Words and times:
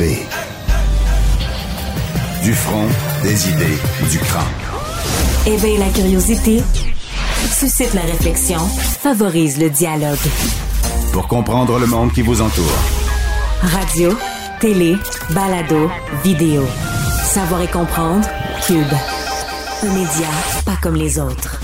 B. 0.00 0.04
Du 2.42 2.54
front, 2.54 2.88
des 3.22 3.48
idées, 3.50 3.78
du 4.10 4.18
crâne. 4.18 4.42
Éveille 5.46 5.76
la 5.76 5.90
curiosité, 5.90 6.62
suscite 7.52 7.92
la 7.92 8.00
réflexion, 8.00 8.60
favorise 9.02 9.58
le 9.58 9.68
dialogue. 9.68 10.16
Pour 11.12 11.28
comprendre 11.28 11.78
le 11.78 11.86
monde 11.86 12.12
qui 12.14 12.22
vous 12.22 12.40
entoure. 12.40 12.78
Radio, 13.60 14.16
télé, 14.58 14.96
balado, 15.34 15.90
vidéo. 16.24 16.64
Savoir 17.22 17.60
et 17.60 17.68
comprendre, 17.68 18.26
Cube. 18.66 18.94
Un 19.82 19.92
média 19.92 20.28
pas 20.64 20.78
comme 20.80 20.96
les 20.96 21.18
autres. 21.18 21.60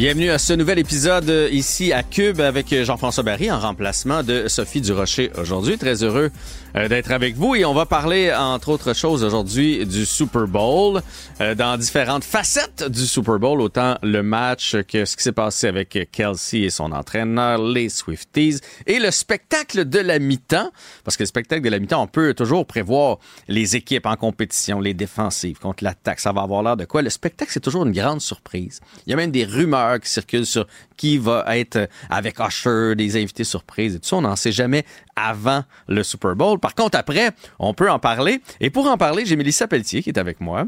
Bienvenue 0.00 0.30
à 0.30 0.38
ce 0.38 0.54
nouvel 0.54 0.78
épisode 0.78 1.28
euh, 1.28 1.50
ici 1.52 1.92
à 1.92 2.02
Cube 2.02 2.40
avec 2.40 2.74
Jean-François 2.74 3.22
Barry 3.22 3.50
en 3.50 3.60
remplacement 3.60 4.22
de 4.22 4.48
Sophie 4.48 4.80
Durocher 4.80 5.30
aujourd'hui. 5.36 5.76
Très 5.76 6.02
heureux 6.02 6.30
euh, 6.74 6.88
d'être 6.88 7.10
avec 7.10 7.36
vous 7.36 7.54
et 7.54 7.66
on 7.66 7.74
va 7.74 7.84
parler 7.84 8.32
entre 8.32 8.70
autres 8.70 8.94
choses 8.94 9.22
aujourd'hui 9.22 9.84
du 9.84 10.06
Super 10.06 10.46
Bowl 10.46 11.02
euh, 11.42 11.54
dans 11.54 11.76
différentes 11.76 12.24
facettes 12.24 12.82
du 12.88 13.04
Super 13.04 13.38
Bowl, 13.38 13.60
autant 13.60 13.98
le 14.02 14.22
match 14.22 14.74
que 14.88 15.04
ce 15.04 15.18
qui 15.18 15.22
s'est 15.22 15.32
passé 15.32 15.66
avec 15.66 16.08
Kelsey 16.10 16.60
et 16.60 16.70
son 16.70 16.92
entraîneur, 16.92 17.62
les 17.62 17.90
Swifties 17.90 18.60
et 18.86 19.00
le 19.00 19.10
spectacle 19.10 19.86
de 19.86 19.98
la 19.98 20.18
mi-temps 20.18 20.70
parce 21.04 21.18
que 21.18 21.24
le 21.24 21.28
spectacle 21.28 21.60
de 21.60 21.68
la 21.68 21.78
mi-temps, 21.78 22.02
on 22.02 22.06
peut 22.06 22.32
toujours 22.32 22.64
prévoir 22.64 23.18
les 23.48 23.76
équipes 23.76 24.06
en 24.06 24.16
compétition, 24.16 24.80
les 24.80 24.94
défensives 24.94 25.58
contre 25.58 25.84
l'attaque, 25.84 26.20
ça 26.20 26.32
va 26.32 26.40
avoir 26.40 26.62
l'air 26.62 26.78
de 26.78 26.86
quoi? 26.86 27.02
Le 27.02 27.10
spectacle, 27.10 27.50
c'est 27.52 27.60
toujours 27.60 27.84
une 27.84 27.92
grande 27.92 28.22
surprise. 28.22 28.80
Il 29.06 29.10
y 29.10 29.12
a 29.12 29.16
même 29.16 29.30
des 29.30 29.44
rumeurs 29.44 29.89
qui 29.98 30.08
circulent 30.08 30.46
sur 30.46 30.66
qui 30.96 31.16
va 31.16 31.44
être 31.56 31.88
avec 32.10 32.38
Usher, 32.38 32.94
des 32.94 33.16
invités 33.16 33.44
surprises 33.44 33.94
et 33.94 34.00
tout 34.00 34.08
ça. 34.08 34.16
On 34.16 34.20
n'en 34.22 34.36
sait 34.36 34.52
jamais 34.52 34.84
avant 35.16 35.64
le 35.88 36.02
Super 36.02 36.36
Bowl. 36.36 36.58
Par 36.58 36.74
contre, 36.74 36.98
après, 36.98 37.30
on 37.58 37.72
peut 37.72 37.90
en 37.90 37.98
parler. 37.98 38.42
Et 38.60 38.68
pour 38.68 38.86
en 38.86 38.98
parler, 38.98 39.24
j'ai 39.24 39.36
Mélissa 39.36 39.66
Pelletier 39.66 40.02
qui 40.02 40.10
est 40.10 40.18
avec 40.18 40.40
moi, 40.40 40.66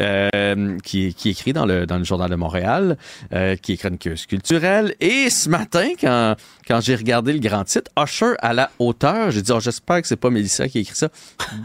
euh, 0.00 0.78
qui, 0.84 1.14
qui 1.14 1.30
écrit 1.30 1.52
dans 1.52 1.64
le, 1.64 1.86
dans 1.86 1.96
le 1.98 2.04
Journal 2.04 2.28
de 2.30 2.36
Montréal, 2.36 2.98
euh, 3.32 3.56
qui 3.56 3.72
est 3.72 3.76
chroniqueuse 3.78 4.26
culturelle. 4.26 4.94
Et 5.00 5.30
ce 5.30 5.48
matin, 5.48 5.88
quand, 5.98 6.36
quand 6.66 6.80
j'ai 6.80 6.94
regardé 6.94 7.32
le 7.32 7.40
grand 7.40 7.64
titre, 7.64 7.90
Usher 7.98 8.34
à 8.40 8.52
la 8.52 8.70
hauteur, 8.78 9.30
j'ai 9.30 9.42
dit, 9.42 9.52
oh, 9.52 9.60
j'espère 9.60 10.02
que 10.02 10.08
c'est 10.08 10.16
pas 10.16 10.30
Mélissa 10.30 10.68
qui 10.68 10.78
a 10.78 10.80
écrit 10.82 10.96
ça. 10.96 11.08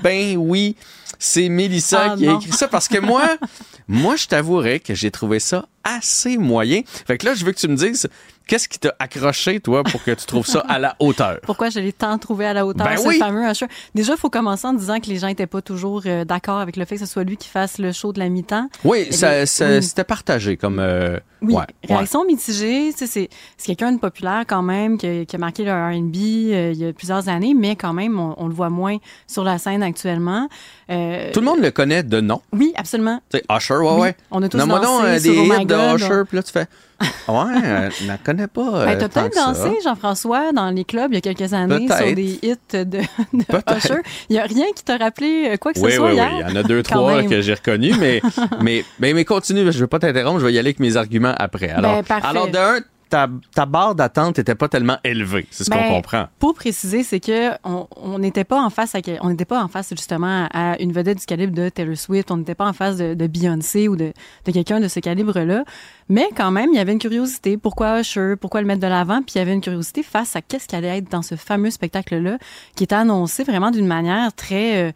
ben 0.01 0.37
oui, 0.37 0.75
c'est 1.19 1.49
Mélissa 1.49 2.11
Ah, 2.11 2.15
qui 2.17 2.27
a 2.27 2.33
écrit 2.33 2.51
ça 2.51 2.67
parce 2.67 2.87
que 2.87 2.99
moi, 2.99 3.37
moi, 3.87 4.15
je 4.15 4.27
t'avouerais 4.27 4.79
que 4.79 4.93
j'ai 4.93 5.11
trouvé 5.11 5.39
ça 5.39 5.67
assez 5.85 6.37
moyen. 6.37 6.81
Fait 7.07 7.17
que 7.17 7.25
là, 7.25 7.33
je 7.35 7.45
veux 7.45 7.51
que 7.53 7.59
tu 7.59 7.67
me 7.69 7.75
dises, 7.77 8.09
qu'est-ce 8.47 8.67
qui 8.67 8.77
t'a 8.79 8.93
accroché, 8.99 9.59
toi, 9.61 9.83
pour 9.83 10.03
que 10.03 10.11
tu 10.11 10.25
trouves 10.25 10.45
ça 10.45 10.59
à 10.67 10.77
la 10.79 10.95
hauteur? 10.99 11.39
Pourquoi 11.43 11.69
je 11.69 11.79
l'ai 11.79 11.93
tant 11.93 12.17
trouvé 12.17 12.45
à 12.45 12.53
la 12.53 12.65
hauteur, 12.65 12.87
Ben 12.87 12.97
ce 12.97 13.07
oui. 13.07 13.17
fameux 13.19 13.49
Usher? 13.49 13.67
Déjà, 13.93 14.13
il 14.13 14.19
faut 14.19 14.29
commencer 14.29 14.67
en 14.67 14.73
disant 14.73 14.99
que 14.99 15.07
les 15.07 15.17
gens 15.17 15.27
n'étaient 15.27 15.47
pas 15.47 15.61
toujours 15.61 16.01
euh, 16.05 16.25
d'accord 16.25 16.57
avec 16.59 16.75
le 16.75 16.83
fait 16.85 16.95
que 16.95 17.01
ce 17.05 17.11
soit 17.11 17.23
lui 17.23 17.37
qui 17.37 17.47
fasse 17.47 17.77
le 17.77 17.91
show 17.91 18.11
de 18.11 18.19
la 18.19 18.27
mi-temps. 18.29 18.67
Oui, 18.83 19.05
Eh 19.07 19.11
ça, 19.13 19.45
c'était 19.45 20.03
partagé 20.03 20.57
comme... 20.57 20.79
euh, 20.79 21.17
Oui, 21.41 21.53
ouais, 21.53 21.61
ouais. 21.89 21.95
réaction 21.95 22.25
mitigée. 22.25 22.91
tu 22.91 22.99
sais, 22.99 23.07
C'est 23.07 23.29
c'est 23.57 23.65
quelqu'un 23.67 23.91
de 23.93 23.99
populaire 23.99 24.43
quand 24.47 24.61
même, 24.63 24.97
qui, 24.97 25.07
a- 25.07 25.25
qui 25.25 25.35
a 25.35 25.39
marqué 25.39 25.63
le 25.63 25.71
R&B 25.71 26.15
euh, 26.53 26.71
il 26.73 26.77
y 26.79 26.85
a 26.87 26.93
plusieurs 26.93 27.29
années, 27.29 27.53
mais 27.55 27.75
quand 27.75 27.93
même, 27.93 28.19
on, 28.19 28.33
on 28.37 28.47
le 28.47 28.53
voit 28.53 28.69
moins 28.69 28.97
sur 29.27 29.43
la 29.43 29.57
scène 29.57 29.81
actuellement. 29.83 30.47
Euh, 30.89 31.31
Tout 31.31 31.39
le 31.39 31.45
monde 31.45 31.59
le 31.61 31.71
connaît 31.71 32.03
de 32.03 32.21
nom. 32.21 32.41
Oui, 32.53 32.73
absolument. 32.75 33.19
Sais, 33.31 33.43
Usher, 33.49 33.73
ouais, 33.75 33.91
Oui, 33.93 34.01
ouais. 34.01 34.15
on 34.31 34.41
a 34.43 34.49
tous 34.49 34.57
euh, 34.57 35.19
sur 35.19 35.31
des 35.33 35.39
Oh 35.39 35.43
de 35.77 35.95
Usher, 35.95 36.21
puis 36.27 36.37
là, 36.37 36.43
tu 36.43 36.51
fais... 36.51 36.65
Ouais, 37.27 37.35
euh, 37.65 37.89
je 37.99 38.07
la 38.07 38.17
connais 38.17 38.47
pas 38.47 38.61
euh, 38.61 38.85
Ben, 38.85 38.97
T'as 38.97 39.09
peut-être 39.09 39.35
dansé, 39.35 39.69
Jean-François, 39.83 40.53
dans 40.53 40.69
les 40.69 40.85
clubs 40.85 41.11
il 41.11 41.15
y 41.15 41.17
a 41.17 41.21
quelques 41.21 41.53
années 41.53 41.87
sur 41.87 42.15
des 42.15 42.39
hits 42.41 42.55
de, 42.71 42.83
de. 42.85 42.99
Usher. 43.77 43.99
Il 44.29 44.33
n'y 44.33 44.39
a 44.39 44.43
rien 44.45 44.65
qui 44.73 44.83
t'a 44.83 44.95
rappelé 44.97 45.49
euh, 45.49 45.57
quoi 45.57 45.73
que 45.73 45.79
Oui, 45.79 45.91
ce 45.91 45.97
oui, 45.97 45.97
soit 45.97 46.09
oui. 46.09 46.15
hier? 46.15 46.31
Il 46.47 46.49
y 46.49 46.53
en 46.53 46.55
a 46.55 46.63
deux, 46.63 46.83
trois 46.83 47.17
même. 47.17 47.29
que 47.29 47.41
j'ai 47.41 47.53
reconnus, 47.53 47.97
mais, 47.99 48.21
mais, 48.61 48.85
mais, 48.99 49.13
mais 49.13 49.25
continue, 49.25 49.69
je 49.71 49.79
veux 49.79 49.87
pas 49.87 49.99
t'interrompre, 49.99 50.39
je 50.39 50.45
vais 50.45 50.53
y 50.53 50.57
aller 50.59 50.69
avec 50.69 50.79
mes 50.79 50.95
arguments 50.95 51.33
après. 51.37 51.69
Alors, 51.69 51.95
Ben, 51.95 52.03
parfait. 52.03 52.27
alors 52.27 52.47
d'un, 52.47 52.79
ta, 53.09 53.27
ta 53.53 53.65
barre 53.65 53.95
d'attente 53.95 54.37
n'était 54.37 54.55
pas 54.55 54.67
tellement 54.67 54.97
élevée, 55.03 55.47
c'est 55.51 55.63
ce 55.63 55.69
Ben, 55.69 55.77
qu'on 55.77 55.95
comprend. 55.95 56.27
Pour 56.39 56.53
préciser, 56.53 57.03
c'est 57.03 57.19
que 57.19 57.51
on 57.63 58.19
n'était 58.19 58.43
pas 58.43 58.61
en 58.61 58.69
face 58.69 58.95
à 58.95 58.99
on 59.21 59.29
n'était 59.29 59.45
pas 59.45 59.63
en 59.63 59.67
face 59.67 59.89
justement 59.91 60.47
à 60.53 60.79
une 60.81 60.91
vedette 60.91 61.19
du 61.19 61.25
calibre 61.25 61.55
de 61.55 61.69
Taylor 61.69 61.97
Swift, 61.97 62.31
on 62.31 62.37
n'était 62.37 62.55
pas 62.55 62.67
en 62.67 62.73
face 62.73 62.97
de, 62.97 63.13
de 63.13 63.27
Beyoncé 63.27 63.87
ou 63.87 63.95
de, 63.95 64.13
de 64.45 64.51
quelqu'un 64.51 64.79
de 64.79 64.87
ce 64.87 64.99
calibre-là, 64.99 65.63
mais 66.09 66.27
quand 66.35 66.51
même 66.51 66.69
il 66.71 66.77
y 66.77 66.79
avait 66.79 66.93
une 66.93 66.99
curiosité. 66.99 67.57
Pourquoi 67.57 67.99
Usher 68.01 68.35
Pourquoi 68.39 68.61
le 68.61 68.67
mettre 68.67 68.81
de 68.81 68.87
l'avant? 68.87 69.21
Puis 69.21 69.33
il 69.35 69.37
y 69.37 69.41
avait 69.41 69.53
une 69.53 69.61
curiosité 69.61 70.03
face 70.03 70.35
à 70.35 70.41
qu'est-ce 70.41 70.67
qui 70.67 70.75
allait 70.75 70.97
être 70.97 71.11
dans 71.11 71.21
ce 71.21 71.35
fameux 71.35 71.69
spectacle-là, 71.71 72.37
qui 72.75 72.83
était 72.83 72.95
annoncé 72.95 73.43
vraiment 73.43 73.71
d'une 73.71 73.87
manière 73.87 74.33
très 74.33 74.89
euh, 74.89 74.91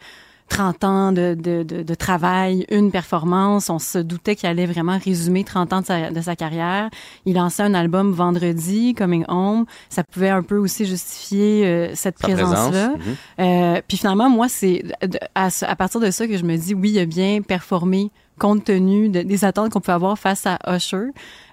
30 0.50 0.84
ans 0.84 1.12
de, 1.12 1.36
de, 1.36 1.64
de, 1.64 1.84
de 1.84 1.94
travail, 1.96 2.66
une 2.70 2.92
performance. 2.92 3.70
On 3.70 3.80
se 3.80 4.00
doutait 4.00 4.36
qu'il 4.36 4.50
allait 4.50 4.66
vraiment 4.66 4.98
résumer 4.98 5.44
30 5.44 5.74
ans 5.74 5.82
de 5.82 5.86
sa, 5.86 6.12
de 6.12 6.22
sa 6.22 6.36
carrière. 6.36 6.90
Il 7.26 7.36
lançait 7.36 7.64
un 7.64 7.74
album 7.74 8.12
vendredi, 8.12 8.94
Coming 8.94 9.26
Home. 9.28 9.66
Ça 9.90 10.04
pouvait 10.04 10.30
un 10.30 10.44
peu 10.44 10.58
aussi 10.58 10.86
justifier 10.86 11.66
euh, 11.66 11.92
cette 11.96 12.18
présence. 12.18 12.50
présence-là. 12.50 12.90
Mhm. 12.90 13.16
Euh, 13.40 13.82
puis 13.88 13.98
finalement, 13.98 14.30
moi, 14.30 14.50
c'est 14.50 14.84
à, 15.36 15.50
à 15.62 15.76
partir 15.76 16.02
de 16.02 16.12
ça 16.12 16.28
que 16.28 16.38
je 16.38 16.44
me 16.44 16.58
dis, 16.58 16.74
oui, 16.74 16.92
il 16.92 17.00
a 17.00 17.06
bien 17.06 17.42
performé 17.42 18.12
compte 18.40 18.64
tenu 18.64 19.10
de- 19.10 19.22
des 19.22 19.46
attentes 19.46 19.72
qu'on 19.72 19.82
peut 19.82 19.92
avoir 19.92 20.18
face 20.18 20.48
à 20.48 20.58
Usher. 20.76 21.10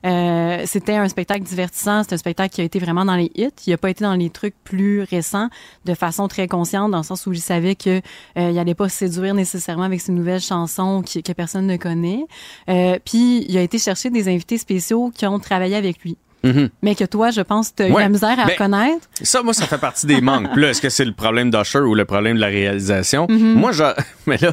Euh, 0.06 0.62
c'était 0.64 0.94
un 0.94 1.08
spectacle 1.08 1.42
divertissant, 1.42 2.02
c'est 2.02 2.14
un 2.14 2.16
spectacle 2.16 2.54
qui 2.54 2.62
a 2.62 2.64
été 2.64 2.78
vraiment 2.78 3.04
dans 3.04 3.16
les 3.16 3.30
hits. 3.34 3.50
Il 3.66 3.70
n'a 3.70 3.76
pas 3.76 3.90
été 3.90 4.04
dans 4.04 4.14
les 4.14 4.30
trucs 4.30 4.54
plus 4.64 5.02
récents 5.02 5.48
de 5.84 5.92
façon 5.94 6.28
très 6.28 6.46
consciente, 6.48 6.90
dans 6.92 6.98
le 6.98 7.04
sens 7.04 7.26
où 7.26 7.32
il 7.32 7.40
savait 7.40 7.74
que 7.74 8.00
euh, 8.38 8.50
il 8.50 8.58
allait 8.58 8.74
pas 8.74 8.88
séduire 8.88 9.34
nécessairement 9.34 9.82
avec 9.82 10.00
ses 10.00 10.12
nouvelles 10.12 10.40
chansons 10.40 11.02
que 11.02 11.32
personne 11.32 11.66
ne 11.66 11.76
connaît. 11.76 12.24
Euh, 12.70 12.98
puis 13.04 13.44
il 13.48 13.56
a 13.58 13.62
été 13.62 13.78
chercher 13.78 14.08
des 14.10 14.28
invités 14.28 14.56
spéciaux 14.56 15.10
qui 15.14 15.26
ont 15.26 15.38
travaillé 15.38 15.76
avec 15.76 16.02
lui. 16.02 16.16
Mhm. 16.46 16.68
Mais 16.82 16.94
que 16.94 17.04
toi, 17.04 17.30
je 17.30 17.40
pense, 17.40 17.74
tu 17.74 17.82
as 17.84 17.88
eu 17.88 17.92
la 17.92 18.08
misère 18.08 18.38
à 18.38 18.44
Ben, 18.46 18.52
reconnaître. 18.52 19.06
Ça, 19.22 19.42
moi, 19.42 19.52
ça 19.54 19.66
fait 19.66 19.78
partie 19.78 20.06
des 20.06 20.20
manques. 20.20 20.54
Là, 20.56 20.70
est-ce 20.70 20.80
que 20.80 20.88
c'est 20.88 21.04
le 21.04 21.12
problème 21.12 21.50
d'Usher 21.50 21.80
ou 21.80 21.94
le 21.94 22.04
problème 22.04 22.36
de 22.36 22.40
la 22.40 22.46
réalisation? 22.48 23.26
Mm-hmm. 23.26 23.54
Moi, 23.54 23.72
j'a- 23.72 23.96
mais 24.26 24.36
là, 24.38 24.52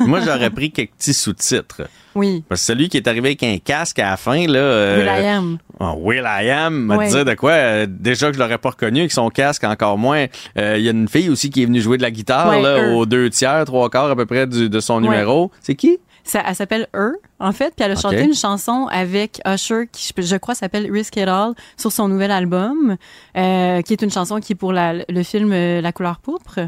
moi, 0.00 0.20
j'aurais 0.24 0.50
pris 0.50 0.70
quelques 0.70 0.92
petits 0.92 1.14
sous-titres. 1.14 1.82
Oui. 2.14 2.44
Parce 2.48 2.60
que 2.60 2.66
celui 2.66 2.88
qui 2.90 2.98
est 2.98 3.08
arrivé 3.08 3.28
avec 3.30 3.42
un 3.42 3.56
casque 3.58 3.98
à 3.98 4.10
la 4.10 4.16
fin, 4.18 4.46
là. 4.46 4.58
euh, 4.58 4.98
Will 4.98 5.24
I 5.24 5.26
am. 5.28 5.58
Oh, 5.80 5.94
Will 5.98 6.24
I 6.26 6.50
Am, 6.50 6.74
m'a 6.74 7.06
dire 7.08 7.24
de 7.24 7.34
quoi? 7.34 7.52
euh, 7.52 7.86
déjà 7.88 8.28
que 8.28 8.34
je 8.34 8.38
l'aurais 8.38 8.58
pas 8.58 8.70
reconnu 8.70 9.00
avec 9.00 9.12
son 9.12 9.30
casque, 9.30 9.64
encore 9.64 9.96
moins. 9.98 10.26
Euh, 10.58 10.76
Il 10.78 10.84
y 10.84 10.88
a 10.88 10.92
une 10.92 11.08
fille 11.08 11.30
aussi 11.30 11.48
qui 11.50 11.62
est 11.62 11.66
venue 11.66 11.80
jouer 11.80 11.96
de 11.96 12.02
la 12.02 12.10
guitare, 12.10 12.60
là, 12.60 12.92
aux 12.94 13.06
deux 13.06 13.30
tiers, 13.30 13.64
trois 13.64 13.88
quarts 13.90 14.10
à 14.10 14.14
peu 14.16 14.26
près 14.26 14.46
du- 14.46 14.68
de 14.68 14.80
son 14.80 15.00
numéro. 15.00 15.50
C'est 15.62 15.74
qui? 15.74 15.98
Ça, 16.24 16.40
elle 16.46 16.54
s'appelle 16.54 16.86
Her, 16.94 17.12
en 17.40 17.50
fait, 17.52 17.74
puis 17.74 17.84
elle 17.84 17.90
a 17.92 17.96
chanté 17.96 18.16
une 18.24 18.34
chanson 18.34 18.86
avec 18.92 19.40
Usher 19.46 19.88
qui, 19.90 20.12
je, 20.16 20.22
je 20.22 20.36
crois, 20.36 20.54
s'appelle 20.54 20.88
Risk 20.90 21.16
It 21.16 21.26
All 21.26 21.52
sur 21.76 21.90
son 21.90 22.06
nouvel 22.08 22.30
album, 22.30 22.96
euh, 23.36 23.82
qui 23.82 23.92
est 23.92 24.02
une 24.02 24.10
chanson 24.10 24.38
qui 24.38 24.52
est 24.52 24.56
pour 24.56 24.72
la- 24.72 25.04
le 25.08 25.22
film 25.24 25.50
euh, 25.52 25.80
La 25.80 25.90
couleur 25.92 26.18
pourpre. 26.20 26.60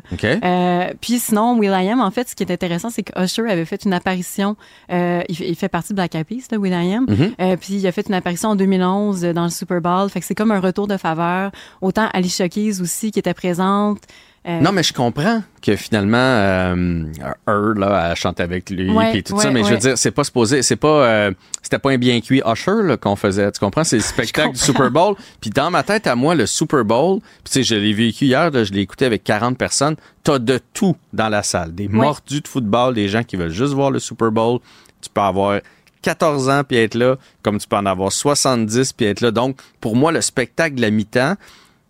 Euh, 0.44 0.92
puis 1.00 1.20
sinon, 1.20 1.56
Will.i.am, 1.58 2.00
en 2.00 2.10
fait, 2.10 2.28
ce 2.28 2.34
qui 2.34 2.42
est 2.42 2.50
intéressant, 2.52 2.90
c'est 2.90 3.04
que 3.04 3.22
Usher 3.22 3.48
avait 3.50 3.64
fait 3.64 3.84
une 3.84 3.92
apparition. 3.92 4.56
euh, 4.90 5.22
il, 5.28 5.36
fait- 5.36 5.48
il 5.48 5.54
fait 5.54 5.68
partie 5.68 5.90
de 5.90 5.94
Black 5.96 6.14
Eyed 6.16 6.26
Peas, 6.26 6.46
là, 6.50 6.58
Will.i.am. 6.58 7.06
Mhm. 7.08 7.34
Euh, 7.40 7.56
puis 7.56 7.74
il 7.74 7.86
a 7.86 7.92
fait 7.92 8.08
une 8.08 8.14
apparition 8.14 8.50
en 8.50 8.56
2011 8.56 9.24
euh, 9.24 9.32
dans 9.32 9.44
le 9.44 9.50
Super 9.50 9.80
Bowl. 9.80 10.08
Fait 10.10 10.18
que 10.20 10.26
c'est 10.26 10.34
comme 10.34 10.50
un 10.50 10.60
retour 10.60 10.88
de 10.88 10.96
faveur. 10.96 11.52
Autant 11.80 12.08
Alicia 12.12 12.48
Keys 12.48 12.80
aussi 12.80 13.12
qui 13.12 13.18
était 13.20 13.34
présente. 13.34 13.98
Euh, 14.46 14.60
Non, 14.60 14.72
mais 14.72 14.82
je 14.82 14.92
comprends 14.92 15.42
que 15.62 15.74
finalement, 15.74 16.18
euh, 16.18 17.04
Her, 17.48 17.74
là, 17.76 18.10
elle 18.10 18.16
chante 18.16 18.40
avec 18.40 18.68
lui 18.68 18.90
Ouais, 18.90 19.12
puis 19.12 19.22
tout 19.22 19.34
ouais, 19.34 19.42
ça, 19.42 19.50
mais 19.50 19.64
je 19.64 19.70
veux 19.70 19.78
dire, 19.78 19.96
c'est 19.96 20.10
pas 20.10 20.24
supposé, 20.24 20.62
c'est 20.62 20.76
pas, 20.76 21.06
euh, 21.06 21.32
c'était 21.62 21.78
pas 21.78 21.92
un 21.92 21.96
bien 21.96 22.20
cuit 22.20 22.42
Usher 22.44 22.96
qu'on 23.00 23.16
faisait, 23.16 23.50
tu 23.52 23.58
comprends? 23.60 23.84
C'est 23.84 23.96
le 23.96 24.02
spectacle 24.14 24.52
du 24.52 24.58
Super 24.58 24.90
Bowl. 24.90 25.14
Puis 25.40 25.48
dans 25.48 25.70
ma 25.70 25.82
tête, 25.82 26.06
à 26.06 26.14
moi, 26.14 26.34
le 26.34 26.44
Super 26.44 26.84
Bowl, 26.84 27.20
puis 27.20 27.44
tu 27.44 27.52
sais, 27.52 27.62
je 27.62 27.74
l'ai 27.74 27.94
vécu 27.94 28.26
hier, 28.26 28.50
là, 28.50 28.64
je 28.64 28.72
l'ai 28.72 28.80
écouté 28.82 29.06
avec 29.06 29.24
40 29.24 29.56
personnes, 29.56 29.96
t'as 30.22 30.38
de 30.38 30.60
tout 30.74 30.94
dans 31.14 31.30
la 31.30 31.42
salle. 31.42 31.74
Des 31.74 31.88
mordus 31.88 32.42
de 32.42 32.48
football, 32.48 32.94
des 32.94 33.08
gens 33.08 33.22
qui 33.22 33.36
veulent 33.36 33.50
juste 33.50 33.72
voir 33.72 33.90
le 33.90 33.98
Super 33.98 34.30
Bowl. 34.30 34.58
Tu 35.00 35.08
peux 35.08 35.22
avoir 35.22 35.60
14 36.02 36.50
ans 36.50 36.62
puis 36.68 36.76
être 36.76 36.94
là, 36.94 37.16
comme 37.42 37.58
tu 37.58 37.66
peux 37.66 37.76
en 37.76 37.86
avoir 37.86 38.12
70 38.12 38.92
puis 38.92 39.06
être 39.06 39.22
là. 39.22 39.30
Donc, 39.30 39.56
pour 39.80 39.96
moi, 39.96 40.12
le 40.12 40.20
spectacle 40.20 40.76
de 40.76 40.82
la 40.82 40.90
mi-temps, 40.90 41.36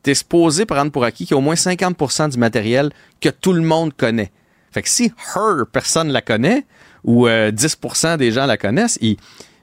t'es 0.05 0.15
supposé 0.15 0.67
prendre 0.67 0.93
pour 0.93 1.03
acquis 1.03 1.25
qu'il 1.27 1.35
y 1.35 1.35
a 1.35 1.39
au 1.39 1.41
moins 1.41 1.55
50% 1.55 2.31
du 2.31 2.39
matériel 2.39 2.91
que 3.21 3.29
tout 3.31 3.53
le 3.53 3.62
monde 3.62 3.93
connaît. 3.97 4.31
Fait 4.71 4.83
que 4.83 4.89
si 4.89 5.12
Her, 5.35 5.65
personne 5.73 6.09
la 6.11 6.21
connaît, 6.23 6.65
ou 7.05 7.27
euh, 7.27 7.51
10% 7.51 8.17
des 8.17 8.31
gens 8.31 8.47
la 8.47 8.56
connaissent, 8.56 8.99
il- 9.01 9.17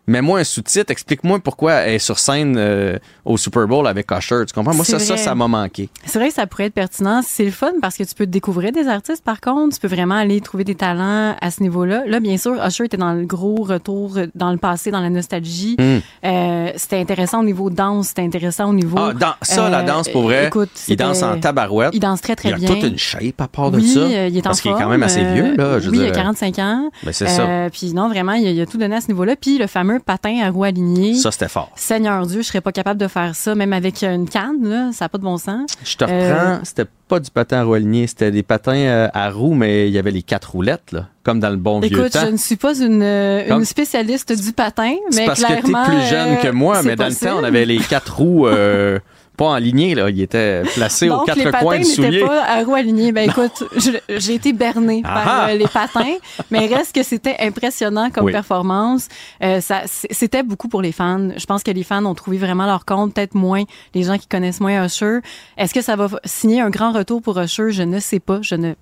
mets-moi 0.08 0.40
un 0.40 0.44
sous-titre, 0.44 0.92
explique-moi 0.92 1.40
pourquoi 1.40 1.74
elle 1.74 1.94
est 1.96 2.00
sur 2.00 2.18
scène 2.20 2.56
euh, 2.58 2.98
au 3.24 3.38
Super 3.38 3.68
Bowl 3.68 3.88
avec 3.88 4.12
Usher. 4.12 4.44
Tu 4.48 4.54
comprends? 4.54 4.74
Moi, 4.74 4.84
ça, 4.84 5.00
ça, 5.00 5.36
m'a 5.36 5.48
manqué. 5.48 5.90
C'est 6.06 6.18
vrai 6.20 6.30
que 6.30 6.34
ça 6.34 6.48
pourrait 6.48 6.66
être 6.66 6.74
pertinent. 6.74 7.22
C'est 7.26 7.46
le 7.46 7.52
fun 7.52 7.72
parce 7.82 7.96
que 7.96 8.04
tu 8.04 8.14
peux 8.16 8.26
découvrir 8.26 8.72
des 8.74 8.88
artistes, 8.88 9.24
par 9.24 9.40
contre. 9.40 9.76
Tu 9.76 9.80
peux 9.80 9.88
vraiment 9.88 10.16
aller 10.16 10.42
trouver 10.42 10.64
des 10.66 10.76
talents 10.76 11.36
à 11.40 11.52
ce 11.52 11.62
niveau-là. 11.62 12.04
Là, 12.08 12.20
bien 12.20 12.38
sûr, 12.38 12.56
Usher 12.66 12.86
était 12.86 12.98
dans 12.98 13.14
le 13.14 13.26
gros 13.26 13.64
retour 13.64 14.18
dans 14.36 14.52
le 14.52 14.58
passé, 14.58 14.92
dans 14.92 15.00
la 15.02 15.10
nostalgie. 15.10 15.78
Euh, 16.26 16.61
c'était 16.78 16.98
intéressant 17.00 17.42
au 17.42 17.44
niveau 17.44 17.70
danse, 17.70 18.08
c'était 18.10 18.22
intéressant 18.24 18.70
au 18.70 18.74
niveau... 18.74 18.98
Ah, 19.00 19.14
dans, 19.14 19.34
ça, 19.42 19.70
la 19.70 19.80
euh, 19.80 19.84
danse, 19.84 20.10
pour 20.10 20.24
vrai, 20.24 20.48
écoute, 20.48 20.70
il 20.88 20.96
danse 20.98 21.22
en 21.24 21.40
tabarouette. 21.40 21.92
Il 21.94 22.00
danse 22.00 22.22
très, 22.22 22.36
très 22.36 22.50
il 22.50 22.54
a 22.54 22.58
bien. 22.58 22.68
toute 22.70 22.84
une 22.84 22.98
shape 22.98 23.40
à 23.40 23.48
part 23.48 23.72
de 23.72 23.78
oui, 23.78 23.88
ça. 23.94 24.00
euh, 24.00 24.28
il 24.30 24.38
est 24.38 24.40
en 24.42 24.44
parce 24.44 24.62
qu'il 24.62 24.72
est 24.72 24.76
quand 24.76 24.90
même 24.90 25.04
assez 25.04 25.24
euh, 25.24 25.34
vieux, 25.34 25.56
là. 25.56 25.80
Je 25.80 25.86
veux 25.90 25.92
oui, 25.98 26.04
il 26.04 26.08
a 26.08 26.12
45 26.12 26.60
ans. 26.60 26.90
Ben, 27.04 27.12
c'est 27.14 27.28
ça. 27.28 27.42
Euh, 27.48 27.70
Puis 27.72 27.94
non, 27.94 28.10
vraiment, 28.10 28.34
il 28.34 28.48
a, 28.48 28.52
il 28.52 28.62
a 28.62 28.66
tout 28.66 28.78
donné 28.78 28.96
à 28.96 29.02
ce 29.02 29.08
niveau-là. 29.08 29.36
Puis 29.36 29.58
le 29.58 29.68
fameux 29.68 30.00
patin 30.00 30.40
à 30.44 30.50
roue 30.50 30.64
alignée. 30.64 31.16
Ça, 31.16 31.32
c'était 31.32 31.48
fort. 31.48 31.70
Seigneur 31.76 32.26
Dieu, 32.26 32.42
je 32.42 32.48
serais 32.48 32.62
pas 32.62 32.72
capable 32.72 33.00
de 33.00 33.08
faire 33.08 33.36
ça, 33.36 33.56
même 33.56 33.74
avec 33.74 34.04
une 34.04 34.28
canne, 34.30 34.58
là. 34.68 34.90
Ça 34.94 35.06
n'a 35.06 35.10
pas 35.10 35.18
de 35.18 35.24
bon 35.24 35.38
sens. 35.38 35.70
Je 35.84 35.96
te 35.98 36.06
Euh, 36.06 36.34
reprends, 36.34 36.60
c'était 36.64 36.86
pas 37.12 37.20
du 37.20 37.30
patin 37.30 37.58
à 37.60 37.64
roue 37.66 37.74
alignée, 37.74 38.08
c'était 38.08 38.32
des 38.32 38.42
patins 38.42 38.72
euh, 38.74 39.10
à 39.14 39.30
roues, 39.30 39.54
mais 39.54 39.90
il 39.90 39.94
y 39.94 40.00
avait 40.00 40.12
les 40.12 40.24
quatre 40.24 40.52
roulettes, 40.52 40.94
là, 40.94 41.08
comme 41.24 41.42
dans 41.42 41.50
le 41.50 41.58
bon 41.58 41.82
vieux 41.82 41.92
Écoute, 42.00 42.14
temps. 42.14 42.22
je 42.26 42.32
ne 42.32 42.38
suis 42.38 42.56
pas 42.56 42.74
une, 42.80 43.04
euh, 43.04 43.54
une 43.58 43.66
spécialiste 43.66 44.32
du 44.32 44.54
patin, 44.54 44.94
C'est 45.10 45.20
mais 45.20 45.26
parce 45.26 45.44
que 45.44 45.48
t'es 45.54 45.60
clairement. 45.62 45.84
plus 45.84 46.02
jeune 46.08 46.38
que 46.38 46.48
euh, 46.48 46.54
moi, 46.54 46.82
mais 46.84 46.96
dans 46.96 47.08
le 47.10 47.14
temps, 47.14 47.40
on 47.40 47.44
avait 47.44 47.66
les 47.66 47.80
quatre 47.80 48.16
roues 48.16 48.48
euh, 48.48 48.98
pas 49.38 49.46
en 49.46 49.58
lignée, 49.58 49.96
là. 49.96 50.10
Ils 50.10 50.22
étaient 50.22 50.62
placés 50.76 51.10
aux 51.10 51.22
quatre 51.24 51.38
les 51.38 51.46
patins 51.46 51.60
coins 51.60 51.78
du 51.80 51.86
soulier. 51.86 52.22
pas 52.22 52.44
à 52.44 52.64
roue 52.64 52.76
alignée. 52.76 53.12
Ben 53.12 53.30
écoute, 53.30 53.64
j'ai 54.10 54.34
été 54.36 54.54
bernée 54.54 55.02
Ah 55.04 55.14
par 55.14 55.28
ah! 55.28 55.48
euh, 55.50 55.56
les 55.56 55.68
patins, 55.68 56.16
mais 56.52 56.68
reste 56.68 56.94
que 56.94 57.04
c'était 57.04 57.36
impressionnant 57.40 58.10
comme 58.12 58.26
Oui. 58.26 58.32
performance. 58.32 59.08
Euh, 59.44 59.62
ça, 59.62 59.82
c'était 59.86 60.44
beaucoup 60.44 60.68
pour 60.68 60.82
les 60.82 60.92
fans. 60.92 61.30
Je 61.36 61.46
pense 61.46 61.64
que 61.64 61.72
les 61.72 61.84
fans 61.84 62.06
ont 62.06 62.14
trouvé 62.14 62.38
vraiment 62.38 62.66
leur 62.66 62.86
compte, 62.86 63.14
peut-être 63.14 63.34
moins 63.36 63.64
les 63.94 64.04
gens 64.04 64.18
qui 64.18 64.28
connaissent 64.28 64.60
moins 64.60 64.86
Usher. 64.86 65.20
Est-ce 65.58 65.74
que 65.74 65.82
ça 65.82 65.96
va 65.96 66.08
signer 66.26 66.62
un 66.62 66.70
grand 66.70 66.92
retour 66.92 67.22
pour 67.22 67.40
Usher? 67.40 67.72
Je 67.72 67.84
ne 67.84 68.00
sais 68.00 68.20
pas. 68.20 68.40
Je 68.42 68.56
ne 68.56 68.74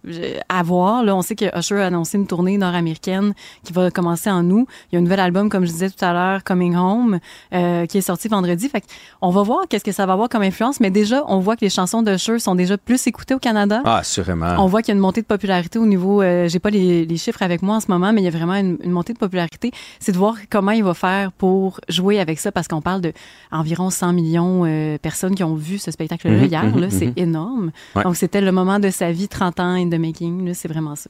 à 0.49 0.63
voir. 0.63 1.03
Là, 1.03 1.15
on 1.15 1.21
sait 1.21 1.35
que 1.35 1.45
Usher 1.57 1.81
a 1.81 1.87
annoncé 1.87 2.17
une 2.17 2.27
tournée 2.27 2.57
nord-américaine 2.57 3.33
qui 3.63 3.71
va 3.73 3.91
commencer 3.91 4.29
en 4.29 4.49
août. 4.49 4.67
Il 4.91 4.95
y 4.95 4.97
a 4.97 4.99
un 4.99 5.03
nouvel 5.03 5.19
album, 5.19 5.49
comme 5.49 5.65
je 5.65 5.71
disais 5.71 5.89
tout 5.89 6.03
à 6.03 6.13
l'heure, 6.13 6.43
Coming 6.43 6.75
Home, 6.75 7.19
euh, 7.53 7.85
qui 7.85 7.97
est 7.97 8.01
sorti 8.01 8.27
vendredi. 8.27 8.67
Fait 8.67 8.83
on 9.21 9.29
va 9.29 9.43
voir 9.43 9.61
qu'est-ce 9.69 9.83
que 9.83 9.91
ça 9.91 10.05
va 10.05 10.13
avoir 10.13 10.27
comme 10.29 10.38
influence, 10.41 10.79
mais 10.79 10.89
déjà, 10.91 11.23
on 11.27 11.39
voit 11.39 11.55
que 11.55 11.61
les 11.65 11.69
chansons 11.69 12.01
de 12.01 12.11
Usher 12.13 12.39
sont 12.39 12.55
déjà 12.55 12.77
plus 12.77 13.05
écoutées 13.07 13.33
au 13.33 13.39
Canada. 13.39 13.81
Ah, 13.85 13.97
assurément. 13.97 14.55
On 14.59 14.67
voit 14.67 14.81
qu'il 14.81 14.89
y 14.89 14.91
a 14.91 14.95
une 14.95 15.01
montée 15.01 15.21
de 15.21 15.27
popularité 15.27 15.79
au 15.79 15.85
niveau. 15.85 16.21
Euh, 16.21 16.47
J'ai 16.47 16.59
pas 16.59 16.69
les, 16.69 17.05
les 17.05 17.17
chiffres 17.17 17.41
avec 17.41 17.61
moi 17.61 17.75
en 17.75 17.79
ce 17.79 17.87
moment, 17.89 18.11
mais 18.13 18.21
il 18.21 18.25
y 18.25 18.27
a 18.27 18.31
vraiment 18.31 18.55
une, 18.55 18.77
une 18.83 18.91
montée 18.91 19.13
de 19.13 19.17
popularité. 19.19 19.71
C'est 19.99 20.11
de 20.11 20.17
voir 20.17 20.35
comment 20.49 20.71
il 20.71 20.83
va 20.83 20.93
faire 20.93 21.31
pour 21.31 21.79
jouer 21.89 22.19
avec 22.19 22.39
ça, 22.39 22.51
parce 22.51 22.67
qu'on 22.67 22.81
parle 22.81 23.01
de 23.01 23.13
environ 23.51 23.89
100 23.89 24.13
millions 24.13 24.63
de 24.65 24.97
personnes 24.97 25.35
qui 25.35 25.43
ont 25.43 25.55
vu 25.55 25.77
ce 25.77 25.91
spectacle-là 25.91 26.35
Mhm, 26.37 26.45
hier. 26.45 26.77
là, 26.77 26.87
c'est 26.89 27.07
mhm. 27.07 27.13
énorme. 27.17 27.71
Ouais. 27.95 28.03
Donc 28.03 28.15
c'était 28.15 28.41
le 28.41 28.51
moment 28.51 28.79
de 28.79 28.89
sa 28.89 29.11
vie, 29.11 29.27
30 29.27 29.59
ans 29.59 29.73
in 29.75 29.89
the 29.89 29.99
making. 29.99 30.53
C'est 30.53 30.67
vraiment 30.67 30.95
ça. 30.95 31.09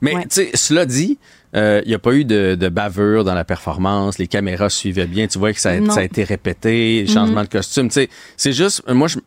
Mais 0.00 0.14
Ouais. 0.14 0.22
tu 0.22 0.28
sais, 0.30 0.50
cela 0.54 0.86
dit, 0.86 1.18
euh, 1.56 1.80
il 1.84 1.88
n'y 1.88 1.94
a 1.94 1.98
pas 1.98 2.12
eu 2.12 2.24
de, 2.24 2.54
de 2.54 2.68
bavure 2.68 3.24
dans 3.24 3.34
la 3.34 3.44
performance. 3.44 4.18
Les 4.18 4.26
caméras 4.26 4.70
suivaient 4.70 5.06
bien. 5.06 5.26
Tu 5.26 5.38
vois 5.38 5.52
que 5.52 5.60
ça 5.60 5.70
a, 5.70 5.80
Non. 5.80 5.92
ça 5.92 6.00
a 6.00 6.04
été 6.04 6.24
répété, 6.24 7.06
changement 7.06 7.42
de 7.42 7.48
costume. 7.48 7.88
Tu 7.88 7.94
sais, 7.94 8.08
c'est 8.36 8.52
juste, 8.52 8.82
moi, 8.88 9.08
je, 9.08 9.18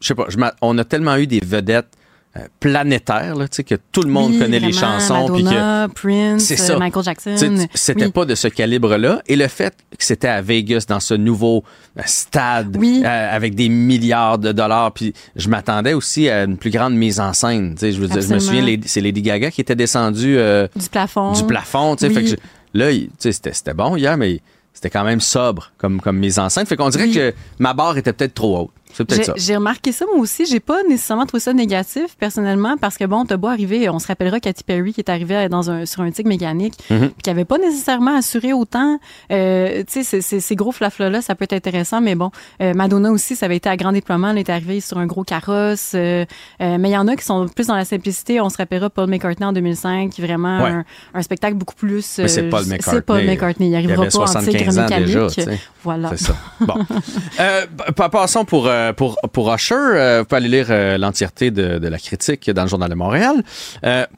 je 0.00 0.06
sais 0.08 0.14
pas, 0.14 0.26
je 0.28 0.36
on 0.62 0.78
a 0.78 0.84
tellement 0.84 1.16
eu 1.16 1.26
des 1.26 1.40
vedettes 1.44 1.88
euh, 2.36 2.40
planétaires, 2.58 3.36
là, 3.36 3.46
tu 3.46 3.56
sais, 3.56 3.64
que 3.64 3.76
tout 3.92 4.02
le 4.02 4.10
monde 4.10 4.32
Oui, 4.32 4.38
connaît 4.40 4.58
les 4.58 4.72
chansons. 4.72 5.26
puis 5.32 5.44
que, 5.44 5.48
Madonna, 5.50 5.88
Prince, 5.94 6.42
C'est 6.44 6.60
euh, 6.60 6.64
ça. 6.64 6.78
Michael 6.78 7.04
Jackson. 7.04 7.36
Sais, 7.36 7.50
C'était 7.74 8.06
Oui. 8.06 8.10
pas 8.12 8.24
de 8.24 8.34
ce 8.34 8.48
calibre-là. 8.48 9.22
Et 9.28 9.36
le 9.36 9.46
fait 9.46 9.72
que 9.96 10.04
c'était 10.04 10.28
à 10.28 10.42
Vegas, 10.42 10.84
dans 10.88 10.98
ce 11.00 11.14
nouveau 11.14 11.62
euh, 11.98 12.02
stade, 12.06 12.76
Oui. 12.76 13.02
euh, 13.04 13.36
avec 13.36 13.54
des 13.54 13.68
milliards 13.68 14.38
de 14.38 14.50
dollars, 14.52 14.92
puis 14.92 15.14
je 15.36 15.48
m'attendais 15.48 15.92
aussi 15.92 16.28
à 16.28 16.42
une 16.44 16.56
plus 16.56 16.70
grande 16.70 16.94
mise 16.94 17.20
en 17.20 17.32
scène. 17.32 17.74
Tu 17.74 17.80
sais, 17.80 17.92
je, 17.92 18.00
veux 18.00 18.08
dire, 18.08 18.20
je 18.20 18.34
me 18.34 18.38
souviens, 18.40 18.76
c'est 18.84 19.00
Lady 19.00 19.22
Gaga 19.22 19.50
qui 19.50 19.60
était 19.60 19.76
descendue 19.76 20.36
euh, 20.36 20.66
Du 20.74 20.88
plafond. 20.88 21.32
du 21.32 21.44
plafond. 21.44 21.94
Tu 21.96 22.00
sais, 22.00 22.08
Oui. 22.08 22.14
fait 22.14 22.22
que 22.24 22.28
je- 22.30 22.78
là, 22.78 22.90
il- 22.90 23.06
tu 23.08 23.12
sais, 23.20 23.32
c'était 23.32 23.52
c'était 23.52 23.74
bon 23.74 23.96
hier, 23.96 24.16
mais 24.16 24.40
c'était 24.72 24.90
quand 24.90 25.04
même 25.04 25.20
sobre 25.20 25.70
comme, 25.78 26.00
comme 26.00 26.18
mise 26.18 26.40
en 26.40 26.48
scène. 26.48 26.66
Fait 26.66 26.74
qu'on 26.76 26.88
dirait 26.88 27.08
que 27.10 27.32
ma 27.60 27.74
barre 27.74 27.96
était 27.96 28.12
peut-être 28.12 28.34
trop 28.34 28.58
haute. 28.58 28.70
C'est 28.96 29.04
peut-être 29.04 29.18
J'ai- 29.18 29.24
ça. 29.24 29.32
J'ai 29.36 29.56
remarqué 29.56 29.92
ça 29.92 30.06
moi 30.06 30.20
aussi. 30.20 30.46
J'ai 30.46 30.60
pas 30.60 30.82
nécessairement 30.88 31.26
trouvé 31.26 31.40
ça 31.40 31.52
négatif 31.52 32.16
personnellement 32.18 32.76
parce 32.80 32.96
que 32.96 33.04
bon, 33.04 33.24
t'as 33.24 33.36
beau 33.36 33.48
arriver, 33.48 33.88
on 33.90 33.98
se 33.98 34.06
rappellera 34.06 34.40
Katy 34.40 34.64
Perry 34.64 34.92
qui 34.94 35.00
est 35.00 35.10
arrivée 35.10 35.48
dans 35.48 35.70
un 35.70 35.84
sur 35.86 36.00
un 36.02 36.10
tigre 36.10 36.28
mécanique 36.28 36.74
Mm-hmm. 36.90 36.98
puis 37.08 37.22
qui 37.22 37.30
avait 37.30 37.44
pas 37.44 37.58
nécessairement 37.58 38.16
assuré 38.16 38.52
autant. 38.52 38.98
Euh, 39.32 39.82
tu 39.90 40.04
sais, 40.04 40.20
ces- 40.20 40.54
gros 40.56 40.70
flaflas 40.72 41.10
là, 41.10 41.20
ça 41.22 41.34
peut 41.34 41.44
être 41.44 41.52
intéressant, 41.52 42.00
mais 42.00 42.14
bon, 42.14 42.30
euh, 42.62 42.72
Madonna 42.74 43.10
aussi, 43.10 43.34
ça 43.36 43.46
avait 43.46 43.56
été 43.56 43.68
à 43.68 43.76
grand 43.76 43.92
déploiement. 43.92 44.30
Elle 44.30 44.38
est 44.38 44.48
arrivée 44.50 44.80
sur 44.80 44.98
un 44.98 45.06
gros 45.06 45.24
carrosse. 45.24 45.92
euh, 45.94 46.24
mais 46.60 46.88
il 46.90 46.92
y 46.92 46.96
en 46.96 47.08
a 47.08 47.16
qui 47.16 47.24
sont 47.24 47.46
plus 47.48 47.66
dans 47.66 47.76
la 47.76 47.84
simplicité. 47.84 48.40
On 48.40 48.48
se 48.50 48.56
rappellera 48.56 48.90
Paul 48.90 49.08
McCartney 49.10 49.44
en 49.46 49.52
2005, 49.52 50.10
qui 50.10 50.22
vraiment 50.22 50.62
Ouais. 50.62 50.70
un, 50.70 50.84
un 51.14 51.22
spectacle 51.22 51.54
beaucoup 51.56 51.74
plus. 51.74 52.18
Mais 52.18 52.28
c'est 52.28 52.44
Paul 52.48 52.62
C'est 52.64 52.70
McCartney. 52.70 53.02
Paul 53.02 53.24
McCartney. 53.24 53.66
Il 53.66 53.70
Il 53.70 53.76
arrivera 53.76 54.02
avait 54.02 54.10
pas 54.10 54.18
en 54.18 54.24
tigre 54.26 54.42
75 54.72 54.78
ans 54.78 54.82
mécanique. 54.82 55.06
déjà. 55.06 55.50
Voilà. 55.82 56.10
C'est 56.10 56.24
ça. 56.26 56.36
Bon. 56.60 56.74
pa- 57.96 58.08
passons 58.08 58.44
pour, 58.44 58.68
euh, 58.88 58.92
pour, 58.92 59.16
pour 59.32 59.52
Usher. 59.54 59.74
Euh, 59.74 60.18
vous 60.20 60.24
pouvez 60.26 60.36
aller 60.38 60.48
lire 60.48 60.66
euh, 60.70 60.98
l'entièreté 60.98 61.50
de, 61.50 61.78
de 61.78 61.88
la 61.88 61.98
critique 61.98 62.50
dans 62.50 62.62
le 62.62 62.68
Journal 62.68 62.88
de 62.90 62.94
Montréal. 62.94 63.42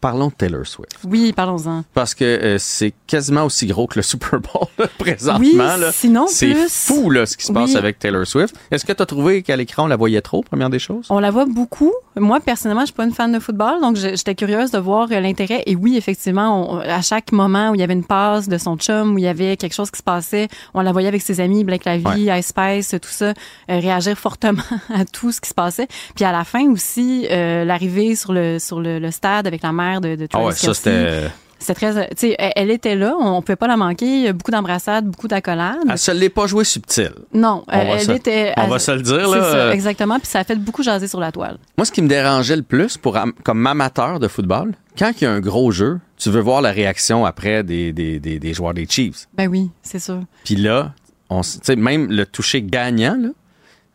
Parlons 0.01 0.29
de 0.29 0.33
Taylor 0.35 0.67
Swift. 0.67 0.99
Oui, 1.05 1.33
parlons-en. 1.33 1.85
Parce 1.95 2.15
que 2.15 2.57
c'est 2.59 2.93
quasiment 3.07 3.45
aussi 3.45 3.67
gros 3.67 3.87
que 3.87 3.97
le 3.97 4.03
Super 4.07 4.41
Bowl 4.41 4.67
là, 4.79 4.87
présentement. 4.99 5.39
Oui, 5.41 5.57
là. 5.57 5.91
sinon 5.93 6.27
c'est 6.29 6.53
plus. 6.53 6.69
fou 6.73 7.11
là, 7.11 7.27
ce 7.27 7.37
qui 7.37 7.45
se 7.47 7.53
passe 7.53 7.71
Oui. 7.71 7.77
avec 7.77 7.99
Taylor 7.99 8.27
Swift. 8.27 8.55
Est-ce 8.71 8.85
que 8.85 8.93
tu 8.93 9.03
as 9.03 9.07
trouvé 9.07 9.43
qu'à 9.43 9.57
l'écran, 9.57 9.85
on 9.85 9.89
la 9.89 9.97
voyait 9.97 10.21
trop, 10.21 10.43
première 10.43 10.71
des 10.71 10.79
choses? 10.79 11.07
On 11.11 11.19
la 11.19 11.31
voit 11.31 11.47
beaucoup. 11.47 11.93
Moi, 12.17 12.41
personnellement, 12.41 12.83
je 12.83 12.87
suis 12.87 12.95
pas 12.95 13.05
une 13.05 13.13
fan 13.13 13.33
de 13.33 13.39
football, 13.39 13.81
donc 13.81 13.97
j'étais 13.97 14.35
curieuse 14.35 14.71
de 14.71 14.79
voir 14.79 15.09
l'intérêt. 15.09 15.63
Et 15.67 15.77
oui, 15.77 15.97
effectivement, 15.97 16.73
on- 16.75 16.79
à 16.79 17.03
chaque 17.03 17.33
moment 17.33 17.71
où 17.71 17.75
il 17.75 17.81
y 17.81 17.85
avait 17.85 17.93
une 17.95 18.05
passe 18.07 18.49
de 18.49 18.59
son 18.59 18.77
chum, 18.77 19.15
où 19.15 19.19
il 19.19 19.25
y 19.25 19.29
avait 19.29 19.57
quelque 19.57 19.75
chose 19.75 19.91
qui 19.91 19.99
se 19.99 20.03
passait, 20.03 20.49
on 20.75 20.81
la 20.81 20.93
voyait 20.93 21.09
avec 21.09 21.23
ses 21.23 21.41
amis, 21.41 21.65
Blake 21.65 21.85
Lively, 21.85 22.31
Ice 22.39 22.49
Spice, 22.49 22.91
tout 23.03 23.09
ça, 23.11 23.35
réagir 23.69 24.17
fortement 24.19 24.56
à 24.95 25.05
tout 25.05 25.33
ce 25.33 25.41
qui 25.41 25.49
se 25.49 25.55
passait. 25.55 25.89
Puis 26.15 26.25
à 26.25 26.33
la 26.33 26.45
fin 26.45 26.67
aussi, 26.71 27.27
euh, 27.31 27.65
l'arrivée 27.65 28.15
sur 28.17 28.33
le 28.33 28.59
sur 28.59 28.81
le, 28.81 28.99
le 28.99 29.11
stade 29.11 29.47
avec 29.47 29.63
la 29.63 29.73
mère 29.73 30.01
de, 30.01 30.15
de 30.17 30.25
Ah 30.25 30.29
Travis 30.29 30.47
ouais, 30.47 30.53
ça 30.53 30.67
Kelce. 30.69 30.77
c'était. 30.79 31.23
C'était 31.59 31.75
très, 31.93 32.09
tu 32.11 32.17
sais, 32.19 32.37
elle, 32.39 32.71
était 32.71 32.95
là, 32.97 33.17
on 33.19 33.41
pouvait 33.41 33.57
pas 33.57 33.67
la 33.67 33.79
manquer. 33.79 34.31
Beaucoup 34.35 34.51
d'embrassades, 34.51 35.07
beaucoup 35.07 35.27
d'accolades. 35.27 35.79
Elle 35.89 35.97
se 35.97 36.11
l'est 36.11 36.29
pas 36.29 36.47
joué 36.47 36.65
subtil. 36.65 37.13
Non, 37.33 37.65
On 37.67 37.73
elle, 37.73 38.01
se- 38.03 38.13
était. 38.13 38.53
on 38.59 38.65
elle- 38.65 38.71
va 38.71 38.79
se 38.79 38.91
le 38.91 39.01
dire, 39.01 39.27
c'est 39.31 39.39
là, 39.39 39.51
ça, 39.53 39.75
exactement. 39.75 40.19
Puis 40.19 40.29
ça 40.29 40.41
a 40.41 40.45
fait 40.45 40.57
beaucoup 40.57 40.83
jaser 40.83 41.09
sur 41.09 41.19
la 41.19 41.33
toile. 41.33 41.57
Moi, 41.79 41.87
ce 41.87 41.93
qui 41.93 42.03
me 42.03 42.09
dérangeait 42.09 42.57
le 42.57 42.63
plus 42.63 42.99
pour 42.99 43.17
comme 43.43 43.67
amateur 43.67 44.21
de 44.21 44.29
football, 44.29 44.75
quand 44.99 45.13
il 45.19 45.25
y 45.25 45.27
a 45.27 45.33
un 45.33 45.41
gros 45.41 45.71
jeu, 45.71 45.99
tu 46.19 46.29
veux 46.29 46.43
voir 46.43 46.61
la 46.61 46.73
réaction 46.73 47.25
après 47.25 47.63
des, 47.65 47.91
des, 47.95 48.21
des, 48.21 48.39
des 48.39 48.53
joueurs 48.55 48.75
des 48.75 48.87
Chiefs. 48.87 49.27
Ben 49.35 49.49
oui, 49.49 49.71
c'est 49.83 49.99
sûr. 49.99 50.21
Puis 50.45 50.57
là, 50.57 50.93
on, 51.31 51.41
s- 51.41 51.55
tu 51.63 51.67
sais, 51.73 51.77
même 51.77 52.09
le 52.11 52.27
toucher 52.27 52.61
gagnant, 52.61 53.17
là, 53.19 53.31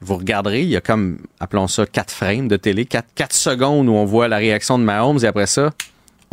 vous 0.01 0.18
regarderez, 0.18 0.62
il 0.63 0.69
y 0.69 0.75
a 0.75 0.81
comme, 0.81 1.19
appelons 1.39 1.68
ça, 1.68 1.86
quatre 1.86 2.12
frames 2.12 2.48
de 2.48 2.58
télé, 2.58 2.86
quatre, 2.86 3.10
quatre 3.15 3.36
secondes 3.36 3.88
où 3.88 3.93
on 3.93 4.05
voit 4.05 4.27
la 4.27 4.38
réaction 4.38 4.79
de 4.79 4.84
Mahomes 4.84 5.20
et 5.24 5.25
après 5.27 5.46
ça, 5.48 5.70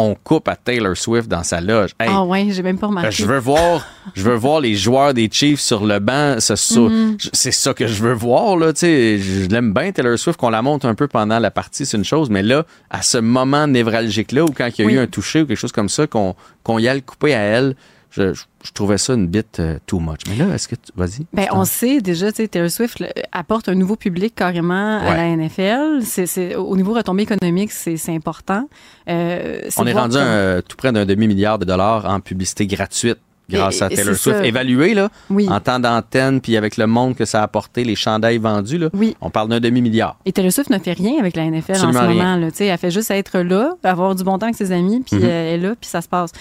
on 0.01 0.15
coupe 0.15 0.47
à 0.47 0.55
Taylor 0.55 0.97
Swift 0.97 1.27
dans 1.29 1.43
sa 1.43 1.61
loge. 1.61 1.91
Hey, 1.99 2.09
Ah 2.09 2.23
ouais, 2.23 2.47
j'ai 2.51 2.63
même 2.63 2.79
pas 2.79 2.87
remarqué. 2.87 3.11
Je 3.11 3.27
veux 3.27 3.39
voir, 3.41 3.85
je 4.15 4.23
veux 4.23 4.37
voir 4.37 4.61
les 4.61 4.77
joueurs 4.77 5.13
des 5.13 5.29
Chiefs 5.31 5.59
sur 5.59 5.85
le 5.85 5.99
banc. 5.99 6.37
je- 6.39 7.29
C'est 7.33 7.51
ça 7.51 7.75
que 7.75 7.89
je 7.89 8.01
veux 8.05 8.13
voir 8.13 8.57
là. 8.57 8.71
Je 8.81 9.49
l'aime 9.49 9.75
bien 9.75 9.91
Taylor 9.91 10.17
Swift 10.17 10.39
qu'on 10.39 10.51
la 10.51 10.63
monte 10.63 10.85
un 10.85 10.95
peu 10.95 11.09
pendant 11.09 11.41
la 11.41 11.51
partie, 11.51 11.85
c'est 11.85 11.97
une 11.97 12.05
chose, 12.05 12.31
mais 12.31 12.45
là, 12.45 12.65
à 12.91 13.03
ce 13.03 13.19
moment 13.19 13.67
névralgique 13.67 14.31
là, 14.31 14.45
où 14.45 14.53
quand 14.57 14.69
il 14.69 14.79
y 14.81 14.85
a 14.85 14.87
Oui. 14.87 14.93
eu 14.95 14.99
un 15.01 15.09
toucher 15.09 15.43
ou 15.43 15.47
quelque 15.47 15.59
chose 15.59 15.73
comme 15.73 15.89
ça, 15.89 16.07
qu'on 16.07 16.37
qu'on 16.63 16.79
y 16.79 16.87
a 16.87 16.95
le 16.95 17.01
coupé 17.01 17.35
à 17.35 17.41
elle, 17.41 17.75
je, 18.11 18.33
je- 18.35 18.45
je 18.65 18.73
trouvais 18.73 18.99
ça 18.99 19.15
une 19.15 19.27
bite 19.27 19.61
euh, 19.61 19.79
too 19.87 20.01
much. 20.01 20.21
Mais 20.29 20.37
là, 20.37 20.55
est-ce 20.55 20.67
que 20.69 20.75
tu, 20.75 20.91
vas-y. 20.97 21.27
Ben, 21.33 21.47
on 21.53 21.65
sait 21.65 22.01
déjà, 22.01 22.31
tu 22.33 22.37
sais, 22.43 22.49
Taylor 22.49 22.71
Swift 22.71 23.01
le- 23.01 23.07
apporte 23.33 23.69
un 23.69 23.75
nouveau 23.75 23.97
public 23.97 24.35
carrément 24.35 24.99
à 24.99 25.15
la 25.17 25.37
NFL. 25.37 26.01
C'est, 26.03 26.57
au 26.57 26.77
niveau 26.77 26.93
retombée 26.95 27.23
économique, 27.25 27.71
c'est, 27.73 27.97
important. 28.09 28.69
Euh, 29.09 29.61
on 29.77 29.87
est 29.87 29.93
rendu 29.93 30.17
un- 30.17 30.61
tout 30.63 30.77
près 30.77 30.93
d'un 30.93 31.05
demi 31.07 31.29
milliard 31.29 31.59
de 31.59 31.65
dollars 31.65 32.05
en 32.07 32.21
publicité 32.21 32.67
gratuite 32.67 33.19
grâce 33.51 33.81
Et- 33.81 33.85
à 33.85 33.89
Taylor 33.89 34.15
Swift. 34.15 34.39
ça. 34.39 34.45
Évalué 34.47 34.93
là, 34.93 35.09
Oui. 35.31 35.49
en 35.49 35.59
temps 35.61 35.79
d'antenne, 35.81 36.41
puis 36.43 36.57
avec 36.57 36.77
le 36.77 36.87
monde 36.87 37.15
que 37.17 37.25
ça 37.25 37.41
a 37.41 37.45
apporté, 37.45 37.83
les 37.85 37.95
chandails 37.95 38.37
vendus 38.39 38.77
là, 38.77 38.91
Oui. 38.93 39.17
on 39.23 39.31
parle 39.31 39.49
d'un 39.49 39.61
demi 39.61 39.81
milliard. 39.81 40.19
Et 40.27 40.33
Taylor 40.33 40.53
Swift 40.53 40.69
ne 40.71 40.79
fait 40.79 40.93
rien 40.93 41.19
avec 41.19 41.35
la 41.37 41.45
NFL 41.45 41.73
Absolument 41.73 41.99
en 42.01 42.03
ce 42.03 42.09
rien. 42.09 42.25
moment. 42.25 42.37
Là, 42.37 42.51
Tu 42.51 42.57
sais, 42.59 42.67
elle 42.67 42.77
fait 42.79 42.91
juste 42.91 43.11
être 43.11 43.39
là, 43.41 43.75
avoir 43.85 44.15
du 44.15 44.23
bon 44.25 44.37
temps 44.39 44.47
avec 44.47 44.57
ses 44.57 44.71
amis, 44.73 45.01
puis 45.07 45.17
Mhm. 45.17 45.25
euh, 45.25 45.55
elle 45.55 45.61
est 45.61 45.67
là, 45.69 45.75
puis 45.81 45.89
ça 45.89 46.03
se 46.03 46.09
passe. 46.09 46.33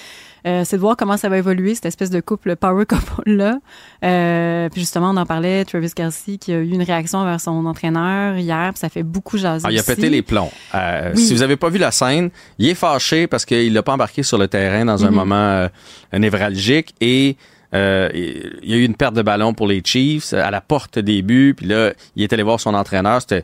Euh, 0.45 0.63
c'est 0.65 0.75
de 0.77 0.81
voir 0.81 0.95
comment 0.95 1.17
ça 1.17 1.29
va 1.29 1.37
évoluer, 1.37 1.73
cette 1.75 1.87
espèce 1.87 2.09
de 2.09 2.19
couple 2.19 2.55
power 2.55 2.85
couple-là. 2.85 3.57
Euh, 4.03 4.69
puis 4.69 4.81
justement, 4.81 5.09
on 5.11 5.17
en 5.17 5.25
parlait, 5.25 5.65
Travis 5.65 5.91
Kelsey 5.95 6.37
qui 6.37 6.53
a 6.53 6.57
eu 6.59 6.69
une 6.69 6.83
réaction 6.83 7.23
vers 7.25 7.41
son 7.41 7.65
entraîneur 7.65 8.37
hier, 8.37 8.69
puis 8.73 8.79
ça 8.79 8.89
fait 8.89 9.03
beaucoup 9.03 9.37
jaser 9.37 9.65
Ah, 9.67 9.71
il 9.71 9.77
a 9.77 9.81
aussi. 9.81 9.95
pété 9.95 10.09
les 10.09 10.21
plombs. 10.21 10.51
Euh, 10.75 11.11
Oui. 11.15 11.21
Si 11.21 11.33
vous 11.33 11.41
avez 11.41 11.55
pas 11.57 11.69
vu 11.69 11.79
la 11.79 11.91
scène, 11.91 12.29
il 12.59 12.67
est 12.69 12.75
fâché 12.75 13.27
parce 13.27 13.45
qu'il 13.45 13.73
l'a 13.73 13.83
pas 13.83 13.93
embarqué 13.93 14.23
sur 14.23 14.37
le 14.37 14.47
terrain 14.47 14.85
dans 14.85 15.03
un 15.05 15.09
Mhm. 15.09 15.15
moment 15.15 15.67
névralgique 16.13 16.93
et 17.01 17.35
Euh, 17.73 18.09
il 18.13 18.69
y 18.71 18.73
a 18.73 18.77
eu 18.77 18.85
une 18.85 18.95
perte 18.95 19.13
de 19.13 19.21
ballon 19.21 19.53
pour 19.53 19.67
les 19.67 19.81
Chiefs 19.83 20.31
à 20.31 20.49
la 20.51 20.61
porte 20.61 20.99
des 20.99 21.21
buts. 21.21 21.53
Puis 21.55 21.65
là, 21.67 21.91
il 22.15 22.23
est 22.23 22.31
allé 22.31 22.41
voir 22.41 22.61
son 22.61 22.73
entraîneur. 22.73 23.19
C'était 23.19 23.43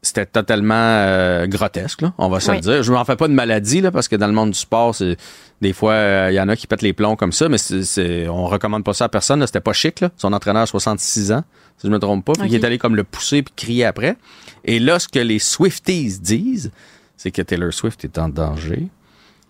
c'était 0.00 0.24
totalement 0.24 0.74
euh, 0.74 1.46
grotesque, 1.46 2.00
là, 2.00 2.14
on 2.16 2.28
va 2.28 2.40
se 2.40 2.50
le 2.50 2.60
dire. 2.60 2.82
Je 2.82 2.90
m'en 2.90 3.04
fais 3.04 3.16
pas 3.16 3.28
de 3.28 3.34
maladie, 3.34 3.82
là, 3.82 3.90
parce 3.90 4.08
que 4.08 4.16
dans 4.16 4.26
le 4.26 4.32
monde 4.32 4.52
du 4.52 4.58
sport, 4.58 4.94
c'est 4.94 5.16
des 5.60 5.74
fois, 5.74 5.92
euh, 5.92 6.28
il 6.30 6.34
y 6.34 6.40
en 6.40 6.48
a 6.48 6.56
qui 6.56 6.66
pètent 6.66 6.82
les 6.82 6.94
plombs 6.94 7.16
comme 7.16 7.32
ça, 7.32 7.48
mais 7.50 7.58
c'est, 7.58 8.26
on 8.28 8.46
recommande 8.46 8.82
pas 8.82 8.94
ça 8.94 9.04
à 9.04 9.08
personne. 9.08 9.46
C'était 9.46 9.60
pas 9.60 9.74
chic. 9.74 10.00
Là. 10.00 10.10
Son 10.16 10.32
entraîneur 10.32 10.62
a 10.62 10.66
66 10.66 11.32
ans, 11.32 11.44
si 11.76 11.86
je 11.86 11.92
me 11.92 11.98
trompe 11.98 12.24
pas. 12.24 12.32
Puis 12.32 12.48
il 12.48 12.54
est 12.54 12.64
allé 12.64 12.78
comme 12.78 12.96
le 12.96 13.04
pousser 13.04 13.42
puis 13.42 13.52
crier 13.54 13.84
après. 13.84 14.16
Et 14.64 14.78
là, 14.78 14.98
ce 14.98 15.08
que 15.08 15.18
les 15.18 15.38
Swifties 15.38 16.18
disent, 16.18 16.70
c'est 17.16 17.30
que 17.30 17.42
Taylor 17.42 17.72
Swift 17.72 18.04
est 18.04 18.18
en 18.18 18.30
danger. 18.30 18.88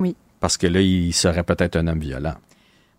Oui. 0.00 0.16
Parce 0.40 0.56
que 0.56 0.66
là, 0.66 0.80
il 0.80 1.12
serait 1.12 1.44
peut-être 1.44 1.76
un 1.76 1.86
homme 1.86 2.00
violent. 2.00 2.34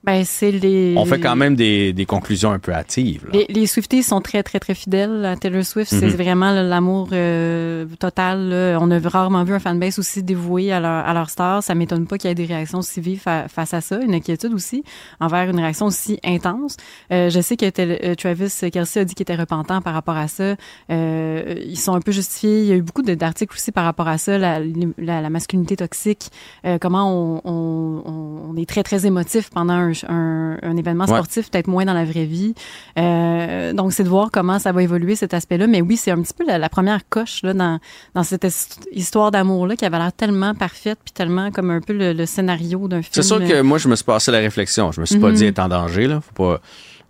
Ben, 0.05 0.23
c'est 0.25 0.51
les. 0.51 0.95
On 0.97 1.05
fait 1.05 1.19
quand 1.19 1.35
même 1.35 1.55
des, 1.55 1.93
des 1.93 2.05
conclusions 2.05 2.51
un 2.51 2.59
peu 2.59 2.73
hâtives. 2.73 3.27
Les, 3.33 3.45
les, 3.49 3.65
Swifties 3.65 4.03
sont 4.03 4.21
très, 4.21 4.43
très, 4.43 4.59
très 4.59 4.75
fidèles 4.75 5.25
à 5.25 5.35
Taylor 5.35 5.63
Swift. 5.63 5.89
C'est 5.89 6.05
mhm. 6.05 6.15
vraiment 6.15 6.51
l'amour 6.51 7.09
euh, 7.11 7.85
total. 7.99 8.49
Là. 8.49 8.77
On 8.81 8.91
a 8.91 8.99
rarement 8.99 9.43
vu 9.43 9.53
un 9.53 9.59
fanbase 9.59 9.99
aussi 9.99 10.23
dévoué 10.23 10.71
à 10.71 10.79
leur, 10.79 11.05
à 11.05 11.13
leur 11.13 11.29
star. 11.29 11.63
Ça 11.63 11.75
m'étonne 11.75 12.07
pas 12.07 12.17
qu'il 12.17 12.29
y 12.29 12.31
ait 12.31 12.35
des 12.35 12.45
réactions 12.45 12.79
aussi 12.79 13.01
vives 13.01 13.21
face 13.21 13.73
à 13.73 13.81
ça. 13.81 13.99
Une 13.99 14.13
inquiétude 14.13 14.53
aussi 14.53 14.83
envers 15.19 15.49
une 15.49 15.59
réaction 15.59 15.87
aussi 15.87 16.19
intense. 16.23 16.77
Euh, 17.11 17.29
je 17.29 17.41
sais 17.41 17.57
que 17.57 17.65
euh, 17.79 18.15
Travis 18.15 18.69
Kelsey 18.71 19.01
a 19.01 19.05
dit 19.05 19.15
qu'il 19.15 19.23
était 19.23 19.35
repentant 19.35 19.81
par 19.81 19.93
rapport 19.93 20.17
à 20.17 20.27
ça. 20.27 20.55
Euh, 20.91 21.55
ils 21.65 21.79
sont 21.79 21.93
un 21.93 22.01
peu 22.01 22.11
justifiés. 22.11 22.61
Il 22.61 22.67
y 22.67 22.71
a 22.71 22.75
eu 22.75 22.81
beaucoup 22.81 23.01
d'articles 23.01 23.55
aussi 23.55 23.71
par 23.71 23.85
rapport 23.85 24.07
à 24.07 24.17
ça, 24.17 24.37
la, 24.37 24.59
la, 24.97 25.21
la 25.21 25.29
masculinité 25.29 25.75
toxique, 25.75 26.29
euh, 26.65 26.77
comment 26.79 27.11
on, 27.11 27.41
on, 27.43 28.51
on, 28.51 28.57
est 28.57 28.67
très, 28.67 28.83
très 28.83 29.05
émotif 29.05 29.49
pendant 29.49 29.73
un 29.73 29.93
un, 30.07 30.77
événement 30.77 31.07
sportif, 31.07 31.49
peut-être 31.49 31.67
moins 31.67 31.85
dans 31.85 31.93
la 31.93 32.03
vraie 32.03 32.25
vie. 32.25 32.53
Euh, 32.99 33.73
donc, 33.73 33.93
c'est 33.93 34.03
de 34.03 34.09
voir 34.09 34.29
comment 34.31 34.59
ça 34.59 34.71
va 34.71 34.83
évoluer 34.83 35.15
cet 35.15 35.33
aspect-là. 35.33 35.67
Mais 35.67 35.81
oui, 35.81 35.95
c'est 35.95 36.11
un 36.11 36.21
petit 36.21 36.33
peu 36.33 36.45
la, 36.45 36.69
première 36.69 37.07
coche 37.07 37.41
là, 37.43 37.53
dans, 37.53 37.79
dans 38.13 38.23
cette 38.23 38.45
histoire 38.91 39.31
d'amour-là 39.31 39.75
qui 39.75 39.85
avait 39.85 39.97
l'air 39.97 40.11
tellement 40.11 40.53
parfaite, 40.53 40.99
puis 41.03 41.13
tellement 41.13 41.51
comme 41.51 41.69
un 41.69 41.81
peu 41.81 41.93
le, 41.93 42.25
scénario 42.25 42.87
d'un 42.87 43.01
film. 43.01 43.11
C'est 43.11 43.23
sûr 43.23 43.39
que 43.39 43.61
moi, 43.61 43.77
je 43.77 43.87
me 43.87 43.95
suis 43.95 44.05
passé 44.05 44.31
la 44.31 44.39
réflexion. 44.39 44.91
Je 44.91 44.99
me 44.99 45.05
suis 45.05 45.19
pas 45.19 45.29
mhm. 45.29 45.35
dit 45.35 45.45
être 45.45 45.59
en 45.59 45.69
danger. 45.69 46.07
Là. 46.07 46.21
Faut 46.21 46.33
pas, 46.33 46.61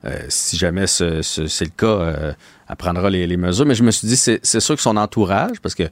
euh, 0.06 0.20
si 0.30 0.58
jamais 0.58 0.88
c'est 0.88 1.06
le 1.06 1.75
cas, 1.75 1.86
euh, 1.88 2.34
elle 2.70 2.75
prendra 2.75 3.10
les, 3.10 3.25
les, 3.25 3.38
mesures. 3.38 3.65
Mais 3.65 3.75
je 3.75 3.84
me 3.84 3.92
suis 3.92 4.08
dit, 4.08 4.18
c'est 4.18 4.60
sûr 4.60 4.75
que 4.75 4.82
son 4.82 4.98
entourage, 4.98 5.60
parce 5.62 5.75
que 5.75 5.84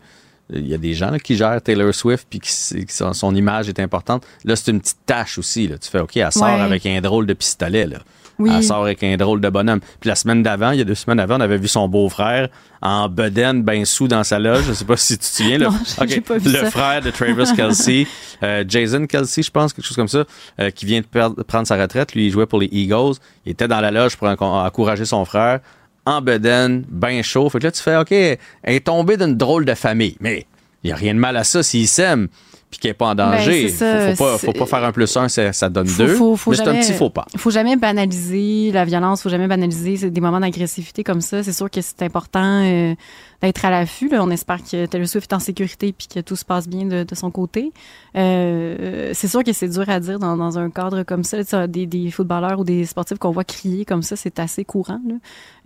il 0.50 0.68
y 0.68 0.74
a 0.74 0.78
des 0.78 0.94
gens 0.94 1.18
qui 1.18 1.36
gèrent 1.36 1.62
Taylor 1.62 1.94
Swift 1.94 2.28
puis 2.30 2.40
qui, 2.40 2.52
son, 2.52 3.36
image 3.36 3.70
est 3.70 3.80
importante. 3.80 4.26
Là, 4.44 4.56
c'est 4.56 4.72
une 4.72 4.82
petite 4.82 5.06
tâche 5.06 5.38
aussi. 5.38 5.68
Là. 5.68 5.78
Tu 5.78 5.90
fais 5.90 6.00
OK, 6.00 6.18
elle 6.18 6.32
sort 6.32 6.62
avec 6.62 6.86
un 6.86 7.00
drôle 7.02 7.26
de 7.26 7.34
pistolet. 7.34 7.86
Là. 7.86 8.00
Elle 8.40 8.64
sort 8.64 8.84
avec 8.84 9.04
un 9.04 9.16
drôle 9.16 9.42
de 9.42 9.50
bonhomme. 9.50 9.80
Puis 10.00 10.10
la 10.10 10.16
semaine 10.16 10.44
d'avant, 10.44 10.72
il 10.72 10.80
y 10.80 10.82
a 10.82 10.86
deux 10.86 10.96
semaines 10.96 11.20
avant, 11.20 11.38
on 11.38 11.42
avait 11.42 11.58
vu 11.58 11.68
son 11.68 11.88
beau-frère 11.88 12.50
en 12.82 13.08
bedaine, 13.08 13.64
ben 13.64 13.86
sous 13.86 14.08
dans 14.08 14.24
sa 14.24 14.40
loge. 14.40 14.66
Je 14.68 14.74
sais 14.74 14.86
pas 14.86 14.98
si 14.98 15.18
tu 15.18 15.20
te 15.20 15.26
souviens. 15.26 15.58
Là. 15.58 15.70
le 16.02 16.70
frère 16.70 17.02
de 17.02 17.12
Travis 17.12 17.54
Kelsey, 17.56 18.08
euh, 18.42 18.66
Jason 18.68 19.06
Kelsey, 19.06 19.44
je 19.44 19.52
pense, 19.52 19.72
quelque 19.72 19.86
chose 19.86 19.96
comme 19.96 20.08
ça, 20.08 20.26
euh, 20.60 20.70
qui 20.72 20.86
vient 20.86 21.02
de 21.02 21.44
prendre 21.44 21.68
sa 21.68 21.78
retraite. 21.78 22.14
Lui, 22.14 22.26
il 22.26 22.32
jouait 22.32 22.48
pour 22.48 22.60
les 22.60 22.70
Eagles. 22.72 23.14
Il 23.46 23.52
était 23.52 23.68
dans 23.68 23.80
la 23.80 23.92
loge 23.92 24.18
pour 24.18 24.28
encourager 24.28 25.06
son 25.06 25.24
frère 25.26 25.60
en 26.06 26.22
bedaine, 26.22 26.86
bien 26.90 27.22
chaud. 27.22 27.50
Fait 27.50 27.60
que 27.60 27.66
là, 27.66 27.72
tu 27.72 27.82
fais, 27.82 27.98
OK, 27.98 28.12
elle 28.12 28.40
est 28.64 28.86
tombée 28.86 29.18
d'une 29.18 29.36
drôle 29.36 29.66
de 29.66 29.74
famille. 29.74 30.18
Mais 30.20 30.46
il 30.84 30.88
n'y 30.88 30.94
a 30.94 30.96
rien 30.96 31.14
de 31.14 31.20
mal 31.20 31.38
à 31.38 31.44
ça 31.44 31.64
s'il 31.64 31.88
s'aime 31.88 32.28
puis 32.74 32.80
qu'il 32.80 32.90
n'est 32.90 32.96
pas 32.96 33.10
en 33.10 33.16
ben, 33.16 33.34
danger. 33.34 33.66
Il 33.66 34.16
faut, 34.16 34.26
faut, 34.40 34.52
pas, 34.52 34.66
faire 34.66 34.84
un 34.84 34.92
plus 34.92 35.16
un, 35.16 35.30
ça, 35.30 35.70
donne 35.70 35.86
deux. 35.86 36.18
mais 36.48 36.56
c'est 36.56 36.68
un 36.68 36.74
petit 36.74 36.94
faux 36.94 37.12
pas. 37.12 37.28
Il 37.32 37.40
faut 37.40 37.52
jamais 37.52 37.76
banaliser 37.76 38.72
la 38.72 38.84
violence, 38.84 39.20
il 39.20 39.24
faut 39.24 39.30
jamais 39.30 39.48
banaliser 39.48 40.10
des 40.10 40.22
moments 40.22 40.40
d'agressivité 40.40 41.04
comme 41.04 41.22
ça. 41.22 41.44
C'est 41.44 41.54
sûr 41.54 41.70
que 41.70 41.82
c'est 41.82 42.02
important 42.02 42.64
euh, 42.64 42.96
d'être 43.44 43.64
à 43.64 43.70
l'affût. 43.70 44.10
On 44.14 44.32
espère 44.32 44.58
que 44.64 44.88
Taylor 44.88 45.08
Swift 45.08 45.32
est 45.32 45.36
en 45.36 45.40
sécurité 45.40 45.94
puis 45.94 46.08
que 46.08 46.20
tout 46.20 46.36
se 46.36 46.44
passe 46.44 46.68
bien 46.68 46.86
de, 46.86 47.06
son 47.14 47.30
côté. 47.30 47.72
Euh, 48.18 49.12
c'est 49.14 49.28
sûr 49.28 49.44
que 49.44 49.54
c'est 49.54 49.70
dur 49.70 49.88
à 49.88 50.00
dire 50.00 50.18
dans, 50.18 50.36
dans, 50.36 50.58
un 50.58 50.72
cadre 50.72 51.04
comme 51.04 51.24
ça. 51.24 51.68
Des, 51.68 51.86
des, 51.86 52.10
footballeurs 52.10 52.60
ou 52.60 52.64
des 52.64 52.86
sportifs 52.86 53.20
qu'on 53.20 53.30
voit 53.30 53.44
crier 53.44 53.86
comme 53.86 54.02
ça, 54.02 54.16
c'est 54.16 54.40
assez 54.40 54.66
courant. 54.66 55.00
Là. 55.08 55.16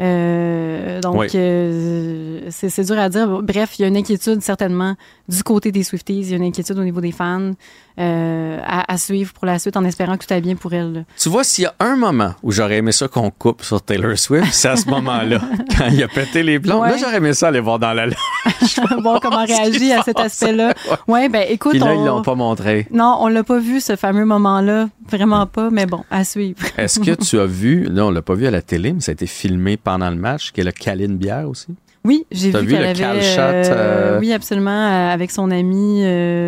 Euh, 0.02 1.00
donc, 1.00 1.30
c'est 1.30 2.86
dur 2.86 3.00
à 3.00 3.08
dire. 3.08 3.42
Bref, 3.42 3.80
il 3.80 3.84
y 3.84 3.86
a 3.86 3.88
une 3.88 3.96
inquiétude 3.96 4.42
certainement 4.42 4.96
du 5.30 5.42
côté 5.44 5.72
des 5.72 5.84
Swifties. 5.84 6.20
Il 6.20 6.30
y 6.30 6.34
a 6.34 6.38
une 6.38 6.44
inquiétude 6.44 6.78
au 6.78 6.84
niveau 6.84 6.97
des 7.02 7.12
fans. 7.12 7.54
Euh, 8.00 8.60
à, 8.64 8.94
à, 8.94 8.98
suivre 9.00 9.34
pour 9.34 9.48
la 9.48 9.58
suite 9.58 9.76
en 9.76 9.84
espérant 9.84 10.18
que 10.18 10.26
tout 10.26 10.32
aille 10.32 10.42
bien 10.42 10.56
pour 10.56 10.72
elle. 10.72 11.04
Tu 11.18 11.30
vois, 11.30 11.44
s'il 11.44 11.64
y 11.64 11.66
a 11.66 11.74
un 11.80 11.96
moment 11.96 12.36
où 12.44 12.52
j'aurais 12.52 12.78
aimé 12.78 12.92
ça 12.92 13.08
qu'on 13.08 13.32
coupe 13.32 13.64
sur 13.64 13.82
Taylor 13.82 14.16
Swift, 14.20 14.54
c'est 14.54 14.68
à 14.68 14.76
ce 14.76 14.88
moment-là, 14.88 15.42
quand 15.78 15.88
il 15.88 16.04
a 16.04 16.08
pété 16.08 16.44
les 16.44 16.60
plombs. 16.60 16.84
Là, 16.84 16.96
j'aurais 16.98 17.18
aimé 17.18 17.34
ça 17.34 17.48
aller 17.48 17.60
voir 17.60 17.80
dans 17.80 17.94
la 17.94 18.06
loge. 18.06 18.16
voir 19.02 19.20
comment 19.20 19.44
réagir 19.48 20.00
à 20.00 20.04
cet 20.04 20.20
aspect-là. 20.20 20.76
Ouais, 21.08 21.28
ben 21.28 21.48
écoute. 21.50 21.72
Puis 21.72 21.80
là, 21.80 21.96
ils 21.96 22.06
l'ont 22.06 22.22
pas 22.22 22.36
montré. 22.36 22.88
Non, 22.92 23.18
on 23.20 23.30
l'a 23.30 23.44
pas 23.44 23.58
vu, 23.58 23.82
ce 23.82 23.96
fameux 23.96 24.26
moment-là. 24.26 24.90
Vraiment 25.10 25.48
pas, 25.48 25.72
mais 25.72 25.88
bon, 25.88 26.04
à 26.12 26.24
suivre. 26.24 26.60
Est-ce 26.78 27.00
que 27.00 27.16
tu 27.16 27.40
as 27.40 27.48
vu, 27.48 27.86
là, 27.86 28.06
on 28.06 28.12
l'a 28.12 28.22
pas 28.22 28.36
vu 28.36 28.46
à 28.46 28.52
la 28.52 28.62
télé, 28.62 28.94
mais 28.94 29.02
ça 29.02 29.12
a 29.12 29.14
été 29.14 29.26
filmé 29.26 29.76
pendant 29.76 30.12
le 30.12 30.18
match, 30.18 30.52
qu'elle 30.52 30.68
a 30.68 30.72
calé 30.72 31.06
une 31.06 31.18
bière 31.18 31.50
aussi? 31.50 31.70
Oui, 32.08 32.26
j'ai 32.32 32.52
vu, 32.52 32.68
qu'elle 32.68 32.86
avait. 32.86 33.04
Euh, 33.04 33.64
euh, 33.66 34.20
oui, 34.22 34.32
absolument, 34.32 34.72
euh, 34.72 35.14
avec 35.14 35.30
son 35.30 35.52
ami 35.52 36.02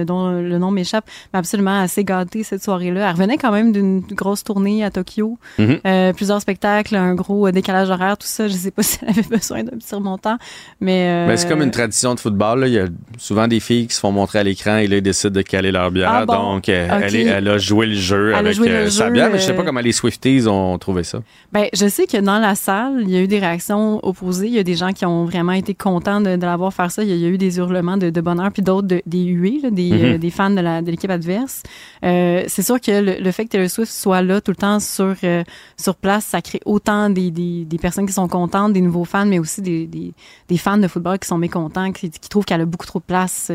dont 0.05 0.31
le 0.31 0.57
nom 0.57 0.71
m'échappe, 0.71 1.03
mais 1.33 1.39
absolument 1.39 1.81
assez 1.81 2.05
gâtée 2.05 2.43
cette 2.43 2.63
soirée-là. 2.63 3.01
Elle 3.05 3.11
revenait 3.11 3.37
quand 3.37 3.51
même 3.51 3.73
d'une 3.73 3.99
grosse 3.99 4.45
tournée 4.45 4.85
à 4.85 4.89
Tokyo, 4.89 5.37
mhm. 5.57 6.13
plusieurs 6.15 6.39
spectacles, 6.39 6.95
un 6.95 7.13
gros 7.13 7.51
décalage 7.51 7.89
horaire, 7.89 8.17
tout 8.17 8.27
ça. 8.27 8.47
Je 8.47 8.53
sais 8.53 8.71
pas 8.71 8.83
si 8.83 8.99
elle 9.01 9.09
avait 9.09 9.23
besoin 9.23 9.63
d'un 9.63 9.77
petit 9.77 9.93
remontant, 9.93 10.37
mais. 10.79 11.27
mais 11.27 11.35
c'est 11.35 11.49
comme 11.49 11.61
une 11.61 11.71
tradition 11.71 12.15
de 12.15 12.21
football. 12.21 12.61
Là. 12.61 12.67
Il 12.67 12.73
y 12.73 12.79
a 12.79 12.87
souvent 13.17 13.49
des 13.49 13.59
filles 13.59 13.87
qui 13.87 13.95
se 13.95 13.99
font 13.99 14.13
montrer 14.13 14.39
à 14.39 14.43
l'écran 14.43 14.77
et 14.77 14.87
là 14.87 14.97
ils 14.97 15.01
décident 15.01 15.33
de 15.33 15.41
caler 15.41 15.73
leur 15.73 15.91
bière. 15.91 16.09
Ah 16.09 16.25
donc 16.25 16.69
elle, 16.69 17.15
elle, 17.15 17.47
a 17.49 17.57
joué 17.57 17.85
le 17.85 17.95
jeu 17.95 18.33
avec 18.33 18.55
sa 18.91 19.09
bière. 19.09 19.29
Mais 19.29 19.39
je 19.39 19.43
sais 19.43 19.53
pas 19.53 19.63
comment 19.63 19.81
les 19.81 19.91
Swifties 19.91 20.47
ont 20.47 20.77
trouvé 20.77 21.03
ça. 21.03 21.19
Ben, 21.51 21.65
je 21.73 21.87
sais 21.87 22.07
que 22.07 22.17
dans 22.17 22.39
la 22.39 22.55
salle, 22.55 23.01
il 23.01 23.09
y 23.09 23.17
a 23.17 23.19
eu 23.19 23.27
des 23.27 23.39
réactions 23.39 23.99
opposées. 24.03 24.47
Il 24.47 24.53
y 24.53 24.59
a 24.59 24.63
des 24.63 24.75
gens 24.75 24.93
qui 24.93 25.05
ont 25.05 25.25
vraiment 25.25 25.48
été 25.57 25.73
content 25.73 26.21
de, 26.21 26.35
de 26.35 26.45
l'avoir 26.45 26.73
faire 26.73 26.91
ça. 26.91 27.03
Il 27.03 27.09
y, 27.09 27.25
a, 27.25 27.27
eu 27.27 27.37
des 27.37 27.57
hurlements 27.57 27.97
de, 27.97 28.09
de 28.09 28.21
bonheur, 28.21 28.51
puis 28.51 28.61
d'autres 28.61 28.87
des 28.87 29.23
huées, 29.23 29.61
des, 29.71 29.89
mm-hmm. 29.89 30.15
euh, 30.15 30.17
des, 30.17 30.29
fans 30.29 30.49
de 30.49 30.89
l'équipe 30.89 31.09
adverse. 31.09 31.63
Euh, 32.03 32.43
c'est 32.47 32.61
sûr 32.61 32.79
que 32.79 33.21
le, 33.21 33.31
fait 33.31 33.45
que 33.45 33.49
Taylor 33.49 33.69
Swift 33.69 33.91
soit 33.91 34.21
là 34.21 34.41
tout 34.41 34.51
le 34.51 34.57
temps 34.57 34.79
sur, 34.79 35.15
euh, 35.23 35.43
sur 35.77 35.95
place, 35.95 36.25
ça 36.25 36.41
crée 36.41 36.61
autant 36.65 37.09
des, 37.09 37.31
des, 37.31 37.65
des, 37.65 37.77
personnes 37.77 38.05
qui 38.05 38.13
sont 38.13 38.27
contentes, 38.27 38.73
des 38.73 38.81
nouveaux 38.81 39.05
fans, 39.05 39.25
mais 39.25 39.39
aussi 39.39 39.61
des, 39.61 40.13
fans 40.57 40.77
de 40.77 40.87
football 40.87 41.19
qui 41.19 41.27
sont 41.27 41.37
mécontents, 41.37 41.91
qui, 41.91 42.09
qui 42.09 42.29
trouvent 42.29 42.45
qu'elle 42.45 42.61
a 42.61 42.65
beaucoup 42.65 42.85
trop 42.85 42.99
de 42.99 43.05
place 43.05 43.51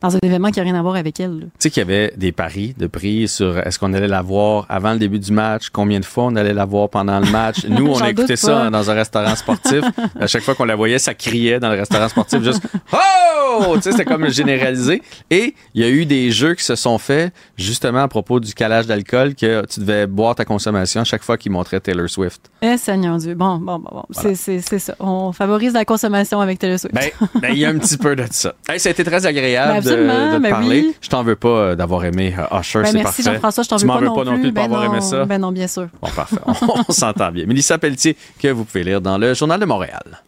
dans 0.00 0.16
un 0.16 0.18
événement 0.22 0.50
qui 0.50 0.58
n'a 0.58 0.64
rien 0.64 0.74
à 0.74 0.82
voir 0.82 0.96
avec 0.96 1.20
elle. 1.20 1.40
Tu 1.40 1.48
sais 1.58 1.70
qu'il 1.70 1.80
y 1.80 1.86
avait 1.86 2.12
des 2.16 2.32
paris 2.32 2.74
de 2.76 2.86
prix 2.86 3.28
sur 3.28 3.58
est-ce 3.58 3.78
qu'on 3.78 3.92
allait 3.92 4.08
la 4.08 4.22
voir 4.22 4.66
avant 4.68 4.92
le 4.92 4.98
début 4.98 5.18
du 5.18 5.32
match, 5.32 5.68
combien 5.70 6.00
de 6.00 6.04
fois 6.04 6.24
on 6.24 6.36
allait 6.36 6.54
la 6.54 6.64
voir 6.64 6.88
pendant 6.88 7.20
le 7.20 7.30
match? 7.30 7.64
Nous, 7.68 7.86
on 7.86 8.00
a 8.00 8.10
écouté 8.10 8.36
ça 8.36 8.70
dans 8.70 8.90
un 8.90 8.94
restaurant 8.94 9.36
sportif. 9.36 9.82
À 10.20 10.26
chaque 10.26 10.42
fois 10.42 10.54
qu'on 10.54 10.64
la 10.64 10.76
voyait, 10.76 10.89
ça 10.98 11.14
criait 11.14 11.60
dans 11.60 11.70
le 11.70 11.78
restaurant 11.78 12.08
sportif 12.08 12.42
juste 12.42 12.62
Oh! 12.92 13.76
Tu 13.76 13.82
sais, 13.82 13.92
c'est 13.92 14.04
comme 14.04 14.28
généralisé. 14.28 15.02
Et 15.30 15.54
il 15.74 15.82
y 15.82 15.84
a 15.84 15.88
eu 15.88 16.06
des 16.06 16.30
jeux 16.30 16.54
qui 16.54 16.64
se 16.64 16.74
sont 16.76 16.98
faits 16.98 17.32
justement 17.56 18.02
à 18.02 18.08
propos 18.08 18.40
du 18.40 18.54
calage 18.54 18.86
d'alcool 18.86 19.34
que 19.34 19.64
tu 19.66 19.80
devais 19.80 20.06
boire 20.06 20.34
ta 20.34 20.44
consommation 20.44 21.00
à 21.00 21.04
chaque 21.04 21.22
fois 21.22 21.36
qu'ils 21.36 21.52
montraient 21.52 21.80
Taylor 21.80 22.08
Swift. 22.08 22.50
Eh, 22.62 22.76
Seigneur 22.76 23.16
Dieu. 23.18 23.34
Bon, 23.34 23.56
bon, 23.56 23.78
bon, 23.78 23.90
bon. 23.92 24.04
C'est 24.10 24.34
ça. 24.34 24.94
On 25.00 25.32
favorise 25.32 25.72
la 25.72 25.84
consommation 25.84 26.40
avec 26.40 26.58
Taylor 26.58 26.78
Swift. 26.78 26.94
Ben, 26.94 27.10
ben, 27.40 27.50
il 27.52 27.58
y 27.58 27.64
a 27.64 27.70
un 27.70 27.78
petit 27.78 27.96
peu 27.96 28.16
de 28.16 28.24
ça. 28.30 28.54
Hey, 28.70 28.78
ça 28.78 28.90
a 28.90 28.92
été 28.92 29.02
très 29.02 29.26
agréable 29.26 29.82
ben, 29.84 30.30
de, 30.30 30.34
de 30.34 30.38
ben 30.38 30.50
parler. 30.50 30.82
Oui. 30.82 30.94
Je 31.00 31.08
t'en 31.08 31.24
veux 31.24 31.34
pas 31.34 31.48
euh, 31.48 31.74
d'avoir 31.74 32.04
aimé 32.04 32.32
uh, 32.36 32.56
Usher, 32.56 32.62
c'est 32.62 32.80
parfait. 32.82 32.92
Merci 33.02 33.22
Jean-François, 33.24 33.64
je 33.64 33.68
t'en 33.68 33.76
veux, 33.78 33.86
pas, 33.86 34.00
non, 34.00 34.14
pas 34.14 34.24
non 34.24 34.34
plus 34.34 34.44
de 34.44 34.50
ben 34.50 34.60
pas 34.68 34.76
avoir 34.76 34.84
aimé 34.84 35.00
ça? 35.00 35.24
Ben 35.24 35.40
non, 35.40 35.50
bien 35.50 35.66
sûr. 35.66 35.88
Bon, 36.00 36.08
parfait. 36.14 36.36
On, 36.46 36.54
on 36.88 36.92
s'entend 36.92 37.32
bien. 37.32 37.46
Mélissa 37.46 37.78
Pelletier, 37.78 38.16
que 38.40 38.48
vous 38.48 38.64
pouvez 38.64 38.84
lire 38.84 39.00
dans 39.00 39.18
le 39.18 39.34
Journal 39.34 39.58
de 39.58 39.64
Montréal. 39.64 40.22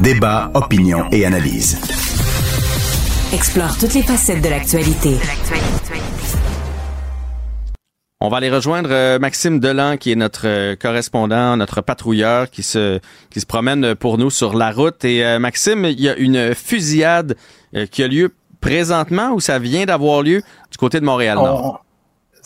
Débat, 0.00 0.50
opinion 0.54 1.04
et 1.12 1.26
analyse. 1.26 1.78
Explore 3.32 3.76
toutes 3.78 3.94
les 3.94 4.02
facettes 4.02 4.42
de 4.42 4.48
l'actualité. 4.48 5.16
On 8.20 8.30
va 8.30 8.38
aller 8.38 8.50
rejoindre 8.50 8.88
euh, 8.90 9.18
Maxime 9.18 9.60
Delan, 9.60 9.98
qui 9.98 10.12
est 10.12 10.16
notre 10.16 10.46
euh, 10.46 10.74
correspondant, 10.74 11.56
notre 11.58 11.82
patrouilleur, 11.82 12.50
qui 12.50 12.62
se, 12.62 12.98
qui 13.28 13.40
se 13.40 13.46
promène 13.46 13.94
pour 13.94 14.16
nous 14.16 14.30
sur 14.30 14.56
la 14.56 14.70
route. 14.70 15.04
Et 15.04 15.24
euh, 15.24 15.38
Maxime, 15.38 15.84
il 15.84 16.00
y 16.00 16.08
a 16.08 16.16
une 16.16 16.54
fusillade 16.54 17.36
qui 17.90 18.02
a 18.02 18.08
lieu 18.08 18.34
présentement 18.60 19.32
ou 19.32 19.40
ça 19.40 19.58
vient 19.58 19.84
d'avoir 19.84 20.22
lieu 20.22 20.42
du 20.70 20.78
côté 20.78 20.98
de 20.98 21.04
Montréal-Nord? 21.04 21.84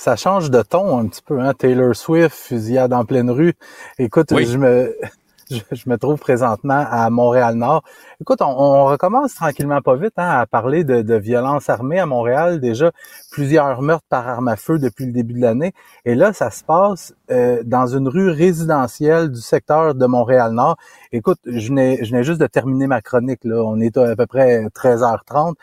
Ça 0.01 0.17
change 0.17 0.51
de 0.51 0.63
ton 0.63 0.99
un 0.99 1.07
petit 1.09 1.21
peu, 1.21 1.41
hein? 1.41 1.53
Taylor 1.53 1.95
Swift, 1.95 2.35
fusillade 2.35 2.95
en 2.95 3.05
pleine 3.05 3.31
rue. 3.31 3.53
Écoute, 3.99 4.29
je 4.31 4.57
me 4.57 4.97
je, 5.51 5.83
me 5.87 5.97
trouve 5.99 6.19
présentement 6.19 6.87
à 6.91 7.11
Montréal-Nord. 7.11 7.83
Écoute, 8.19 8.41
on, 8.41 8.87
recommence 8.87 9.35
tranquillement 9.35 9.83
pas 9.83 9.97
vite 9.97 10.15
hein, 10.17 10.41
à 10.41 10.47
parler 10.47 10.85
de, 10.85 11.03
de 11.03 11.15
violence 11.17 11.69
armée 11.69 11.99
à 11.99 12.07
Montréal. 12.07 12.61
Déjà, 12.61 12.93
plusieurs 13.31 13.83
meurtres 13.83 14.07
par 14.09 14.27
arme 14.27 14.49
à 14.49 14.57
feu 14.57 14.79
depuis 14.79 15.05
le 15.05 15.13
début 15.13 15.35
de 15.35 15.43
l'année. 15.43 15.75
Et 16.07 16.15
là, 16.15 16.33
ça 16.33 16.51
se 16.51 16.65
passe 16.65 17.13
euh, 17.31 17.63
dans 17.67 17.87
une 17.87 18.09
rue 18.09 18.31
résidentielle 18.31 19.31
du 19.31 19.41
secteur 19.43 19.95
de 19.95 20.07
Montréal-Nord. 20.07 20.79
Écoute, 21.13 21.41
je 21.45 21.99
je 22.03 22.23
juste 22.23 22.41
de 22.41 22.47
terminer 22.47 22.87
ma 22.87 23.03
chronique. 23.03 23.45
Là. 23.45 23.63
On 23.63 23.79
est 23.81 23.99
à 23.99 24.17
peu 24.17 24.27
près 24.27 24.65
13h30. 24.75 25.57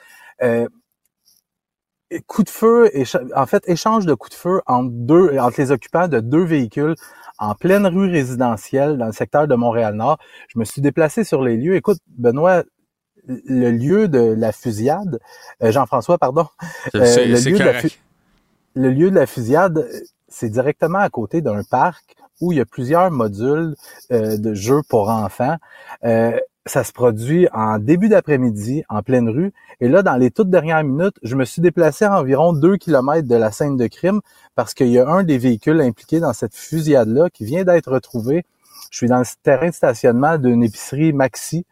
Euh, 0.44 0.68
coup 2.26 2.44
de 2.44 2.50
feu, 2.50 2.90
en 3.36 3.46
fait, 3.46 3.64
échange 3.68 4.06
de 4.06 4.14
coups 4.14 4.36
de 4.36 4.40
feu 4.40 4.62
entre 4.66 4.90
deux, 4.92 5.38
entre 5.40 5.60
les 5.60 5.72
occupants 5.72 6.08
de 6.08 6.20
deux 6.20 6.44
véhicules 6.44 6.96
en 7.40 7.54
pleine 7.54 7.86
rue 7.86 8.10
résidentielle 8.10 8.98
dans 8.98 9.08
le 9.08 9.12
secteur 9.12 9.48
de 9.48 9.56
Montréal-Nord. 9.56 10.18
Je 10.48 10.60
me 10.60 10.66
suis 10.66 10.82
déplacé 10.82 11.24
sur 11.24 11.44
les 11.44 11.58
lieux. 11.58 11.76
Écoute, 11.76 12.00
Benoît, 12.18 12.64
le 13.28 13.72
lieu 13.72 14.08
de 14.08 14.20
la 14.20 14.52
fusillade, 14.52 15.20
euh, 15.62 15.72
Jean-François, 15.72 16.18
pardon, 16.18 16.48
euh, 16.96 17.00
le, 17.26 17.50
lieu 17.50 17.58
de 17.58 17.64
la 17.64 17.74
le 18.76 18.90
lieu 18.92 19.12
de 19.12 19.16
la 19.16 19.26
fusillade, 19.26 19.88
c'est 20.28 20.50
directement 20.50 21.00
à 21.00 21.10
côté 21.10 21.42
d'un 21.42 21.64
parc 21.64 22.16
où 22.40 22.52
il 22.52 22.60
y 22.60 22.62
a 22.62 22.66
plusieurs 22.66 23.12
modules 23.12 23.76
euh, 24.12 24.38
de 24.38 24.54
jeux 24.54 24.82
pour 24.88 25.10
enfants 25.10 25.58
ça 26.68 26.84
se 26.84 26.92
produit 26.92 27.48
en 27.54 27.80
début 27.80 28.10
d'après-midi, 28.10 28.84
en 28.90 29.02
pleine 29.02 29.30
rue. 29.30 29.54
Et 29.80 29.88
là, 29.88 30.04
dans 30.04 30.16
les 30.16 30.32
toutes 30.32 30.50
dernières 30.50 30.84
minutes, 30.84 31.16
je 31.24 31.36
me 31.36 31.46
suis 31.46 31.62
déplacé 31.62 32.06
à 32.06 32.20
environ 32.20 32.54
deux 32.54 32.78
kilomètres 32.78 33.28
de 33.28 33.36
la 33.36 33.52
scène 33.52 33.78
de 33.78 33.88
crime 33.88 34.22
parce 34.56 34.74
qu'il 34.74 34.88
y 34.88 35.00
a 35.00 35.08
un 35.08 35.24
des 35.24 35.38
véhicules 35.38 35.82
impliqués 35.82 36.20
dans 36.20 36.34
cette 36.34 36.56
fusillade-là 36.56 37.30
qui 37.30 37.46
vient 37.46 37.64
d'être 37.64 37.92
retrouvé. 37.92 38.46
Je 38.92 38.98
suis 38.98 39.08
dans 39.08 39.20
le 39.20 39.26
terrain 39.44 39.70
de 39.70 39.74
stationnement 39.74 40.38
d'une 40.38 40.64
épicerie 40.64 41.14
Maxi. 41.14 41.66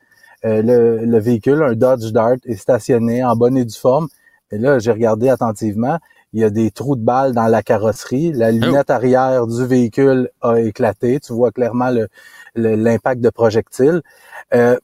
Euh, 0.45 0.61
le, 1.05 1.19
véhicule, 1.19 1.63
un 1.63 1.73
Dodge 1.73 2.11
Dart, 2.11 2.35
est 2.45 2.55
stationné 2.55 3.23
en 3.23 3.35
bonne 3.35 3.57
et 3.57 3.65
due 3.65 3.75
forme. 3.75 4.07
Et 4.51 4.57
là, 4.57 4.77
j'ai 4.79 4.91
regardé 4.91 5.29
attentivement. 5.29 5.97
Il 6.33 6.41
y 6.41 6.43
a 6.43 6.49
des 6.49 6.69
trous 6.69 6.95
de 6.95 7.01
balles 7.01 7.33
dans 7.33 7.47
la 7.47 7.63
carrosserie. 7.63 8.33
La 8.33 8.49
oh. 8.49 8.51
lunette 8.51 8.89
arrière 8.89 9.47
du 9.47 9.65
véhicule 9.65 10.29
a 10.41 10.59
éclaté. 10.59 11.19
Tu 11.19 11.33
vois 11.33 11.51
clairement 11.51 11.89
l'impact 12.55 13.21
de 13.21 13.29
projectiles. 13.29 14.01
Euh, 14.53 14.77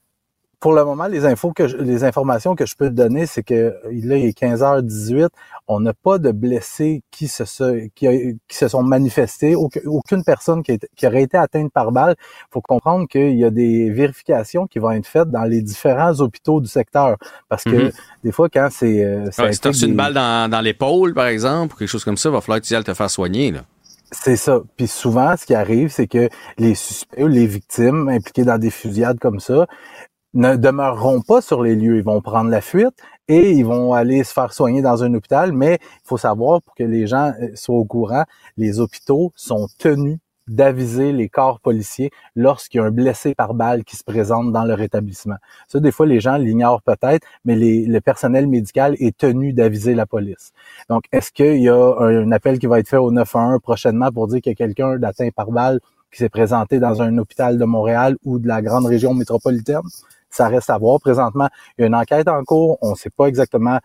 pour 0.62 0.74
le 0.74 0.86
moment, 0.86 1.08
les 1.08 1.26
infos 1.26 1.52
que 1.54 1.64
les 1.64 2.04
informations 2.04 2.56
que 2.56 2.68
je 2.68 2.76
peux 2.76 2.88
te 2.88 2.94
donner, 2.94 3.26
c'est 3.26 3.42
que 3.42 3.74
là, 3.84 4.16
il 4.16 4.26
est 4.26 4.40
15h18. 4.40 5.30
On 5.68 5.80
n'a 5.80 5.94
pas 5.94 6.20
de 6.20 6.32
blessés 6.32 7.02
qui 7.10 7.28
se, 7.28 7.88
qui, 7.96 8.38
se 8.48 8.68
sont 8.68 8.84
manifestés, 8.84 9.56
aucune 9.56 10.24
personne 10.24 10.62
qui, 10.62 10.78
qui 10.96 11.08
aurait 11.08 11.24
été 11.24 11.36
atteinte 11.36 11.74
par 11.74 11.92
balle. 11.92 12.16
Il 12.20 12.52
faut 12.52 12.62
comprendre 12.62 13.08
qu'il 13.08 13.40
y 13.40 13.44
a 13.44 13.50
des 13.50 13.90
vérifications 13.90 14.68
qui 14.68 14.78
vont 14.78 14.92
être 14.92 15.08
faites 15.08 15.32
dans 15.32 15.46
les 15.46 15.64
différents 15.64 16.14
hôpitaux 16.20 16.62
du 16.62 16.68
secteur. 16.68 17.18
Parce 17.50 17.64
que 17.64 17.88
mm-hmm. 17.88 17.94
des 18.24 18.32
fois, 18.32 18.48
quand 18.48 18.68
c'est. 18.70 19.04
Euh, 19.04 19.32
si 19.32 19.60
tu 19.60 19.68
as 19.68 19.84
une 19.84 19.96
balle 19.96 20.14
dans, 20.14 20.48
dans 20.48 20.62
l'épaule, 20.62 21.16
par 21.16 21.26
exemple, 21.26 21.74
ou 21.74 21.78
quelque 21.80 21.90
chose 21.90 22.06
comme 22.06 22.18
ça, 22.18 22.30
il 22.30 22.34
va 22.34 22.42
falloir 22.42 22.62
que 22.62 22.68
tu 22.68 22.76
ailles 22.76 22.84
te 22.84 22.94
faire 22.94 23.10
soigner. 23.10 23.50
Là. 23.50 23.62
C'est 24.12 24.36
ça. 24.36 24.62
Puis 24.76 24.88
souvent, 24.88 25.36
ce 25.38 25.46
qui 25.46 25.56
arrive, 25.56 25.90
c'est 25.90 26.08
que 26.08 26.30
les 26.58 26.76
suspects 26.76 27.18
les 27.28 27.48
victimes 27.48 28.10
impliquées 28.10 28.44
dans 28.44 28.58
des 28.58 28.70
fusillades 28.70 29.20
comme 29.20 29.40
ça 29.40 29.68
ne 30.34 30.56
demeureront 30.56 31.22
pas 31.22 31.42
sur 31.42 31.64
les 31.64 31.76
lieux. 31.76 31.98
Ils 31.98 32.04
vont 32.04 32.22
prendre 32.22 32.50
la 32.50 32.62
fuite 32.62 32.96
et 33.28 33.52
ils 33.52 33.66
vont 33.66 33.94
aller 33.94 34.24
se 34.24 34.34
faire 34.34 34.54
soigner 34.54 34.82
dans 34.82 35.04
un 35.04 35.14
hôpital. 35.14 35.54
Mais 35.54 35.80
il 35.82 36.08
faut 36.08 36.18
savoir, 36.18 36.62
pour 36.62 36.76
que 36.76 36.84
les 36.84 37.08
gens 37.08 37.34
euh, 37.42 37.56
soient 37.56 37.76
au 37.76 37.86
courant, 37.86 38.26
les 38.58 38.80
hôpitaux 38.80 39.32
sont 39.36 39.68
tenus 39.78 40.20
d'aviser 40.48 41.12
les 41.12 41.30
corps 41.30 41.60
policiers 41.60 42.12
lorsqu'il 42.36 42.80
y 42.80 42.82
a 42.82 42.86
un 42.86 42.92
blessé 42.92 43.36
par 43.36 43.54
balle 43.54 43.84
qui 43.84 43.96
se 43.96 44.04
présente 44.04 44.52
dans 44.52 44.64
leur 44.64 44.82
établissement. 44.82 45.36
Ça, 45.68 45.80
des 45.80 45.92
fois, 45.92 46.06
les 46.06 46.20
gens 46.20 46.38
l'ignorent 46.38 46.82
peut-être, 46.82 47.26
mais 47.46 47.56
le 47.56 48.00
personnel 48.00 48.48
médical 48.48 48.96
est 49.00 49.18
tenu 49.18 49.54
d'aviser 49.54 49.96
la 49.96 50.06
police. 50.06 50.52
Donc, 50.90 51.04
est-ce 51.12 51.32
qu'il 51.32 51.62
y 51.62 51.70
a 51.70 51.96
un, 52.00 52.32
appel 52.32 52.60
qui 52.60 52.68
va 52.68 52.80
être 52.80 52.90
fait 52.90 52.98
au 52.98 53.12
911 53.12 53.60
prochainement 53.62 54.12
pour 54.12 54.28
dire 54.28 54.42
qu'il 54.42 54.52
y 54.52 54.54
a 54.54 54.56
quelqu'un 54.56 54.98
d'atteint 54.98 55.30
par 55.36 55.52
balle 55.52 55.80
qui 56.12 56.20
s'est 56.20 56.30
présenté 56.30 56.80
dans 56.80 57.02
un 57.02 57.18
hôpital 57.18 57.58
de 57.58 57.66
Montréal 57.66 58.18
ou 58.26 58.40
de 58.40 58.48
la 58.48 58.62
grande 58.62 58.86
région 58.86 59.14
métropolitaine? 59.14 59.82
Ça 60.30 60.48
reste 60.48 60.70
à 60.70 60.78
voir. 60.78 61.00
Présentement, 61.00 61.50
il 61.78 61.82
y 61.82 61.84
a 61.84 61.88
une 61.88 61.96
enquête 61.96 62.28
en 62.28 62.44
cours. 62.44 62.78
On 62.82 62.92
ne 62.92 62.96
sait 62.96 63.10
pas 63.10 63.26
exactement 63.26 63.80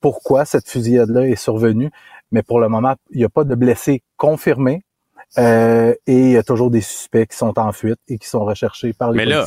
pourquoi 0.00 0.44
cette 0.44 0.68
fusillade-là 0.68 1.28
est 1.28 1.36
survenue, 1.36 1.90
mais 2.32 2.42
pour 2.42 2.58
le 2.58 2.68
moment, 2.68 2.94
il 3.10 3.18
n'y 3.18 3.24
a 3.24 3.28
pas 3.28 3.44
de 3.44 3.54
blessés 3.54 4.02
confirmés. 4.16 4.82
Euh, 5.38 5.94
et 6.06 6.18
il 6.18 6.30
y 6.30 6.36
a 6.36 6.42
toujours 6.42 6.70
des 6.70 6.80
suspects 6.80 7.26
qui 7.26 7.36
sont 7.36 7.56
en 7.56 7.72
fuite 7.72 8.00
et 8.08 8.18
qui 8.18 8.26
sont 8.26 8.44
recherchés 8.44 8.92
par 8.92 9.12
les 9.12 9.16
Mais 9.16 9.24
là, 9.24 9.46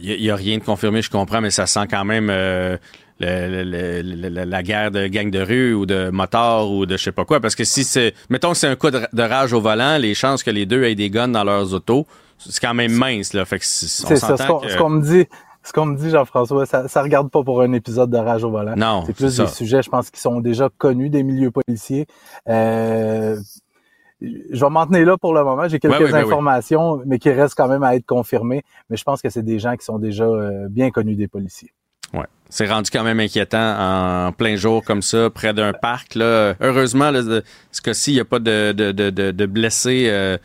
il 0.00 0.10
euh, 0.10 0.16
n'y 0.18 0.30
a, 0.30 0.36
rien 0.36 0.58
de 0.58 0.64
confirmé, 0.64 1.02
je 1.02 1.10
comprends, 1.10 1.42
mais 1.42 1.50
ça 1.50 1.66
sent 1.66 1.86
quand 1.90 2.06
même 2.06 2.30
euh, 2.30 2.78
la 3.20 4.62
guerre 4.62 4.90
de 4.90 5.06
gang 5.06 5.30
de 5.30 5.40
rue 5.40 5.74
ou 5.74 5.84
de 5.84 6.08
motards 6.08 6.70
ou 6.70 6.86
de 6.86 6.96
je 6.96 7.02
sais 7.02 7.12
pas 7.12 7.26
quoi. 7.26 7.40
Parce 7.40 7.54
que 7.54 7.64
si 7.64 7.84
c'est, 7.84 8.14
mettons 8.30 8.52
que 8.52 8.56
c'est 8.56 8.68
un 8.68 8.76
coup 8.76 8.90
de, 8.90 9.22
rage 9.22 9.52
au 9.52 9.60
volant, 9.60 9.98
les 9.98 10.14
chances 10.14 10.42
que 10.42 10.50
les 10.50 10.64
deux 10.64 10.84
aient 10.84 10.94
des 10.94 11.10
guns 11.10 11.28
dans 11.28 11.44
leurs 11.44 11.74
autos, 11.74 12.06
c'est 12.38 12.60
quand 12.60 12.74
même 12.74 12.92
mince. 12.92 13.34
Là. 13.34 13.44
Fait 13.44 13.58
que 13.58 13.66
c'est 13.66 14.16
ça, 14.16 14.36
ce 14.36 14.76
qu'on 14.76 14.90
me 14.90 15.02
dit 15.02 15.26
ce 15.64 15.72
qu'on 15.72 15.86
me 15.86 15.96
dit, 15.96 16.10
Jean-François, 16.10 16.66
ça, 16.66 16.88
ça 16.88 17.02
regarde 17.02 17.30
pas 17.30 17.42
pour 17.42 17.62
un 17.62 17.72
épisode 17.72 18.10
de 18.10 18.18
Rage 18.18 18.44
au 18.44 18.50
volant. 18.50 18.74
Non. 18.76 19.04
C'est 19.06 19.14
plus 19.14 19.38
des 19.38 19.46
sujets, 19.46 19.82
je 19.82 19.88
pense, 19.88 20.10
qui 20.10 20.20
sont 20.20 20.40
déjà 20.40 20.68
connus 20.76 21.08
des 21.08 21.22
milieux 21.22 21.50
policiers. 21.50 22.06
Euh, 22.50 23.36
je 24.20 24.60
vais 24.60 24.70
m'en 24.70 24.86
tenir 24.86 25.06
là 25.06 25.16
pour 25.18 25.34
le 25.34 25.42
moment. 25.44 25.68
J'ai 25.68 25.78
quelques 25.78 25.98
ben 25.98 26.14
informations, 26.14 27.02
mais 27.06 27.18
qui 27.18 27.30
restent 27.30 27.56
quand 27.56 27.68
même 27.68 27.82
à 27.82 27.94
être 27.96 28.06
confirmées. 28.06 28.62
Mais 28.90 28.96
je 28.96 29.04
pense 29.04 29.20
que 29.22 29.28
c'est 29.28 29.42
des 29.42 29.58
gens 29.58 29.76
qui 29.76 29.84
sont 29.84 29.98
déjà 29.98 30.24
euh, 30.24 30.68
bien 30.68 30.90
connus 30.90 31.16
des 31.16 31.28
policiers. 31.28 31.72
Ouais. 32.12 32.26
C'est 32.48 32.66
rendu 32.66 32.90
quand 32.90 33.02
même 33.02 33.18
inquiétant 33.18 34.26
en 34.28 34.32
plein 34.32 34.54
jour 34.56 34.84
comme 34.84 35.02
ça, 35.02 35.30
près 35.30 35.52
d'un 35.52 35.72
parc. 35.72 36.14
Là. 36.14 36.54
Heureusement, 36.60 37.10
là, 37.10 37.22
ce 37.72 37.82
cas-ci, 37.82 38.12
il 38.12 38.14
n'y 38.14 38.20
a 38.20 38.24
pas 38.24 38.38
de, 38.38 38.72
de, 38.72 38.92
de, 38.92 39.10
de 39.10 39.46
blessés. 39.46 40.06
Euh, 40.08 40.38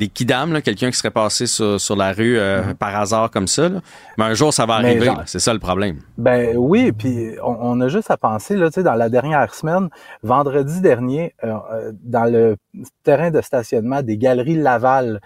des 0.00 0.08
kidams, 0.08 0.62
quelqu'un 0.62 0.90
qui 0.90 0.96
serait 0.96 1.10
passé 1.10 1.46
sur, 1.46 1.78
sur 1.78 1.94
la 1.94 2.12
rue 2.12 2.38
euh, 2.38 2.62
mhm. 2.62 2.74
par 2.74 2.98
hasard 2.98 3.30
comme 3.30 3.46
ça. 3.46 3.68
Mais 4.16 4.24
un 4.24 4.32
jour, 4.32 4.52
ça 4.52 4.64
va 4.64 4.76
arriver. 4.76 5.12
C'est 5.26 5.38
ça 5.38 5.52
le 5.52 5.58
problème. 5.58 5.98
Ben 6.16 6.56
oui, 6.56 6.90
puis 6.90 7.36
on, 7.44 7.78
a 7.82 7.88
juste 7.88 8.10
à 8.10 8.16
penser, 8.16 8.56
là, 8.56 8.70
dans 8.70 8.94
la 8.94 9.10
dernière 9.10 9.54
semaine, 9.54 9.90
vendredi 10.22 10.80
dernier, 10.80 11.34
euh, 11.44 11.52
euh, 11.70 11.92
dans 12.02 12.24
le 12.24 12.56
terrain 13.02 13.30
de 13.30 13.42
stationnement 13.42 14.00
des 14.00 14.16
Galeries 14.16 14.56
Laval, 14.56 15.20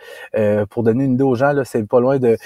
pour 0.70 0.82
donner 0.82 1.04
une 1.04 1.14
idée 1.14 1.22
aux 1.22 1.36
gens, 1.36 1.52
c'est 1.64 1.86
pas 1.86 2.00
loin 2.00 2.18
de 2.18 2.36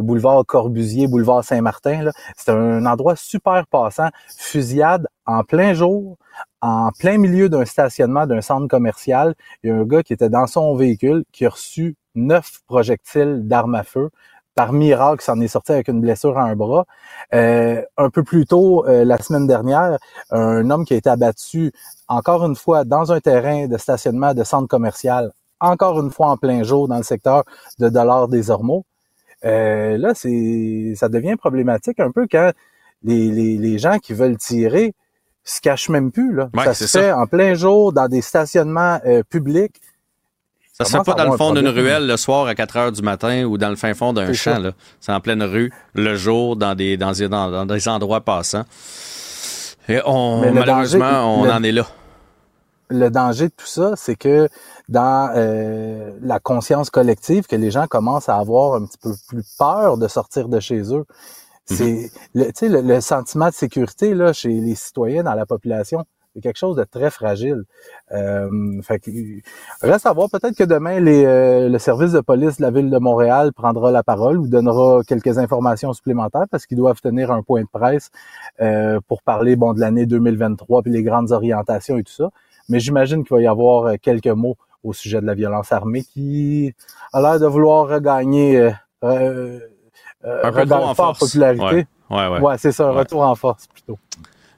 boulevard 0.00 0.46
Corbusier, 0.46 1.06
boulevard 1.06 1.44
Saint-Martin. 1.44 2.10
C'est 2.36 2.50
un 2.50 2.86
endroit 2.86 3.14
super 3.16 3.66
passant. 3.66 4.08
Fusillade 4.38 5.06
en 5.26 5.42
plein 5.42 5.74
jour, 5.74 6.16
en 6.64 6.92
plein 6.98 7.18
milieu 7.18 7.50
d'un 7.50 7.66
stationnement 7.66 8.26
d'un 8.26 8.40
centre 8.40 8.68
commercial, 8.68 9.34
il 9.62 9.68
y 9.68 9.70
a 9.70 9.76
un 9.76 9.84
gars 9.84 10.02
qui 10.02 10.14
était 10.14 10.30
dans 10.30 10.46
son 10.46 10.74
véhicule 10.74 11.24
qui 11.30 11.44
a 11.44 11.50
reçu 11.50 11.94
neuf 12.14 12.60
projectiles 12.66 13.42
d'armes 13.46 13.74
à 13.74 13.82
feu. 13.82 14.08
Par 14.54 14.72
miracle, 14.72 15.22
s'en 15.22 15.38
est 15.40 15.48
sorti 15.48 15.72
avec 15.72 15.88
une 15.88 16.00
blessure 16.00 16.38
à 16.38 16.44
un 16.44 16.56
bras. 16.56 16.86
Euh, 17.34 17.82
un 17.98 18.08
peu 18.08 18.22
plus 18.22 18.46
tôt, 18.46 18.86
euh, 18.86 19.04
la 19.04 19.18
semaine 19.18 19.46
dernière, 19.46 19.98
un 20.30 20.70
homme 20.70 20.86
qui 20.86 20.94
a 20.94 20.96
été 20.96 21.10
abattu, 21.10 21.70
encore 22.08 22.46
une 22.46 22.56
fois, 22.56 22.84
dans 22.84 23.12
un 23.12 23.20
terrain 23.20 23.66
de 23.66 23.76
stationnement 23.76 24.32
de 24.32 24.42
centre 24.42 24.68
commercial, 24.68 25.32
encore 25.60 26.00
une 26.00 26.10
fois 26.10 26.28
en 26.30 26.38
plein 26.38 26.62
jour 26.62 26.88
dans 26.88 26.96
le 26.96 27.02
secteur 27.02 27.44
de 27.78 27.90
Dollars 27.90 28.28
des 28.28 28.50
Ormeaux. 28.50 28.86
Euh, 29.44 29.98
là, 29.98 30.14
c'est, 30.14 30.94
ça 30.96 31.10
devient 31.10 31.36
problématique 31.36 32.00
un 32.00 32.10
peu 32.10 32.26
quand 32.30 32.52
les, 33.02 33.30
les, 33.30 33.58
les 33.58 33.78
gens 33.78 33.98
qui 33.98 34.14
veulent 34.14 34.38
tirer 34.38 34.94
se 35.44 35.60
cache 35.60 35.88
même 35.88 36.10
plus. 36.10 36.34
Là. 36.34 36.48
ça 36.64 36.74
se 36.74 36.86
fait 36.86 37.12
en 37.12 37.26
plein 37.26 37.54
jour 37.54 37.92
dans 37.92 38.08
des 38.08 38.22
stationnements 38.22 39.00
euh, 39.06 39.22
publics. 39.22 39.80
Ça 40.72 40.84
se 40.84 40.90
fait 40.90 41.04
pas 41.04 41.14
dans 41.14 41.30
le 41.30 41.36
fond 41.36 41.52
d'une 41.52 41.68
ruelle 41.68 42.08
le 42.08 42.16
soir 42.16 42.48
à 42.48 42.54
4 42.56 42.76
heures 42.76 42.92
du 42.92 43.02
matin 43.02 43.44
ou 43.44 43.58
dans 43.58 43.68
le 43.70 43.76
fin 43.76 43.94
fond 43.94 44.12
d'un 44.12 44.32
champ. 44.32 44.60
C'est 45.00 45.12
en 45.12 45.20
pleine 45.20 45.42
rue, 45.44 45.72
le 45.94 46.16
jour, 46.16 46.56
dans 46.56 46.74
des, 46.74 46.96
dans, 46.96 47.12
dans, 47.12 47.64
des 47.64 47.88
endroits 47.88 48.22
passants. 48.22 48.64
Et 49.88 50.00
on, 50.04 50.52
malheureusement, 50.52 51.40
on 51.40 51.48
en 51.48 51.62
est 51.62 51.70
là. 51.70 51.86
Le 52.88 53.08
danger 53.08 53.46
de 53.46 53.52
tout 53.56 53.66
ça, 53.66 53.92
c'est 53.96 54.16
que 54.16 54.48
dans 54.88 55.30
euh, 55.36 56.10
la 56.22 56.40
conscience 56.40 56.90
collective, 56.90 57.46
que 57.46 57.56
les 57.56 57.70
gens 57.70 57.86
commencent 57.86 58.28
à 58.28 58.36
avoir 58.36 58.74
un 58.74 58.84
petit 58.84 58.98
peu 58.98 59.12
plus 59.28 59.44
peur 59.56 59.96
de 59.96 60.08
sortir 60.08 60.48
de 60.48 60.58
chez 60.58 60.92
eux. 60.92 61.04
C'est 61.66 62.10
mhm. 62.34 62.50
le, 62.62 62.80
le, 62.82 63.00
sentiment 63.00 63.48
de 63.48 63.54
sécurité 63.54 64.14
là 64.14 64.32
chez 64.32 64.48
les 64.48 64.74
citoyens 64.74 65.22
dans 65.22 65.34
la 65.34 65.46
population. 65.46 66.04
C'est 66.34 66.40
quelque 66.40 66.58
chose 66.58 66.76
de 66.76 66.82
très 66.82 67.10
fragile. 67.10 67.62
Euh, 68.10 68.82
fait 68.82 68.98
que, 68.98 69.10
reste 69.82 70.04
à 70.04 70.12
voir. 70.12 70.28
Peut-être 70.28 70.56
que 70.56 70.64
demain, 70.64 70.98
les, 70.98 71.24
euh, 71.24 71.68
le 71.68 71.78
service 71.78 72.10
de 72.10 72.20
police 72.20 72.56
de 72.56 72.62
la 72.62 72.72
ville 72.72 72.90
de 72.90 72.98
Montréal 72.98 73.52
prendra 73.52 73.92
la 73.92 74.02
parole 74.02 74.38
ou 74.38 74.48
donnera 74.48 75.02
quelques 75.06 75.38
informations 75.38 75.92
supplémentaires 75.92 76.46
parce 76.50 76.66
qu'ils 76.66 76.76
doivent 76.76 77.00
tenir 77.00 77.30
un 77.30 77.42
point 77.42 77.62
de 77.62 77.68
presse 77.72 78.10
euh, 78.60 78.98
pour 79.06 79.22
parler 79.22 79.54
bon 79.54 79.74
de 79.74 79.80
l'année 79.80 80.06
2023 80.06 80.82
puis 80.82 80.90
les 80.90 81.04
grandes 81.04 81.30
orientations 81.30 81.98
et 81.98 82.02
tout 82.02 82.12
ça. 82.12 82.30
Mais 82.68 82.80
j'imagine 82.80 83.22
qu'il 83.22 83.36
va 83.36 83.40
y 83.40 83.46
avoir 83.46 83.98
quelques 84.00 84.26
mots 84.26 84.56
au 84.82 84.92
sujet 84.92 85.20
de 85.20 85.26
la 85.26 85.34
violence 85.34 85.70
armée 85.70 86.02
qui 86.02 86.74
a 87.12 87.20
l'air 87.20 87.38
de 87.38 87.46
vouloir 87.46 87.88
regagner 87.88 88.72
euh, 89.04 89.60
un 90.24 90.52
peu 90.52 90.66
trop 90.66 90.84
en 90.84 90.94
force. 90.94 91.18
popularité. 91.18 91.86
Ouais, 92.10 92.28
ouais. 92.28 92.40
Ouais, 92.40 92.58
c'est 92.58 92.72
ça, 92.72 92.88
un 92.88 92.92
retour 92.92 93.22
en 93.22 93.34
force 93.34 93.66
plutôt. 93.66 93.98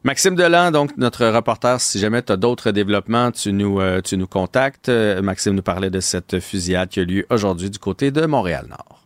Maxime 0.04 0.36
Delan, 0.36 0.70
donc 0.70 0.96
notre 0.96 1.26
reporter, 1.26 1.80
si 1.80 1.98
jamais 1.98 2.22
tu 2.22 2.32
as 2.32 2.36
d'autres 2.36 2.70
développements, 2.70 3.32
tu 3.32 3.52
nous, 3.52 3.80
euh, 3.80 4.00
tu 4.00 4.16
nous 4.16 4.28
contactes. 4.28 4.88
Maxime 4.88 5.54
nous 5.54 5.62
parlait 5.62 5.90
de 5.90 6.00
cette 6.00 6.38
fusillade 6.38 6.88
qui 6.88 7.00
a 7.00 7.04
lieu 7.04 7.26
aujourd'hui 7.28 7.70
du 7.70 7.80
côté 7.80 8.12
de 8.12 8.24
Montréal-Nord. 8.24 9.02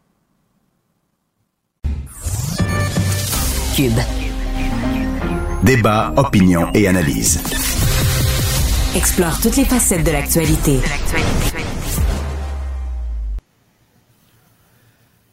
Cube. 3.75 3.99
Débat, 5.63 6.13
opinion 6.17 6.69
et 6.75 6.87
analyse. 6.89 7.41
Explore 8.97 9.41
toutes 9.41 9.57
les 9.57 9.65
facettes 9.65 10.05
de 10.05 10.11
l'actualité. 10.11 10.81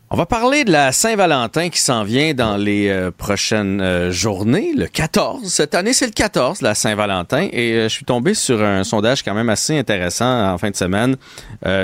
On 0.09 0.15
va 0.15 0.25
parler 0.25 0.63
de 0.63 0.71
la 0.71 0.93
Saint-Valentin 0.93 1.67
qui 1.67 1.81
s'en 1.81 2.05
vient 2.05 2.33
dans 2.33 2.55
les 2.55 2.87
euh, 2.87 3.11
prochaines 3.11 3.81
euh, 3.81 4.09
journées, 4.09 4.71
le 4.73 4.87
14. 4.87 5.45
Cette 5.51 5.75
année, 5.75 5.91
c'est 5.91 6.05
le 6.05 6.13
14, 6.13 6.61
la 6.61 6.75
Saint-Valentin, 6.75 7.49
et 7.51 7.73
euh, 7.73 7.83
je 7.83 7.93
suis 7.93 8.05
tombé 8.05 8.33
sur 8.33 8.63
un 8.63 8.85
sondage 8.85 9.21
quand 9.21 9.33
même 9.33 9.49
assez 9.49 9.77
intéressant 9.77 10.53
en 10.53 10.57
fin 10.57 10.69
de 10.69 10.77
semaine 10.77 11.17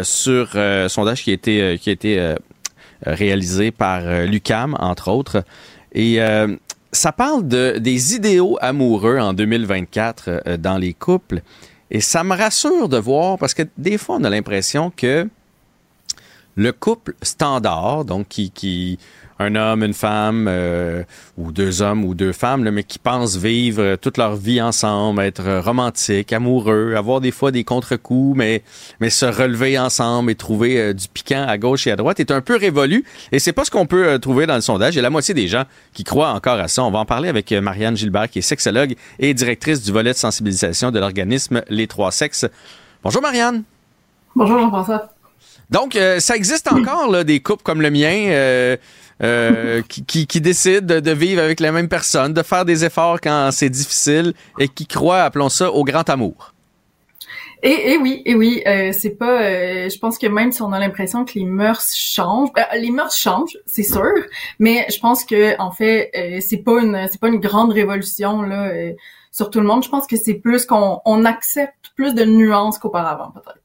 sur 0.04 0.56
un 0.56 0.88
sondage 0.88 1.24
qui 1.24 1.32
a 1.32 1.34
été, 1.34 1.78
qui 1.78 2.18
a 2.18 2.36
réalisé 3.06 3.72
par 3.72 4.02
l'UCAM, 4.26 4.78
entre 4.80 5.12
autres. 5.12 5.44
Et 5.94 6.20
ça 6.94 7.12
parle 7.12 7.46
de, 7.46 7.78
des 7.78 8.16
idéaux 8.16 8.58
amoureux 8.62 9.20
en 9.20 9.34
2024 9.34 10.58
dans 10.60 10.78
les 10.78 10.94
couples. 10.94 11.42
Et 11.92 12.00
ça 12.00 12.24
me 12.24 12.36
rassure 12.36 12.88
de 12.88 12.98
voir, 12.98 13.38
parce 13.38 13.54
que 13.54 13.64
des 13.78 13.98
fois, 13.98 14.18
on 14.20 14.24
a 14.24 14.30
l'impression 14.30 14.92
que 14.96 15.28
le 16.56 16.72
couple 16.72 17.16
standard, 17.22 18.06
donc 18.06 18.28
qui, 18.28 19.00
un 19.40 19.56
homme, 19.56 19.84
une 19.84 19.94
femme, 19.94 20.48
euh, 20.48 21.04
ou 21.38 21.52
deux 21.52 21.82
hommes 21.82 22.06
ou 22.06 22.14
deux 22.14 22.32
femmes, 22.32 22.70
mais 22.70 22.84
qui 22.84 23.00
pensent 23.00 23.38
vivre 23.38 23.96
toute 23.96 24.18
leur 24.18 24.36
vie 24.36 24.62
ensemble, 24.62 25.22
être 25.22 25.60
romantiques, 25.60 26.32
amoureux, 26.34 26.94
avoir 26.96 27.22
des 27.22 27.32
fois 27.32 27.52
des 27.52 27.64
contre-coups, 27.64 28.38
mais, 28.38 28.64
mais 29.00 29.10
se 29.10 29.26
relever 29.26 29.78
ensemble 29.80 30.32
et 30.32 30.36
trouver 30.36 30.80
euh, 30.80 30.94
du 30.94 31.08
piquant 31.08 31.46
à 31.48 31.58
gauche 31.58 31.88
et 31.88 31.92
à 31.92 31.96
droite 31.96 32.20
est 32.20 32.32
un 32.32 32.42
peu 32.42 32.56
révolu. 32.56 33.04
Et 33.32 33.40
c'est 33.40 33.54
pas 33.54 33.66
ce 33.66 33.72
qu'on 33.72 33.86
peut 33.86 34.08
euh, 34.08 34.18
trouver 34.20 34.46
dans 34.46 34.56
le 34.56 34.62
sondage. 34.62 34.94
Il 34.94 34.98
y 34.98 35.00
a 35.00 35.04
la 35.04 35.10
moitié 35.10 35.34
des 35.34 35.48
gens 35.48 35.64
qui 35.94 36.04
croient 36.04 36.32
encore 36.32 36.60
à 36.60 36.68
ça. 36.68 36.84
On 36.84 36.92
va 36.92 37.00
en 37.00 37.06
parler 37.06 37.30
avec 37.30 37.52
Marianne 37.52 37.98
Gilbert, 37.98 38.30
qui 38.30 38.40
est 38.40 38.44
sexologue 38.44 38.96
et 39.20 39.34
directrice 39.34 39.82
du 39.82 39.92
volet 39.92 40.12
de 40.12 40.18
sensibilisation 40.18 40.92
de 40.92 41.00
l'organisme 41.00 41.64
Les 41.70 41.88
Trois 41.88 42.12
Sexes. 42.12 42.46
Bonjour 43.04 43.22
Marianne. 43.22 43.64
Bonjour 44.36 44.60
Jean-François. 44.60 45.14
Donc, 45.70 45.96
euh, 45.96 46.20
ça 46.20 46.36
existe 46.36 46.72
encore 46.72 47.10
là, 47.10 47.24
des 47.24 47.40
couples 47.40 47.64
comme 47.64 47.82
le 47.82 47.90
mien 47.90 48.28
euh, 48.28 48.78
euh, 49.22 49.82
qui, 49.88 50.28
qui, 50.28 50.42
décident 50.42 51.00
de 51.00 51.12
vivre 51.12 51.42
avec 51.42 51.60
la 51.60 51.72
même 51.72 51.88
personne, 51.88 52.34
de 52.34 52.44
faire 52.44 52.66
des 52.66 52.86
efforts 52.86 53.20
quand 53.22 53.50
c'est 53.52 53.70
difficile 53.70 54.34
et 54.60 54.68
qui 54.68 54.86
croient, 54.86 55.24
appelons 55.24 55.50
ça, 55.50 55.72
au 55.72 55.84
grand 55.84 56.10
amour. 56.10 56.54
Et, 57.66 57.94
et 57.94 57.98
oui, 57.98 58.22
et 58.26 58.36
oui, 58.36 58.62
c'est 58.92 59.18
pas. 59.18 59.40
je 59.88 59.98
pense 59.98 60.18
que 60.18 60.28
même 60.28 60.52
si 60.52 60.62
on 60.62 60.74
a 60.74 60.80
l'impression 60.80 61.24
que 61.24 61.40
les 61.40 61.46
mœurs 61.46 61.94
changent, 61.96 62.50
les 62.78 62.92
mœurs 62.92 63.16
changent, 63.16 63.58
c'est 63.66 63.84
sûr, 63.84 64.12
mais 64.60 64.86
je 64.92 65.00
pense 65.00 65.24
que 65.24 65.58
en 65.62 65.72
fait, 65.72 66.12
c'est 66.46 66.58
pas 66.58 66.82
une, 66.82 67.08
c'est 67.10 67.22
pas 67.22 67.30
une 67.30 67.40
grande 67.40 67.72
révolution 67.72 68.42
là 68.42 68.70
sur 69.32 69.50
tout 69.50 69.62
le 69.62 69.66
monde. 69.66 69.82
Je 69.82 69.88
pense 69.88 70.08
que 70.08 70.18
c'est 70.18 70.34
plus 70.34 70.66
qu'on 70.66 71.00
on 71.06 71.24
accepte 71.24 71.92
plus 71.96 72.14
de 72.14 72.26
nuances 72.26 72.78
qu'auparavant, 72.80 73.32
peut-être. 73.32 73.63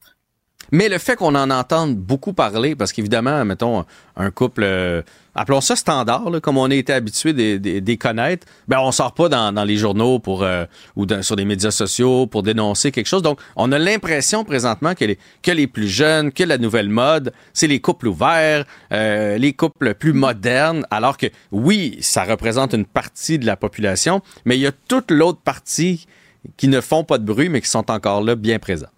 Mais 0.71 0.89
le 0.89 0.99
fait 0.99 1.17
qu'on 1.17 1.35
en 1.35 1.51
entende 1.51 1.97
beaucoup 1.97 2.33
parler, 2.33 2.77
parce 2.77 2.93
qu'évidemment, 2.93 3.45
mettons, 3.45 3.85
un 4.17 4.31
couple, 4.31 4.63
euh, 4.65 5.03
appelons 5.35 5.61
ça 5.61 5.77
standard, 5.77 6.25
comme 6.43 6.59
on 6.59 6.71
a 6.71 6.75
été 6.75 6.93
habitué 6.93 7.33
des 7.33 7.97
connaître, 7.97 8.47
ben 8.67 8.79
on 8.81 8.93
sort 8.93 9.15
pas 9.15 9.29
dans, 9.29 9.65
les 9.65 9.77
journaux 9.77 10.19
pour 10.19 10.43
euh, 10.43 10.65
ou 10.97 11.07
sur 11.23 11.37
les 11.37 11.45
médias 11.45 11.71
sociaux 11.71 12.27
pour 12.27 12.43
dénoncer 12.43 12.93
quelque 12.93 13.07
chose. 13.07 13.23
Donc, 13.23 13.41
on 13.57 13.73
a 13.73 13.79
l'impression 13.79 14.45
présentement 14.45 14.95
que 14.95 15.05
les, 15.05 15.19
que 15.43 15.51
les 15.51 15.67
plus 15.67 15.89
jeunes, 15.89 16.33
que 16.33 16.45
la 16.45 16.59
nouvelle 16.59 16.89
mode, 16.89 17.33
c'est 17.55 17.67
les 17.67 17.81
couples 17.81 18.09
ouverts, 18.09 18.65
euh, 18.93 19.39
les 19.39 19.55
couples 19.55 19.95
plus 19.95 20.13
modernes, 20.13 20.85
alors 20.91 21.17
que 21.17 21.27
oui, 21.51 21.97
ça 22.01 22.25
représente 22.25 22.75
une 22.75 22.87
partie 22.87 23.39
de 23.39 23.47
la 23.47 23.57
population, 23.57 24.21
mais 24.45 24.57
il 24.57 24.61
y 24.61 24.67
a 24.67 24.73
toute 24.73 25.11
l'autre 25.11 25.41
partie 25.41 26.07
qui 26.57 26.69
ne 26.69 26.81
font 26.81 27.05
pas 27.05 27.19
de 27.19 27.25
bruit, 27.25 27.49
mais 27.49 27.61
qui 27.61 27.69
sont 27.69 27.91
encore 27.91 28.23
là 28.23 28.35
bien 28.35 28.59
présents. 28.59 28.89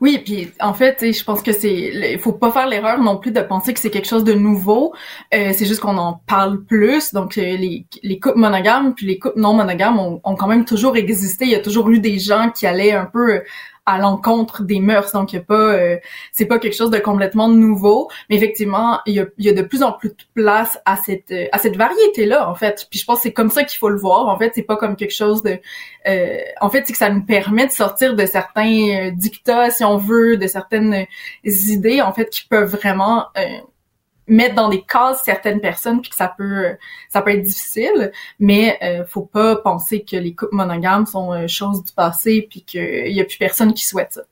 Oui, 0.00 0.20
puis 0.24 0.50
en 0.60 0.74
fait, 0.74 1.12
je 1.12 1.24
pense 1.24 1.42
que 1.42 1.52
c'est, 1.52 1.72
il 2.12 2.18
faut 2.18 2.32
pas 2.32 2.50
faire 2.50 2.66
l'erreur 2.66 3.00
non 3.00 3.16
plus 3.16 3.32
de 3.32 3.40
penser 3.40 3.72
que 3.74 3.80
c'est 3.80 3.90
quelque 3.90 4.08
chose 4.08 4.24
de 4.24 4.32
nouveau. 4.32 4.94
Euh, 5.34 5.52
c'est 5.52 5.66
juste 5.66 5.80
qu'on 5.80 5.98
en 5.98 6.20
parle 6.26 6.64
plus. 6.64 7.12
Donc 7.12 7.38
euh, 7.38 7.56
les, 7.56 7.86
les 8.02 8.20
monogames 8.34 8.94
puis 8.94 9.06
les 9.06 9.18
couples 9.18 9.38
non 9.38 9.54
monogames 9.54 9.98
ont, 9.98 10.34
quand 10.36 10.46
même 10.46 10.64
toujours 10.64 10.96
existé. 10.96 11.44
Il 11.44 11.50
y 11.50 11.54
a 11.54 11.60
toujours 11.60 11.90
eu 11.90 11.98
des 11.98 12.18
gens 12.18 12.50
qui 12.50 12.66
allaient 12.66 12.92
un 12.92 13.06
peu 13.06 13.42
à 13.86 13.98
l'encontre 13.98 14.62
des 14.62 14.80
mœurs. 14.80 15.12
Donc, 15.12 15.32
il 15.32 15.38
a 15.38 15.40
pas, 15.40 15.54
euh, 15.54 15.96
c'est 16.32 16.46
pas 16.46 16.58
quelque 16.58 16.76
chose 16.76 16.90
de 16.90 16.98
complètement 16.98 17.48
nouveau, 17.48 18.08
mais 18.30 18.36
effectivement, 18.36 19.00
il 19.06 19.14
y 19.14 19.20
a, 19.20 19.26
y 19.38 19.48
a 19.48 19.52
de 19.52 19.62
plus 19.62 19.82
en 19.82 19.92
plus 19.92 20.10
de 20.10 20.16
place 20.34 20.78
à 20.84 20.96
cette, 20.96 21.34
à 21.52 21.58
cette 21.58 21.76
variété-là, 21.76 22.48
en 22.48 22.54
fait. 22.54 22.86
Puis 22.90 23.00
je 23.00 23.04
pense 23.04 23.18
que 23.18 23.22
c'est 23.24 23.32
comme 23.32 23.50
ça 23.50 23.64
qu'il 23.64 23.78
faut 23.78 23.88
le 23.88 23.98
voir. 23.98 24.28
En 24.28 24.38
fait, 24.38 24.52
c'est 24.54 24.62
pas 24.62 24.76
comme 24.76 24.96
quelque 24.96 25.14
chose 25.14 25.42
de, 25.42 25.58
euh, 26.08 26.38
en 26.60 26.70
fait, 26.70 26.84
c'est 26.86 26.92
que 26.92 26.98
ça 26.98 27.10
nous 27.10 27.24
permet 27.24 27.66
de 27.66 27.72
sortir 27.72 28.14
de 28.14 28.26
certains 28.26 29.08
euh, 29.08 29.10
dictats, 29.10 29.70
si 29.70 29.84
on 29.84 29.96
veut, 29.96 30.36
de 30.36 30.46
certaines 30.46 31.06
idées, 31.44 32.00
en 32.02 32.12
fait, 32.12 32.30
qui 32.30 32.46
peuvent 32.46 32.70
vraiment 32.70 33.26
mettre 34.32 34.54
dans 34.54 34.68
des 34.68 34.82
cases 34.82 35.22
certaines 35.24 35.60
personnes 35.60 36.00
puis 36.00 36.10
que 36.10 36.16
ça 36.16 36.32
peut 36.36 36.76
ça 37.08 37.22
peut 37.22 37.30
être 37.30 37.42
difficile 37.42 38.12
mais 38.38 38.78
euh, 38.82 39.04
faut 39.06 39.22
pas 39.22 39.56
penser 39.56 40.02
que 40.02 40.16
les 40.16 40.34
couples 40.34 40.54
monogames 40.54 41.06
sont 41.06 41.32
euh, 41.32 41.46
du 41.46 41.92
passé 41.94 42.46
puis 42.48 42.62
qu'il 42.62 43.12
y 43.12 43.20
a 43.20 43.24
plus 43.24 43.38
personne 43.38 43.74
qui 43.74 43.84
souhaite 43.84 44.14
ça. 44.14 44.22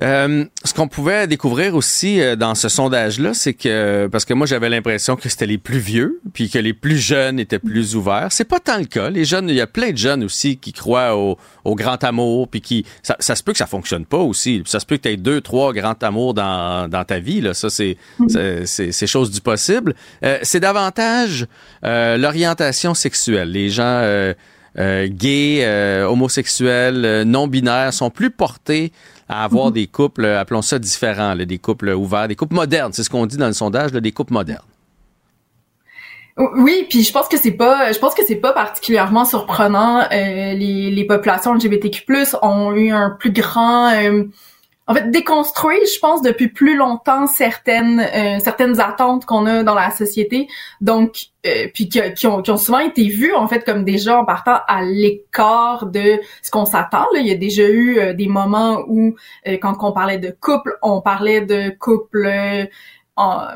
Euh, 0.00 0.44
ce 0.64 0.74
qu'on 0.74 0.86
pouvait 0.86 1.26
découvrir 1.26 1.74
aussi 1.74 2.20
euh, 2.20 2.36
dans 2.36 2.54
ce 2.54 2.68
sondage-là, 2.68 3.34
c'est 3.34 3.54
que 3.54 4.06
parce 4.06 4.24
que 4.24 4.32
moi 4.32 4.46
j'avais 4.46 4.68
l'impression 4.68 5.16
que 5.16 5.28
c'était 5.28 5.46
les 5.46 5.58
plus 5.58 5.80
vieux, 5.80 6.20
puis 6.32 6.48
que 6.48 6.58
les 6.58 6.72
plus 6.72 6.98
jeunes 6.98 7.40
étaient 7.40 7.58
plus 7.58 7.96
ouverts. 7.96 8.28
C'est 8.30 8.44
pas 8.44 8.60
tant 8.60 8.78
le 8.78 8.84
cas. 8.84 9.10
Les 9.10 9.24
jeunes, 9.24 9.48
il 9.48 9.56
y 9.56 9.60
a 9.60 9.66
plein 9.66 9.90
de 9.90 9.96
jeunes 9.96 10.22
aussi 10.22 10.56
qui 10.58 10.72
croient 10.72 11.16
au, 11.16 11.36
grand 11.74 12.02
amour, 12.04 12.48
puis 12.48 12.60
qui 12.60 12.86
ça, 13.02 13.16
ça, 13.18 13.34
se 13.34 13.42
peut 13.42 13.52
que 13.52 13.58
ça 13.58 13.66
fonctionne 13.66 14.06
pas 14.06 14.18
aussi. 14.18 14.62
Ça 14.66 14.80
se 14.80 14.86
peut 14.86 14.96
que 14.96 15.02
tu 15.02 15.08
aies 15.08 15.16
deux, 15.16 15.40
trois 15.40 15.72
grands 15.72 15.98
amours 16.00 16.32
dans, 16.32 16.88
dans 16.88 17.04
ta 17.04 17.18
vie. 17.18 17.40
Là, 17.40 17.52
ça 17.52 17.68
c'est 17.68 17.96
c'est 18.28 18.92
c'est 18.92 19.06
chose 19.06 19.30
du 19.32 19.40
possible. 19.40 19.94
Euh, 20.24 20.38
c'est 20.42 20.60
davantage 20.60 21.46
l'orientation 21.82 22.94
sexuelle. 22.94 23.50
Les 23.50 23.68
gens 23.68 24.32
gays, 24.76 26.04
homosexuels, 26.04 27.24
non 27.26 27.48
binaires 27.48 27.92
sont 27.92 28.10
plus 28.10 28.30
portés 28.30 28.92
à 29.28 29.44
avoir 29.44 29.72
des 29.72 29.86
couples, 29.86 30.24
euh, 30.24 30.40
appelons 30.40 30.62
ça 30.62 30.78
différents, 30.78 31.36
des 31.36 31.58
couples 31.58 31.90
ouverts, 31.90 32.28
des 32.28 32.36
couples 32.36 32.54
modernes. 32.54 32.92
C'est 32.92 33.02
ce 33.02 33.10
qu'on 33.10 33.26
dit 33.26 33.36
dans 33.36 33.46
le 33.46 33.52
sondage, 33.52 33.92
des 33.92 34.12
couples 34.12 34.32
modernes. 34.32 34.62
Oui, 36.38 36.86
puis 36.88 37.02
je 37.02 37.12
pense 37.12 37.26
que 37.28 37.36
c'est 37.36 37.52
pas, 37.52 37.90
je 37.90 37.98
pense 37.98 38.14
que 38.14 38.24
c'est 38.24 38.36
pas 38.36 38.52
particulièrement 38.52 39.24
surprenant. 39.24 40.02
Euh, 40.02 40.04
les, 40.54 40.90
les 40.92 41.04
populations 41.04 41.52
LGBTQ+ 41.52 42.04
ont 42.42 42.72
eu 42.72 42.90
un 42.90 43.10
plus 43.10 43.32
grand 43.32 43.92
euh, 43.92 44.24
en 44.88 44.94
fait 44.94 45.10
déconstruit, 45.10 45.78
je 45.94 46.00
pense, 46.00 46.22
depuis 46.22 46.48
plus 46.48 46.76
longtemps 46.76 47.26
certaines 47.26 48.00
euh, 48.00 48.38
certaines 48.40 48.80
attentes 48.80 49.26
qu'on 49.26 49.44
a 49.46 49.62
dans 49.62 49.74
la 49.74 49.90
société, 49.90 50.48
donc 50.80 51.26
euh, 51.46 51.66
puis 51.74 51.88
qui, 51.88 52.26
ont, 52.26 52.42
qui 52.42 52.50
ont 52.50 52.56
souvent 52.56 52.78
été 52.78 53.06
vues 53.06 53.34
en 53.34 53.46
fait 53.46 53.64
comme 53.64 53.84
déjà 53.84 54.18
en 54.18 54.24
partant 54.24 54.58
à 54.66 54.82
l'écart 54.82 55.86
de 55.86 56.18
ce 56.42 56.50
qu'on 56.50 56.64
s'attend. 56.64 57.06
Il 57.14 57.26
y 57.26 57.30
a 57.30 57.36
déjà 57.36 57.68
eu 57.68 57.98
euh, 57.98 58.14
des 58.14 58.28
moments 58.28 58.82
où 58.88 59.14
quand 59.60 59.76
on 59.82 59.92
parlait 59.92 60.18
de 60.18 60.34
couple, 60.40 60.76
on 60.82 61.02
parlait 61.02 61.42
de 61.42 61.70
couple 61.78 62.68
en 63.16 63.46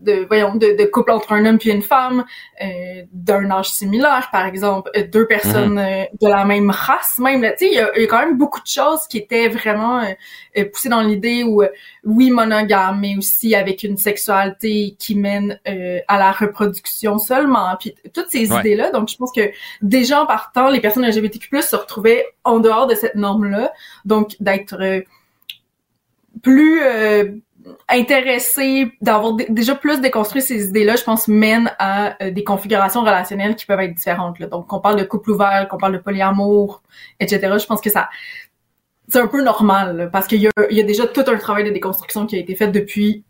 de 0.00 0.24
voyons 0.26 0.54
de, 0.54 0.76
de, 0.76 0.84
couple 0.84 1.10
entre 1.10 1.32
un 1.32 1.44
homme 1.44 1.58
puis 1.58 1.70
une 1.70 1.82
femme 1.82 2.24
euh, 2.62 3.02
d'un 3.12 3.50
âge 3.50 3.70
similaire 3.70 4.28
par 4.32 4.46
exemple 4.46 4.90
euh, 4.96 5.06
deux 5.06 5.26
personnes 5.26 5.74
mhm. 5.74 5.78
euh, 5.78 6.04
de 6.20 6.28
la 6.28 6.44
même 6.44 6.70
race 6.70 7.18
même 7.18 7.42
tu 7.58 7.66
sais 7.66 7.72
il 7.72 7.74
y, 7.74 7.78
a, 7.80 8.06
quand 8.06 8.18
même 8.18 8.36
beaucoup 8.36 8.60
de 8.60 8.66
choses 8.66 9.06
qui 9.08 9.18
étaient 9.18 9.48
vraiment 9.48 10.00
euh, 10.00 10.64
poussées 10.72 10.88
dans 10.88 11.02
l'idée 11.02 11.42
où 11.44 11.62
oui 12.04 12.30
monogame 12.30 13.00
mais 13.00 13.16
aussi 13.16 13.54
avec 13.54 13.82
une 13.82 13.96
sexualité 13.96 14.96
qui 14.98 15.14
mène 15.14 15.60
à 16.08 16.18
la 16.18 16.32
reproduction 16.32 17.18
seulement. 17.18 17.76
Puis 17.78 17.94
toutes 18.12 18.30
ces 18.30 18.46
idées 18.52 18.74
là 18.74 18.90
donc 18.90 19.08
je 19.08 19.16
pense 19.16 19.32
que 19.32 19.50
déjà 19.82 20.22
en 20.22 20.26
partant 20.26 20.68
les 20.68 20.80
personnes 20.80 21.06
LGBTQ+ 21.06 21.62
se 21.62 21.76
retrouvaient 21.76 22.26
en 22.44 22.58
dehors 22.58 22.86
de 22.86 22.94
cette 22.94 23.14
norme 23.14 23.44
là 23.50 23.72
donc 24.04 24.36
d'être 24.40 25.04
plus 26.42 26.80
intéressé 27.88 28.92
d'avoir 29.00 29.34
déjà 29.34 29.74
plus 29.74 30.00
déconstruit 30.00 30.42
ces 30.42 30.68
idées-là, 30.68 30.96
je 30.96 31.04
pense, 31.04 31.28
mène 31.28 31.72
à 31.78 32.22
euh, 32.22 32.30
des 32.30 32.44
configurations 32.44 33.00
relationnelles 33.00 33.56
qui 33.56 33.66
peuvent 33.66 33.80
être 33.80 33.94
différentes. 33.94 34.38
Là. 34.38 34.46
Donc, 34.46 34.66
qu'on 34.66 34.80
parle 34.80 34.98
de 34.98 35.04
couple 35.04 35.30
ouvert, 35.30 35.66
qu'on 35.68 35.78
parle 35.78 35.94
de 35.94 35.98
polyamour, 35.98 36.82
etc. 37.20 37.56
Je 37.60 37.66
pense 37.66 37.80
que 37.80 37.90
ça, 37.90 38.08
c'est 39.08 39.20
un 39.20 39.26
peu 39.26 39.42
normal 39.42 40.10
parce 40.12 40.26
qu'il 40.26 40.40
y 40.40 40.46
a, 40.46 40.50
il 40.70 40.76
y 40.76 40.80
a 40.80 40.84
déjà 40.84 41.06
tout 41.06 41.24
un 41.26 41.36
travail 41.36 41.64
de 41.64 41.70
déconstruction 41.70 42.26
qui 42.26 42.36
a 42.36 42.38
été 42.38 42.54
fait 42.54 42.68
depuis 42.68 43.24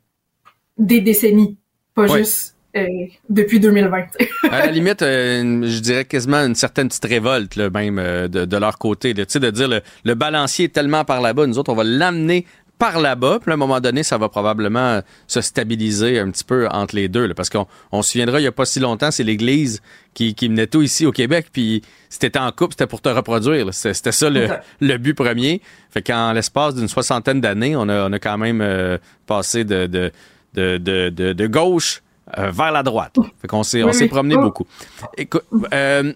des 0.76 1.00
décennies, 1.00 1.56
pas 1.94 2.06
juste 2.06 2.56
euh, 2.76 2.86
depuis 3.28 3.60
2020. 3.60 4.06
à 4.50 4.66
la 4.66 4.70
limite, 4.70 5.02
euh, 5.02 5.62
je 5.64 5.80
dirais 5.80 6.04
quasiment 6.04 6.38
une 6.38 6.54
certaine 6.54 6.88
petite 6.88 7.04
révolte 7.04 7.56
là, 7.56 7.70
même 7.70 7.98
euh, 7.98 8.28
de, 8.28 8.44
de, 8.44 8.56
leur 8.56 8.78
côté. 8.78 9.14
Tu 9.14 9.24
sais, 9.26 9.40
de 9.40 9.50
dire 9.50 9.68
le, 9.68 9.80
le, 10.04 10.14
balancier 10.14 10.66
est 10.66 10.74
tellement 10.74 11.04
par 11.04 11.20
là-bas, 11.20 11.46
nous 11.46 11.58
autres, 11.58 11.72
on 11.72 11.76
va 11.76 11.84
l'amener 11.84 12.44
par 12.78 13.00
là-bas. 13.00 13.38
Puis 13.40 13.50
à 13.50 13.54
un 13.54 13.58
moment 13.58 13.80
donné, 13.80 14.02
ça 14.02 14.18
va 14.18 14.28
probablement 14.28 15.00
se 15.26 15.40
stabiliser 15.40 16.18
un 16.18 16.30
petit 16.30 16.44
peu 16.44 16.68
entre 16.68 16.94
les 16.94 17.08
deux. 17.08 17.26
Là, 17.26 17.34
parce 17.34 17.50
qu'on 17.50 17.66
on 17.92 18.02
se 18.02 18.12
souviendra, 18.12 18.38
il 18.38 18.42
n'y 18.42 18.48
a 18.48 18.52
pas 18.52 18.64
si 18.64 18.80
longtemps, 18.80 19.10
c'est 19.10 19.24
l'Église 19.24 19.82
qui, 20.14 20.34
qui 20.34 20.48
menait 20.48 20.66
tout 20.66 20.82
ici 20.82 21.06
au 21.06 21.12
Québec. 21.12 21.48
Puis 21.52 21.82
si 22.08 22.18
t'étais 22.18 22.38
en 22.38 22.50
couple, 22.52 22.72
c'était 22.72 22.86
pour 22.86 23.00
te 23.00 23.08
reproduire. 23.08 23.72
C'était 23.72 24.12
ça 24.12 24.30
le, 24.30 24.48
le, 24.80 24.96
but 24.98 25.14
premier. 25.14 25.60
Fait 25.90 26.02
qu'en 26.02 26.32
l'espace 26.32 26.74
d'une 26.74 26.88
soixantaine 26.88 27.40
d'années, 27.40 27.76
on 27.76 27.88
a, 27.88 28.08
on 28.08 28.12
a 28.12 28.18
quand 28.18 28.38
même 28.38 28.60
euh, 28.60 28.98
passé 29.26 29.64
de, 29.64 29.86
de, 29.86 30.12
de, 30.54 30.78
de, 30.78 31.32
de 31.32 31.46
gauche 31.46 32.02
euh, 32.36 32.50
vers 32.50 32.72
la 32.72 32.82
droite. 32.82 33.16
Fait 33.40 33.48
qu'on 33.48 33.62
s'est, 33.62 33.82
on 33.82 33.92
s'est 33.92 34.08
promené 34.08 34.36
beaucoup. 34.36 34.66
Écoute, 35.16 35.44
euh, 35.72 36.12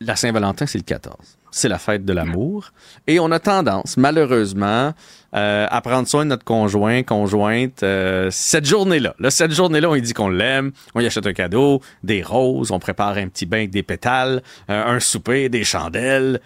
la 0.00 0.16
Saint-Valentin, 0.16 0.66
c'est 0.66 0.78
le 0.78 0.84
14. 0.84 1.16
C'est 1.50 1.68
la 1.68 1.78
fête 1.78 2.04
de 2.04 2.12
l'amour. 2.12 2.70
Et 3.06 3.18
on 3.18 3.30
a 3.30 3.38
tendance, 3.38 3.96
malheureusement, 3.96 4.92
euh, 5.34 5.66
à 5.68 5.80
prendre 5.80 6.06
soin 6.06 6.24
de 6.24 6.30
notre 6.30 6.44
conjoint, 6.44 7.02
conjointe, 7.02 7.82
euh, 7.82 8.28
cette 8.30 8.66
journée-là. 8.66 9.14
Là, 9.18 9.30
cette 9.30 9.52
journée-là, 9.52 9.90
on 9.90 9.94
lui 9.94 10.02
dit 10.02 10.12
qu'on 10.12 10.28
l'aime, 10.28 10.72
on 10.94 11.00
lui 11.00 11.06
achète 11.06 11.26
un 11.26 11.32
cadeau, 11.32 11.80
des 12.02 12.22
roses, 12.22 12.70
on 12.70 12.78
prépare 12.78 13.16
un 13.16 13.28
petit 13.28 13.46
bain 13.46 13.58
avec 13.58 13.70
des 13.70 13.82
pétales, 13.82 14.42
euh, 14.70 14.84
un 14.84 15.00
souper, 15.00 15.48
des 15.48 15.64
chandelles. 15.64 16.40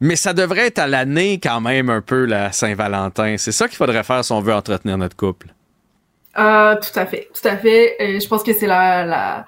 Mais 0.00 0.16
ça 0.16 0.32
devrait 0.32 0.66
être 0.68 0.78
à 0.78 0.86
l'année 0.86 1.38
quand 1.42 1.60
même 1.60 1.90
un 1.90 2.00
peu 2.00 2.24
la 2.24 2.52
Saint-Valentin. 2.52 3.36
C'est 3.36 3.52
ça 3.52 3.68
qu'il 3.68 3.76
faudrait 3.76 4.02
faire 4.02 4.24
si 4.24 4.32
on 4.32 4.40
veut 4.40 4.54
entretenir 4.54 4.96
notre 4.96 5.16
couple. 5.16 5.48
Euh, 6.38 6.76
tout 6.76 6.98
à 6.98 7.06
fait, 7.06 7.28
je 7.98 8.26
pense 8.28 8.42
que 8.42 8.52
c'est 8.52 8.68
la 8.68 9.44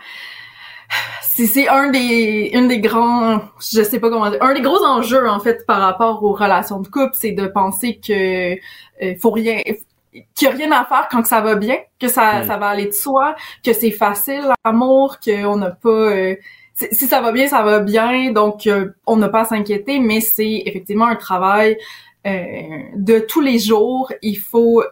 c'est 1.35 1.69
un 1.69 1.91
des 1.91 2.51
une 2.53 2.69
des 2.69 2.81
grands 2.81 3.41
je 3.59 3.83
sais 3.83 3.99
pas 3.99 4.11
comment 4.11 4.31
dire 4.31 4.43
un 4.43 4.55
des 4.55 4.61
gros 4.61 4.85
enjeux 4.85 5.29
en 5.29 5.41
fait 5.41 5.67
par 5.67 5.81
rapport 5.81 6.23
aux 6.23 6.33
relations 6.33 6.81
de 6.81 6.89
couple 6.89 7.13
c'est 7.15 7.33
de 7.33 7.47
penser 7.47 7.99
que 8.07 8.55
euh, 8.55 9.15
faut 9.21 9.31
rien 9.31 9.61
qu'il 10.13 10.25
y 10.43 10.47
a 10.47 10.51
rien 10.51 10.71
à 10.73 10.85
faire 10.85 11.09
quand 11.11 11.23
que 11.23 11.29
ça 11.29 11.41
va 11.41 11.55
bien 11.55 11.77
que 11.99 12.09
ça 12.09 12.47
ça 12.47 12.57
va 12.59 12.69
aller 12.69 12.87
de 12.87 12.93
soi 12.93 13.35
que 13.65 13.73
c'est 13.73 13.91
facile 13.91 14.43
l'amour 14.65 15.19
qu'on 15.25 15.57
n'a 15.57 15.71
pas 15.71 15.89
euh, 15.89 16.37
si 16.75 17.07
ça 17.07 17.21
va 17.21 17.33
bien 17.33 17.49
ça 17.49 17.63
va 17.63 17.81
bien 17.81 18.31
donc 18.33 18.67
euh, 18.67 18.91
on 19.07 19.17
n'a 19.17 19.29
pas 19.29 19.41
à 19.41 19.45
s'inquiéter 19.47 19.99
mais 20.01 20.21
c'est 20.21 20.63
effectivement 20.67 21.07
un 21.07 21.17
travail 21.17 21.79
de 22.25 23.19
tous 23.19 23.41
les 23.41 23.59
jours 23.59 24.13
il 24.23 24.37
faut 24.37 24.85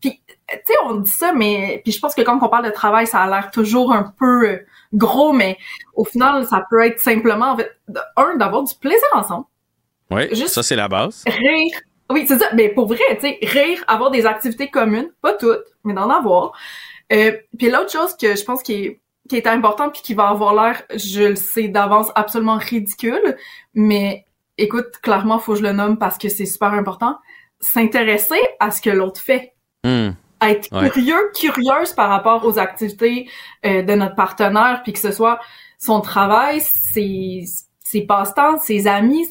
puis 0.00 0.20
tu 0.48 0.56
sais 0.64 0.74
on 0.86 0.94
dit 0.94 1.10
ça 1.10 1.32
mais 1.32 1.80
puis 1.84 1.92
je 1.92 2.00
pense 2.00 2.16
que 2.16 2.22
quand 2.22 2.38
on 2.42 2.48
parle 2.48 2.64
de 2.64 2.70
travail 2.70 3.06
ça 3.06 3.20
a 3.20 3.28
l'air 3.28 3.52
toujours 3.52 3.92
un 3.92 4.12
peu 4.18 4.58
gros, 4.92 5.32
mais 5.32 5.58
au 5.94 6.04
final, 6.04 6.46
ça 6.46 6.64
peut 6.70 6.84
être 6.84 6.98
simplement, 6.98 7.52
en 7.52 7.56
fait, 7.56 7.70
un, 8.16 8.36
d'avoir 8.36 8.62
du 8.62 8.74
plaisir 8.74 9.08
ensemble. 9.12 9.46
Oui, 10.10 10.28
Juste 10.30 10.54
ça, 10.54 10.62
c'est 10.62 10.76
la 10.76 10.88
base. 10.88 11.24
Rire. 11.26 11.80
Oui, 12.10 12.24
c'est 12.26 12.38
ça. 12.38 12.46
Mais 12.54 12.70
pour 12.70 12.86
vrai, 12.86 12.98
tu 13.20 13.20
sais, 13.20 13.38
rire, 13.42 13.84
avoir 13.86 14.10
des 14.10 14.24
activités 14.24 14.68
communes, 14.68 15.10
pas 15.20 15.34
toutes, 15.34 15.64
mais 15.84 15.92
d'en 15.92 16.08
avoir. 16.08 16.52
Euh, 17.12 17.32
puis 17.58 17.70
l'autre 17.70 17.90
chose 17.90 18.16
que 18.16 18.34
je 18.36 18.44
pense 18.44 18.62
qui 18.62 18.72
est 18.74 19.00
qui 19.28 19.36
est 19.36 19.46
important 19.46 19.90
puis 19.90 20.02
qui 20.02 20.14
va 20.14 20.28
avoir 20.28 20.54
l'air, 20.54 20.82
je 20.94 21.22
le 21.22 21.36
sais 21.36 21.68
d'avance, 21.68 22.08
absolument 22.14 22.56
ridicule, 22.56 23.36
mais 23.74 24.24
écoute, 24.56 24.98
clairement, 25.02 25.38
faut 25.38 25.52
que 25.52 25.58
je 25.58 25.64
le 25.64 25.72
nomme 25.72 25.98
parce 25.98 26.18
que 26.18 26.28
c'est 26.28 26.46
super 26.46 26.72
important. 26.72 27.18
S'intéresser 27.60 28.40
à 28.58 28.70
ce 28.70 28.80
que 28.80 28.90
l'autre 28.90 29.20
fait. 29.20 29.54
Être 30.40 30.68
curieux, 30.92 31.30
curieuse 31.34 31.92
par 31.94 32.08
rapport 32.08 32.44
aux 32.44 32.58
activités 32.58 33.28
euh, 33.66 33.82
de 33.82 33.94
notre 33.94 34.14
partenaire, 34.14 34.82
puis 34.84 34.92
que 34.92 35.00
ce 35.00 35.10
soit 35.10 35.40
son 35.78 36.00
travail, 36.00 36.60
ses, 36.60 37.44
ses 37.84 38.02
passe-temps, 38.02 38.58
ses 38.58 38.86
amis, 38.86 39.26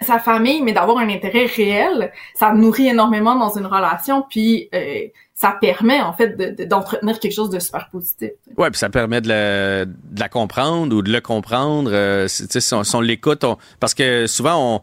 sa 0.00 0.18
famille, 0.18 0.62
mais 0.62 0.72
d'avoir 0.72 0.98
un 0.98 1.08
intérêt 1.08 1.46
réel, 1.46 2.12
ça 2.34 2.52
nourrit 2.52 2.88
énormément 2.88 3.36
dans 3.36 3.56
une 3.56 3.66
relation, 3.66 4.24
puis 4.28 4.68
euh, 4.74 5.06
ça 5.34 5.56
permet 5.60 6.00
en 6.00 6.12
fait 6.12 6.36
d'entretenir 6.68 7.18
quelque 7.18 7.34
chose 7.34 7.50
de 7.50 7.58
super 7.58 7.88
positif. 7.90 8.30
Ouais, 8.56 8.70
puis 8.70 8.78
ça 8.78 8.90
permet 8.90 9.20
de 9.20 9.28
la, 9.28 9.84
de 9.84 10.20
la 10.20 10.28
comprendre 10.28 10.94
ou 10.94 11.02
de 11.02 11.10
le 11.10 11.20
comprendre. 11.20 11.90
Euh, 11.92 12.28
si, 12.28 12.46
si 12.48 12.74
on, 12.94 13.00
l'écoute, 13.00 13.44
parce 13.80 13.94
que 13.94 14.26
souvent 14.26 14.76
on 14.76 14.80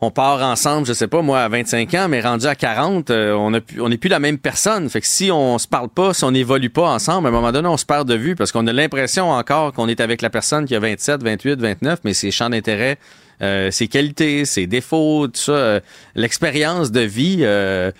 on 0.00 0.10
part 0.10 0.42
ensemble, 0.42 0.86
je 0.86 0.92
sais 0.92 1.08
pas, 1.08 1.22
moi, 1.22 1.40
à 1.40 1.48
25 1.48 1.92
ans, 1.94 2.08
mais 2.08 2.20
rendu 2.20 2.46
à 2.46 2.54
40, 2.54 3.10
euh, 3.10 3.32
on 3.32 3.52
a 3.54 3.58
on 3.80 3.88
n'est 3.88 3.96
plus 3.96 4.08
la 4.08 4.20
même 4.20 4.38
personne. 4.38 4.88
Fait 4.88 5.00
que 5.00 5.06
si 5.06 5.30
on 5.32 5.58
se 5.58 5.66
parle 5.66 5.88
pas, 5.88 6.14
si 6.14 6.22
on 6.24 6.30
n'évolue 6.30 6.70
pas 6.70 6.88
ensemble, 6.88 7.26
à 7.26 7.30
un 7.30 7.32
moment 7.32 7.50
donné, 7.50 7.68
on 7.68 7.76
se 7.76 7.86
perd 7.86 8.08
de 8.08 8.14
vue 8.14 8.36
parce 8.36 8.52
qu'on 8.52 8.66
a 8.68 8.72
l'impression 8.72 9.30
encore 9.30 9.72
qu'on 9.72 9.88
est 9.88 10.00
avec 10.00 10.22
la 10.22 10.30
personne 10.30 10.66
qui 10.66 10.76
a 10.76 10.80
27, 10.80 11.22
28, 11.22 11.60
29, 11.60 12.00
mais 12.04 12.14
ses 12.14 12.30
champs 12.30 12.50
d'intérêt, 12.50 12.98
euh, 13.42 13.70
ses 13.72 13.88
qualités, 13.88 14.44
ses 14.44 14.66
défauts, 14.66 15.26
tout 15.26 15.40
ça, 15.40 15.52
euh, 15.52 15.80
l'expérience 16.14 16.92
de 16.92 17.00
vie 17.00 17.44
a, 17.44 17.92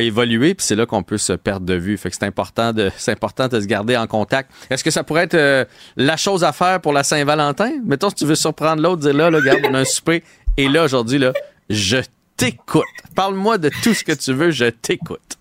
évolué, 0.00 0.54
puis 0.54 0.66
c'est 0.66 0.74
là 0.74 0.84
qu'on 0.84 1.04
peut 1.04 1.16
se 1.16 1.32
perdre 1.32 1.64
de 1.64 1.74
vue. 1.74 1.96
Fait 1.96 2.10
que 2.10 2.16
c'est 2.16 2.26
important 2.26 2.72
de 2.72 2.90
c'est 2.96 3.12
important 3.12 3.46
de 3.46 3.60
se 3.60 3.66
garder 3.66 3.96
en 3.96 4.08
contact. 4.08 4.50
Est-ce 4.68 4.82
que 4.82 4.90
ça 4.90 5.04
pourrait 5.04 5.28
être 5.30 5.68
la 5.96 6.16
chose 6.16 6.42
à 6.42 6.52
faire 6.52 6.80
pour 6.80 6.92
la 6.92 7.04
Saint-Valentin? 7.04 7.74
Mettons 7.84 8.08
si 8.08 8.16
tu 8.16 8.26
veux 8.26 8.34
surprendre 8.34 8.82
l'autre, 8.82 9.02
dire 9.02 9.14
là, 9.14 9.30
là, 9.30 9.38
regarde, 9.38 9.60
on 9.70 9.74
a 9.74 9.78
un 9.78 9.84
souper, 9.84 10.24
et 10.56 10.68
là, 10.68 10.84
aujourd'hui, 10.84 11.18
là, 11.18 11.32
je 11.68 11.98
t'écoute. 12.36 12.84
Parle-moi 13.14 13.58
de 13.58 13.70
tout 13.82 13.94
ce 13.94 14.04
que 14.04 14.12
tu 14.12 14.32
veux, 14.32 14.50
je 14.50 14.66
t'écoute. 14.66 15.38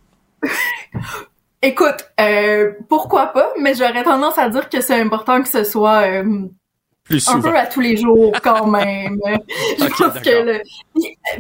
Écoute, 1.62 2.10
euh, 2.22 2.72
pourquoi 2.88 3.28
pas, 3.28 3.54
mais 3.60 3.74
j'aurais 3.74 4.04
tendance 4.04 4.38
à 4.38 4.50
dire 4.50 4.70
que 4.70 4.80
c'est 4.80 5.00
important 5.00 5.42
que 5.42 5.50
ce 5.50 5.66
soit 5.66 6.08
euh, 6.08 6.48
Plus 7.04 7.28
un 7.28 7.42
peu 7.42 7.54
à 7.54 7.66
tous 7.66 7.82
les 7.82 7.98
jours 7.98 8.32
quand 8.42 8.66
même. 8.72 9.20
je 9.78 9.86
pense 9.86 10.20
que 10.20 10.44
le... 10.44 10.62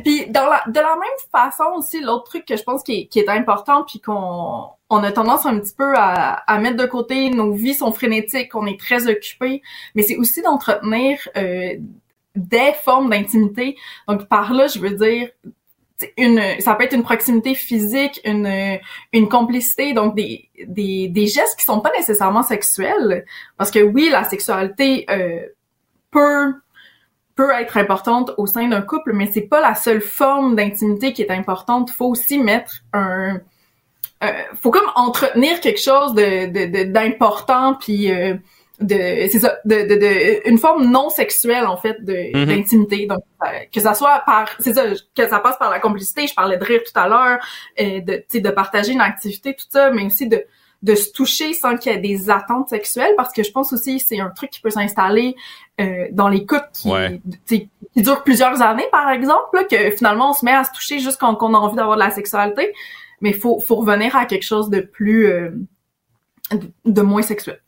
puis, 0.03 0.27
dans 0.27 0.45
la, 0.45 0.63
de 0.67 0.79
la 0.79 0.95
même 0.95 1.19
façon 1.31 1.71
aussi, 1.77 2.01
l'autre 2.01 2.25
truc 2.25 2.45
que 2.45 2.57
je 2.57 2.63
pense 2.63 2.83
qui 2.83 3.01
est, 3.01 3.05
qui 3.05 3.19
est 3.19 3.29
important 3.29 3.83
puis 3.83 4.01
qu'on 4.01 4.65
on 4.89 5.03
a 5.03 5.11
tendance 5.13 5.45
un 5.45 5.57
petit 5.59 5.73
peu 5.73 5.93
à, 5.95 6.33
à, 6.33 6.59
mettre 6.59 6.75
de 6.75 6.85
côté, 6.85 7.29
nos 7.29 7.53
vies 7.53 7.75
sont 7.75 7.93
frénétiques, 7.93 8.53
on 8.55 8.65
est 8.65 8.79
très 8.79 9.07
occupés, 9.07 9.61
mais 9.95 10.01
c'est 10.01 10.17
aussi 10.17 10.41
d'entretenir 10.41 11.17
euh, 11.37 11.75
des 12.35 12.73
formes 12.83 13.09
d'intimité. 13.09 13.77
Donc 14.07 14.27
par 14.27 14.53
là, 14.53 14.67
je 14.67 14.79
veux 14.79 14.91
dire 14.91 15.29
une 16.17 16.41
ça 16.59 16.75
peut 16.75 16.83
être 16.83 16.93
une 16.93 17.03
proximité 17.03 17.55
physique, 17.55 18.21
une 18.23 18.79
une 19.11 19.29
complicité, 19.29 19.93
donc 19.93 20.15
des 20.15 20.49
des 20.65 21.07
des 21.09 21.27
gestes 21.27 21.57
qui 21.57 21.65
sont 21.65 21.81
pas 21.81 21.91
nécessairement 21.97 22.43
sexuels 22.43 23.25
parce 23.57 23.71
que 23.71 23.79
oui, 23.79 24.09
la 24.09 24.23
sexualité 24.23 25.05
euh, 25.09 25.41
peut 26.11 26.53
peut 27.35 27.51
être 27.51 27.77
importante 27.77 28.31
au 28.37 28.47
sein 28.47 28.67
d'un 28.67 28.81
couple, 28.81 29.13
mais 29.13 29.29
c'est 29.33 29.47
pas 29.47 29.61
la 29.61 29.75
seule 29.75 30.01
forme 30.01 30.55
d'intimité 30.55 31.13
qui 31.13 31.21
est 31.21 31.31
importante. 31.31 31.89
Faut 31.91 32.07
aussi 32.07 32.37
mettre 32.37 32.81
un 32.93 33.39
euh, 34.23 34.31
faut 34.61 34.71
comme 34.71 34.89
entretenir 34.95 35.61
quelque 35.61 35.79
chose 35.79 36.13
de 36.13 36.83
d'important 36.91 37.75
puis 37.75 38.11
euh, 38.11 38.35
de 38.79 39.27
c'est 39.29 39.39
ça 39.39 39.57
de, 39.65 39.75
de, 39.87 39.95
de, 39.95 40.49
une 40.49 40.57
forme 40.57 40.89
non 40.89 41.09
sexuelle 41.09 41.65
en 41.65 41.77
fait 41.77 42.03
de 42.03 42.35
mhm. 42.37 42.45
d'intimité. 42.45 43.05
Donc 43.07 43.23
euh, 43.43 43.47
que 43.73 43.81
ça 43.81 43.93
soit 43.93 44.23
par 44.25 44.49
c'est 44.59 44.73
ça 44.73 44.85
que 45.15 45.27
ça 45.27 45.39
passe 45.39 45.57
par 45.57 45.69
la 45.69 45.79
complicité 45.79 46.27
je 46.27 46.33
parlais 46.33 46.57
de 46.57 46.63
rire 46.63 46.81
tout 46.85 46.97
à 46.97 47.07
l'heure 47.07 47.39
euh, 47.79 48.01
de 48.01 48.23
tu 48.29 48.41
de 48.41 48.49
partager 48.49 48.93
une 48.93 49.01
activité 49.01 49.53
tout 49.53 49.65
ça 49.69 49.91
mais 49.91 50.05
aussi 50.05 50.27
de 50.27 50.43
de 50.81 50.95
se 50.95 51.11
toucher 51.11 51.53
sans 51.53 51.75
qu'il 51.75 51.91
y 51.91 51.95
ait 51.95 51.99
des 51.99 52.29
attentes 52.29 52.69
sexuelles 52.69 53.13
parce 53.17 53.33
que 53.33 53.43
je 53.43 53.51
pense 53.51 53.73
aussi 53.73 53.99
c'est 53.99 54.19
un 54.19 54.29
truc 54.29 54.49
qui 54.49 54.61
peut 54.61 54.69
s'installer 54.69 55.35
euh, 55.81 56.07
dans 56.11 56.29
les 56.29 56.45
couples 56.45 56.69
qui 57.45 57.69
qui 57.93 58.01
durent 58.01 58.23
plusieurs 58.23 58.61
années 58.61 58.87
par 58.91 59.09
exemple 59.09 59.65
que 59.69 59.91
finalement 59.91 60.29
on 60.29 60.33
se 60.33 60.45
met 60.45 60.53
à 60.53 60.63
se 60.63 60.71
toucher 60.71 60.99
juste 60.99 61.19
quand 61.19 61.37
on 61.41 61.53
a 61.53 61.57
envie 61.57 61.75
d'avoir 61.75 61.97
de 61.97 62.03
la 62.03 62.11
sexualité. 62.11 62.73
Mais 63.21 63.33
faut 63.33 63.59
faut 63.59 63.75
revenir 63.75 64.15
à 64.15 64.25
quelque 64.25 64.45
chose 64.45 64.69
de 64.69 64.79
plus 64.79 65.27
euh, 65.27 65.49
de 66.85 67.01
moins 67.01 67.21
sexuel 67.21 67.59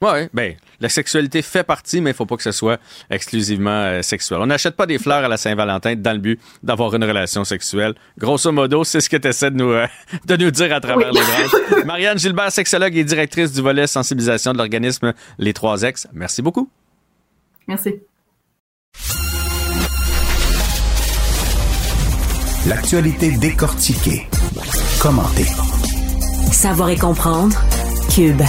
oui, 0.00 0.28
ben, 0.32 0.54
la 0.80 0.88
sexualité 0.88 1.42
fait 1.42 1.64
partie, 1.64 2.00
mais 2.00 2.10
il 2.10 2.14
faut 2.14 2.26
pas 2.26 2.36
que 2.36 2.42
ce 2.42 2.52
soit 2.52 2.78
exclusivement 3.10 3.70
euh, 3.70 4.02
sexuel. 4.02 4.38
On 4.40 4.46
n'achète 4.46 4.76
pas 4.76 4.86
des 4.86 4.98
fleurs 4.98 5.24
à 5.24 5.28
la 5.28 5.36
Saint-Valentin 5.36 5.96
dans 5.96 6.12
le 6.12 6.18
but 6.18 6.40
d'avoir 6.62 6.94
une 6.94 7.02
relation 7.02 7.44
sexuelle. 7.44 7.94
Grosso 8.16 8.52
modo, 8.52 8.84
c'est 8.84 9.00
ce 9.00 9.10
que 9.10 9.16
tu 9.16 9.26
essaies 9.26 9.50
de 9.50 9.56
nous, 9.56 9.70
euh, 9.70 9.86
de 10.26 10.36
nous 10.36 10.50
dire 10.52 10.72
à 10.72 10.80
travers 10.80 11.10
les 11.10 11.20
branches. 11.20 11.84
Marianne 11.84 12.18
Gilbert, 12.18 12.52
sexologue 12.52 12.96
et 12.96 13.04
directrice 13.04 13.52
du 13.52 13.60
volet 13.60 13.88
sensibilisation 13.88 14.52
de 14.52 14.58
l'organisme 14.58 15.12
Les 15.38 15.52
Trois 15.52 15.82
Ex. 15.82 16.06
Merci 16.12 16.42
beaucoup. 16.42 16.70
Merci. 17.66 17.96
L'actualité 22.66 23.32
décortiquée. 23.32 24.28
Commentée. 25.00 25.46
Savoir 26.52 26.90
et 26.90 26.96
comprendre. 26.96 27.56
Cube. 28.14 28.42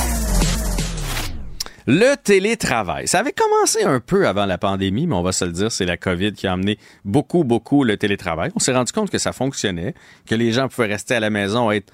Le 1.91 2.13
télétravail, 2.17 3.07
ça 3.07 3.17
avait 3.17 3.31
commencé 3.31 3.81
un 3.83 3.99
peu 3.99 4.27
avant 4.27 4.45
la 4.45 4.59
pandémie, 4.59 5.07
mais 5.07 5.15
on 5.15 5.23
va 5.23 5.31
se 5.31 5.43
le 5.43 5.51
dire, 5.51 5.71
c'est 5.71 5.87
la 5.87 5.97
COVID 5.97 6.33
qui 6.33 6.45
a 6.45 6.53
amené 6.53 6.77
beaucoup, 7.03 7.43
beaucoup 7.43 7.83
le 7.83 7.97
télétravail. 7.97 8.51
On 8.55 8.59
s'est 8.59 8.73
rendu 8.73 8.91
compte 8.91 9.09
que 9.09 9.17
ça 9.17 9.33
fonctionnait, 9.33 9.95
que 10.27 10.35
les 10.35 10.51
gens 10.51 10.67
pouvaient 10.67 10.85
rester 10.85 11.15
à 11.15 11.19
la 11.19 11.31
maison, 11.31 11.71
être 11.71 11.91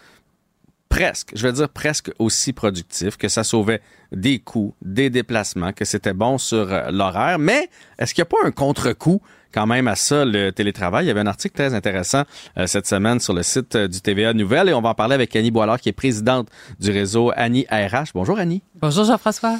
presque, 0.96 1.32
je 1.36 1.46
vais 1.46 1.52
dire 1.52 1.68
presque 1.68 2.12
aussi 2.20 2.54
productif, 2.54 3.18
que 3.18 3.28
ça 3.28 3.44
sauvait 3.44 3.82
des 4.14 4.40
coûts, 4.40 4.74
des 4.82 5.10
déplacements, 5.10 5.74
que 5.74 5.84
c'était 5.84 6.14
bon 6.14 6.38
sur 6.38 6.72
euh, 6.72 6.90
l'horaire. 6.90 7.38
Mais 7.38 7.70
est-ce 8.00 8.14
qu'il 8.14 8.22
n'y 8.22 8.28
a 8.28 8.32
pas 8.42 8.48
un 8.48 8.52
contre-coup 8.52 9.22
quand 9.54 9.68
même 9.68 9.90
à 9.90 9.96
ça, 9.96 10.24
le 10.24 10.52
télétravail? 10.52 11.04
Il 11.06 11.08
y 11.10 11.12
avait 11.12 11.20
un 11.20 11.28
article 11.28 11.54
très 11.54 11.74
intéressant 11.74 12.24
euh, 12.58 12.66
cette 12.66 12.88
semaine 12.88 13.20
sur 13.20 13.34
le 13.34 13.44
site 13.44 13.76
euh, 13.76 13.88
du 13.90 14.00
TVA 14.00 14.34
Nouvelle 14.34 14.70
et 14.70 14.74
on 14.74 14.82
va 14.82 14.90
en 14.90 14.94
parler 14.94 15.16
avec 15.16 15.36
Annie 15.36 15.52
Boilard, 15.52 15.82
qui 15.82 15.90
est 15.90 15.94
présidente 15.94 16.48
du 16.80 16.92
réseau 16.92 17.32
Annie 17.36 17.66
RH. 17.70 18.12
Bonjour 18.14 18.40
Annie. 18.40 18.62
Bonjour 18.76 19.04
Jean-François. 19.04 19.58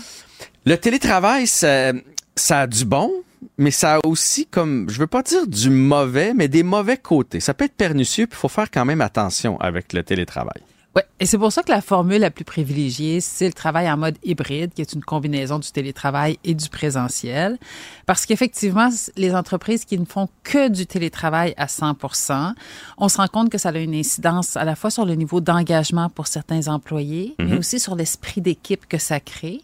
Le 0.66 0.78
télétravail, 0.78 1.48
ça, 1.48 1.92
ça 2.38 2.62
a 2.62 2.68
du 2.68 2.86
bon, 2.86 3.12
mais 3.58 3.72
ça 3.72 3.96
a 3.96 4.00
aussi 4.06 4.46
comme, 4.46 4.90
je 4.90 5.00
veux 5.00 5.08
pas 5.08 5.22
dire 5.22 5.48
du 5.48 5.70
mauvais, 5.70 6.34
mais 6.34 6.48
des 6.48 6.64
mauvais 6.64 6.98
côtés. 6.98 7.42
Ça 7.42 7.54
peut 7.54 7.66
être 7.66 7.76
pernicieux, 7.76 8.26
puis 8.26 8.38
il 8.38 8.40
faut 8.40 8.48
faire 8.48 8.72
quand 8.72 8.86
même 8.86 9.02
attention 9.02 9.60
avec 9.60 9.92
le 9.92 10.02
télétravail. 10.02 10.62
Ouais, 10.96 11.04
et 11.20 11.26
c'est 11.26 11.38
pour 11.38 11.52
ça 11.52 11.62
que 11.62 11.72
la 11.72 11.82
formule 11.82 12.22
la 12.22 12.32
plus 12.32 12.46
privilégiée, 12.46 13.20
c'est 13.20 13.48
le 13.48 13.54
travail 13.54 13.92
en 13.92 13.98
mode 13.98 14.18
hybride, 14.24 14.74
qui 14.74 14.82
est 14.82 14.94
une 14.94 15.04
combinaison 15.04 15.60
du 15.60 15.70
télétravail 15.70 16.40
et 16.46 16.54
du 16.54 16.70
présentiel. 16.70 17.58
Parce 18.06 18.26
qu'effectivement, 18.26 18.90
les 19.18 19.36
entreprises 19.36 19.84
qui 19.84 20.00
ne 20.00 20.06
font 20.06 20.30
que 20.44 20.70
du 20.70 20.88
télétravail 20.88 21.54
à 21.58 21.68
100 21.68 21.98
on 22.98 23.10
se 23.10 23.18
rend 23.18 23.28
compte 23.28 23.50
que 23.50 23.58
ça 23.58 23.70
a 23.70 23.78
une 23.78 23.94
incidence 23.94 24.56
à 24.56 24.64
la 24.64 24.76
fois 24.76 24.90
sur 24.90 25.06
le 25.06 25.16
niveau 25.16 25.42
d'engagement 25.42 26.10
pour 26.10 26.28
certains 26.28 26.68
employés, 26.70 27.36
mais 27.40 27.58
aussi 27.58 27.78
sur 27.80 27.96
l'esprit 27.96 28.40
d'équipe 28.40 28.88
que 28.88 28.98
ça 28.98 29.20
crée. 29.20 29.62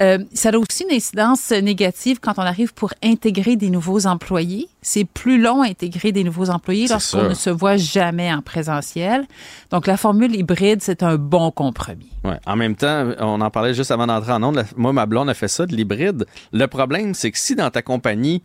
Euh, 0.00 0.18
ça 0.32 0.50
a 0.50 0.56
aussi 0.56 0.84
une 0.84 0.94
incidence 0.94 1.50
négative 1.50 2.18
quand 2.20 2.34
on 2.36 2.42
arrive 2.42 2.72
pour 2.72 2.92
intégrer 3.02 3.56
des 3.56 3.70
nouveaux 3.70 4.06
employés. 4.06 4.68
C'est 4.80 5.04
plus 5.04 5.40
long 5.40 5.62
à 5.62 5.66
intégrer 5.66 6.12
des 6.12 6.22
nouveaux 6.22 6.50
employés 6.50 6.86
lorsqu'on 6.88 7.28
ne 7.28 7.34
se 7.34 7.50
voit 7.50 7.76
jamais 7.76 8.32
en 8.32 8.42
présentiel. 8.42 9.26
Donc, 9.70 9.86
la 9.86 9.96
formule 9.96 10.34
hybride, 10.34 10.82
c'est 10.82 11.02
un 11.02 11.16
bon 11.16 11.50
compromis. 11.50 12.10
Ouais. 12.24 12.38
En 12.46 12.56
même 12.56 12.76
temps, 12.76 13.10
on 13.18 13.40
en 13.40 13.50
parlait 13.50 13.74
juste 13.74 13.90
avant 13.90 14.06
d'entrer 14.06 14.32
en 14.32 14.42
ondes. 14.42 14.64
Moi, 14.76 14.92
ma 14.92 15.06
blonde 15.06 15.28
a 15.30 15.34
fait 15.34 15.48
ça, 15.48 15.66
de 15.66 15.74
l'hybride. 15.74 16.26
Le 16.52 16.66
problème, 16.66 17.14
c'est 17.14 17.32
que 17.32 17.38
si 17.38 17.56
dans 17.56 17.70
ta 17.70 17.82
compagnie, 17.82 18.42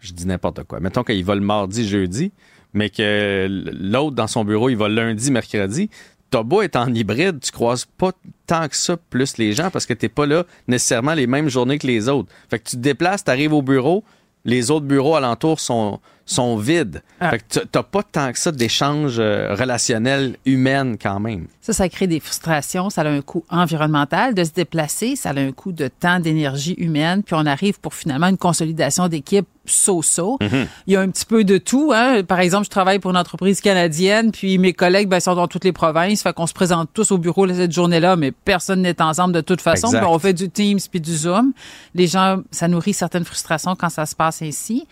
je 0.00 0.12
dis 0.12 0.26
n'importe 0.26 0.64
quoi, 0.64 0.80
mettons 0.80 1.02
qu'il 1.02 1.24
va 1.24 1.34
le 1.34 1.40
mardi, 1.40 1.88
jeudi, 1.88 2.32
mais 2.74 2.90
que 2.90 3.48
l'autre 3.48 4.14
dans 4.14 4.26
son 4.26 4.44
bureau, 4.44 4.68
il 4.68 4.76
va 4.76 4.88
lundi, 4.88 5.30
mercredi, 5.30 5.88
t'as 6.30 6.42
beau 6.42 6.62
être 6.62 6.76
en 6.76 6.92
hybride, 6.92 7.40
tu 7.40 7.50
croises 7.50 7.86
pas 7.96 8.12
tant 8.46 8.68
que 8.68 8.76
ça 8.76 8.96
plus 8.96 9.38
les 9.38 9.52
gens 9.52 9.70
parce 9.70 9.86
que 9.86 9.94
t'es 9.94 10.08
pas 10.08 10.26
là 10.26 10.44
nécessairement 10.68 11.14
les 11.14 11.26
mêmes 11.26 11.48
journées 11.48 11.78
que 11.78 11.86
les 11.86 12.08
autres. 12.08 12.28
Fait 12.48 12.58
que 12.58 12.68
tu 12.68 12.76
te 12.76 12.80
déplaces, 12.80 13.24
tu 13.24 13.30
arrives 13.30 13.52
au 13.52 13.62
bureau, 13.62 14.04
les 14.44 14.70
autres 14.70 14.86
bureaux 14.86 15.16
alentour 15.16 15.60
sont, 15.60 16.00
sont 16.26 16.56
vides. 16.56 17.02
Ah. 17.20 17.30
Fait 17.30 17.38
que 17.38 17.60
t'as 17.60 17.82
pas 17.82 18.02
tant 18.02 18.32
que 18.32 18.38
ça 18.38 18.50
d'échanges 18.52 19.18
euh, 19.18 19.54
relationnels 19.54 20.36
humains 20.44 20.96
quand 21.00 21.20
même. 21.20 21.46
Ça, 21.60 21.72
ça 21.72 21.88
crée 21.88 22.08
des 22.08 22.20
frustrations. 22.20 22.90
Ça 22.90 23.02
a 23.02 23.08
un 23.08 23.22
coût 23.22 23.44
environnemental 23.48 24.34
de 24.34 24.44
se 24.44 24.50
déplacer. 24.50 25.16
Ça 25.16 25.30
a 25.30 25.38
un 25.38 25.52
coût 25.52 25.72
de 25.72 25.88
temps, 25.88 26.20
d'énergie 26.20 26.74
humaine. 26.74 27.22
Puis 27.22 27.34
on 27.38 27.46
arrive 27.46 27.80
pour 27.80 27.94
finalement 27.94 28.26
une 28.26 28.38
consolidation 28.38 29.08
d'équipe 29.08 29.46
so-so. 29.66 30.38
Il 30.86 30.92
y 30.92 30.96
a 30.96 31.00
un 31.00 31.08
petit 31.10 31.24
peu 31.24 31.44
de 31.44 31.58
tout. 31.58 31.92
Hein. 31.94 32.22
Par 32.22 32.40
exemple, 32.40 32.64
je 32.64 32.70
travaille 32.70 32.98
pour 32.98 33.10
une 33.10 33.16
entreprise 33.16 33.60
canadienne, 33.60 34.30
puis 34.30 34.58
mes 34.58 34.72
collègues 34.72 35.08
ben, 35.08 35.20
sont 35.20 35.34
dans 35.34 35.48
toutes 35.48 35.64
les 35.64 35.72
provinces. 35.72 36.22
Fait 36.22 36.32
qu'on 36.32 36.46
se 36.46 36.54
présente 36.54 36.90
tous 36.94 37.10
au 37.10 37.18
bureau 37.18 37.46
cette 37.48 37.72
journée-là, 37.72 38.16
mais 38.16 38.32
personne 38.32 38.82
n'est 38.82 39.00
ensemble 39.02 39.34
de 39.34 39.40
toute 39.40 39.60
façon. 39.60 39.90
Puis 39.90 40.00
on 40.06 40.18
fait 40.18 40.34
du 40.34 40.48
Teams 40.48 40.78
puis 40.90 41.00
du 41.00 41.14
Zoom. 41.14 41.52
Les 41.94 42.06
gens, 42.06 42.38
ça 42.50 42.68
nourrit 42.68 42.94
certaines 42.94 43.24
frustrations 43.24 43.76
quand 43.76 43.90
ça 43.90 44.06
se 44.06 44.14
passe 44.14 44.42
ainsi. 44.42 44.86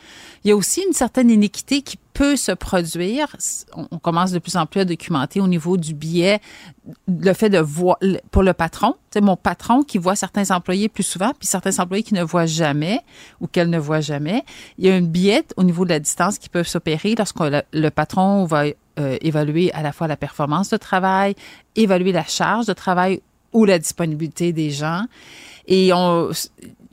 Il 0.45 0.49
y 0.49 0.53
a 0.53 0.57
aussi 0.57 0.85
une 0.87 0.93
certaine 0.93 1.31
inéquité 1.31 1.81
qui 1.81 1.97
peut 2.13 2.37
se 2.37 2.53
produire. 2.53 3.35
On 3.75 3.99
commence 3.99 4.31
de 4.31 4.39
plus 4.39 4.57
en 4.57 4.67
plus 4.67 4.81
à 4.81 4.85
documenter 4.85 5.41
au 5.41 5.49
niveau 5.49 5.77
du 5.77 5.95
billet 5.95 6.41
le 7.09 7.33
fait 7.33 7.49
de 7.49 7.59
voir 7.59 7.97
pour 8.31 8.43
le 8.43 8.53
patron, 8.53 8.95
c'est 9.11 9.21
mon 9.21 9.37
patron 9.37 9.83
qui 9.83 9.99
voit 9.99 10.17
certains 10.17 10.51
employés 10.55 10.89
plus 10.89 11.03
souvent, 11.03 11.33
puis 11.39 11.47
certains 11.47 11.79
employés 11.79 12.03
qui 12.03 12.15
ne 12.15 12.23
voient 12.23 12.47
jamais 12.47 13.01
ou 13.41 13.47
qu'elle 13.47 13.71
ne 13.71 13.79
voit 13.79 14.01
jamais. 14.01 14.45
Il 14.79 14.87
y 14.87 14.91
a 14.91 14.95
un 14.95 15.01
biais 15.01 15.45
au 15.57 15.65
niveau 15.65 15.85
de 15.85 15.91
la 15.91 15.99
distance 15.99 16.39
qui 16.39 16.49
peut 16.49 16.63
s'opérer 16.63 17.15
lorsque 17.17 17.41
le 17.41 17.89
patron 17.91 18.45
va 18.45 18.65
euh, 18.99 19.17
évaluer 19.23 19.73
à 19.73 19.83
la 19.83 19.93
fois 19.93 20.07
la 20.07 20.17
performance 20.17 20.71
de 20.71 20.77
travail, 20.77 21.35
évaluer 21.75 22.13
la 22.13 22.25
charge 22.25 22.67
de 22.67 22.73
travail 22.75 23.23
ou 23.53 23.65
la 23.65 23.79
disponibilité 23.79 24.53
des 24.53 24.71
gens. 24.71 25.05
Et 25.67 25.93
on, 25.93 26.31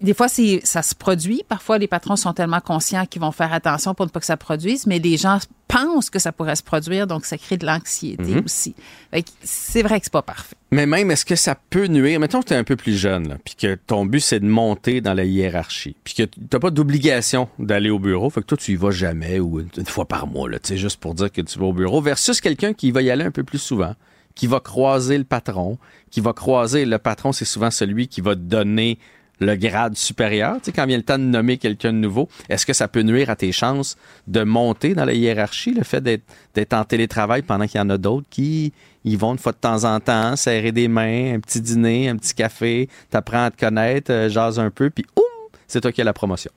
des 0.02 0.14
fois, 0.14 0.28
c'est, 0.28 0.62
ça 0.64 0.82
se 0.82 0.96
produit. 0.96 1.44
Parfois, 1.48 1.78
les 1.78 1.88
patrons 1.88 2.16
sont 2.16 2.34
tellement 2.34 2.60
conscients 2.60 3.06
qu'ils 3.06 3.22
vont 3.22 3.32
faire 3.32 3.54
attention 3.54 3.94
pour 3.94 4.06
ne 4.06 4.12
pas 4.12 4.20
que 4.20 4.26
ça 4.26 4.38
produise, 4.38 4.88
mais 4.88 5.00
les 5.00 5.18
gens 5.18 5.40
pensent 5.68 6.10
que 6.10 6.20
ça 6.20 6.32
pourrait 6.32 6.56
se 6.56 6.64
produire, 6.64 7.08
donc 7.08 7.26
ça 7.26 7.38
crée 7.38 7.58
de 7.58 7.66
l'anxiété 7.66 8.42
aussi. 8.44 8.76
Fait 9.12 9.22
que 9.24 9.30
c'est 9.44 9.84
vrai 9.84 10.00
que 10.00 10.06
c'est 10.06 10.12
pas 10.14 10.22
parfait. 10.22 10.56
Mais 10.72 10.86
même, 10.86 11.12
est-ce 11.12 11.26
que 11.26 11.36
ça 11.36 11.56
peut 11.56 11.86
nuire? 11.86 12.20
Mettons 12.20 12.42
que 12.42 12.48
tu 12.48 12.54
es 12.54 12.58
un 12.58 12.64
peu 12.64 12.76
plus 12.76 12.98
jeune, 12.98 13.38
puis 13.46 13.56
que 13.56 13.76
ton 13.76 14.06
but, 14.06 14.20
c'est 14.20 14.40
de 14.40 14.48
monter 14.48 15.02
dans 15.02 15.14
la 15.14 15.24
hiérarchie, 15.24 15.96
puis 16.04 16.14
que 16.14 16.24
tu 16.24 16.60
pas 16.60 16.72
d'obligation 16.72 17.48
d'aller 17.60 17.90
au 17.90 18.00
bureau, 18.00 18.30
fait 18.30 18.42
que 18.42 18.48
toi, 18.48 18.58
tu 18.58 18.74
y 18.74 18.76
vas 18.76 18.92
jamais 18.92 19.40
ou 19.40 19.60
une, 19.60 19.70
une 19.78 19.86
fois 19.86 20.06
par 20.08 20.28
mois, 20.28 20.50
là, 20.50 20.60
tu 20.60 20.70
sais, 20.70 20.78
juste 20.78 21.00
pour 21.00 21.14
dire 21.14 21.32
que 21.32 21.42
tu 21.42 21.60
vas 21.60 21.66
au 21.66 21.74
bureau, 21.74 22.02
versus 22.02 22.42
quelqu'un 22.42 22.74
qui 22.74 22.92
va 22.92 23.02
y 23.02 23.10
aller 23.10 23.24
un 23.24 23.32
peu 23.32 23.44
plus 23.44 23.60
souvent, 23.60 23.96
qui 24.36 24.48
va 24.48 24.60
croiser 24.60 25.18
le 25.18 25.24
patron, 25.24 25.78
qui 26.10 26.22
va 26.22 26.34
croiser 26.34 26.86
le 26.86 26.98
patron, 26.98 27.32
c'est 27.32 27.46
souvent 27.46 27.72
celui 27.72 28.08
qui 28.08 28.22
va 28.22 28.36
te 28.36 28.42
donner 28.42 28.98
le 29.42 29.56
grade 29.56 29.98
supérieur, 29.98 30.56
tu 30.58 30.66
sais, 30.66 30.72
quand 30.72 30.86
vient 30.86 30.98
le 30.98 31.04
temps 31.04 31.18
de 31.18 31.24
nommer 31.24 31.58
quelqu'un 31.58 31.92
de 31.92 31.98
nouveau, 31.98 32.30
est-ce 32.48 32.66
que 32.66 32.74
ça 32.74 32.88
peut 32.88 33.02
nuire 33.02 33.30
à 33.30 33.36
tes 33.36 33.52
chances 33.52 33.98
de 34.28 34.44
monter 34.44 34.94
dans 34.94 35.04
la 35.04 35.14
hiérarchie, 35.14 35.74
le 35.74 35.84
fait 35.84 36.02
d'être, 36.02 36.74
en 36.74 36.86
télétravail 36.86 37.42
pendant 37.42 37.66
qu'il 37.66 37.80
y 37.80 37.82
en 37.82 37.90
a 37.90 37.98
d'autres 37.98 38.28
qui 38.30 38.72
ils 39.04 39.18
vont 39.18 39.32
une 39.32 39.40
fois 39.40 39.52
de 39.52 39.58
temps 39.58 39.84
en 39.84 40.00
temps 40.00 40.36
serrer 40.36 40.72
des 40.72 40.88
mains, 40.88 41.34
un 41.34 41.40
petit 41.40 41.60
dîner, 41.60 42.08
un 42.08 42.18
petit 42.18 42.36
café, 42.36 42.88
t'apprends 43.10 43.46
à 43.46 43.52
te 43.52 43.60
connaître, 43.60 44.12
euh, 44.12 44.30
jase 44.30 44.60
un 44.60 44.70
peu, 44.70 44.92
puis 44.92 45.06
oum, 45.16 45.24
c'est 45.68 45.82
toi 45.82 45.92
qui 45.92 46.02
as 46.02 46.04
la 46.04 46.14
promotion. 46.14 46.52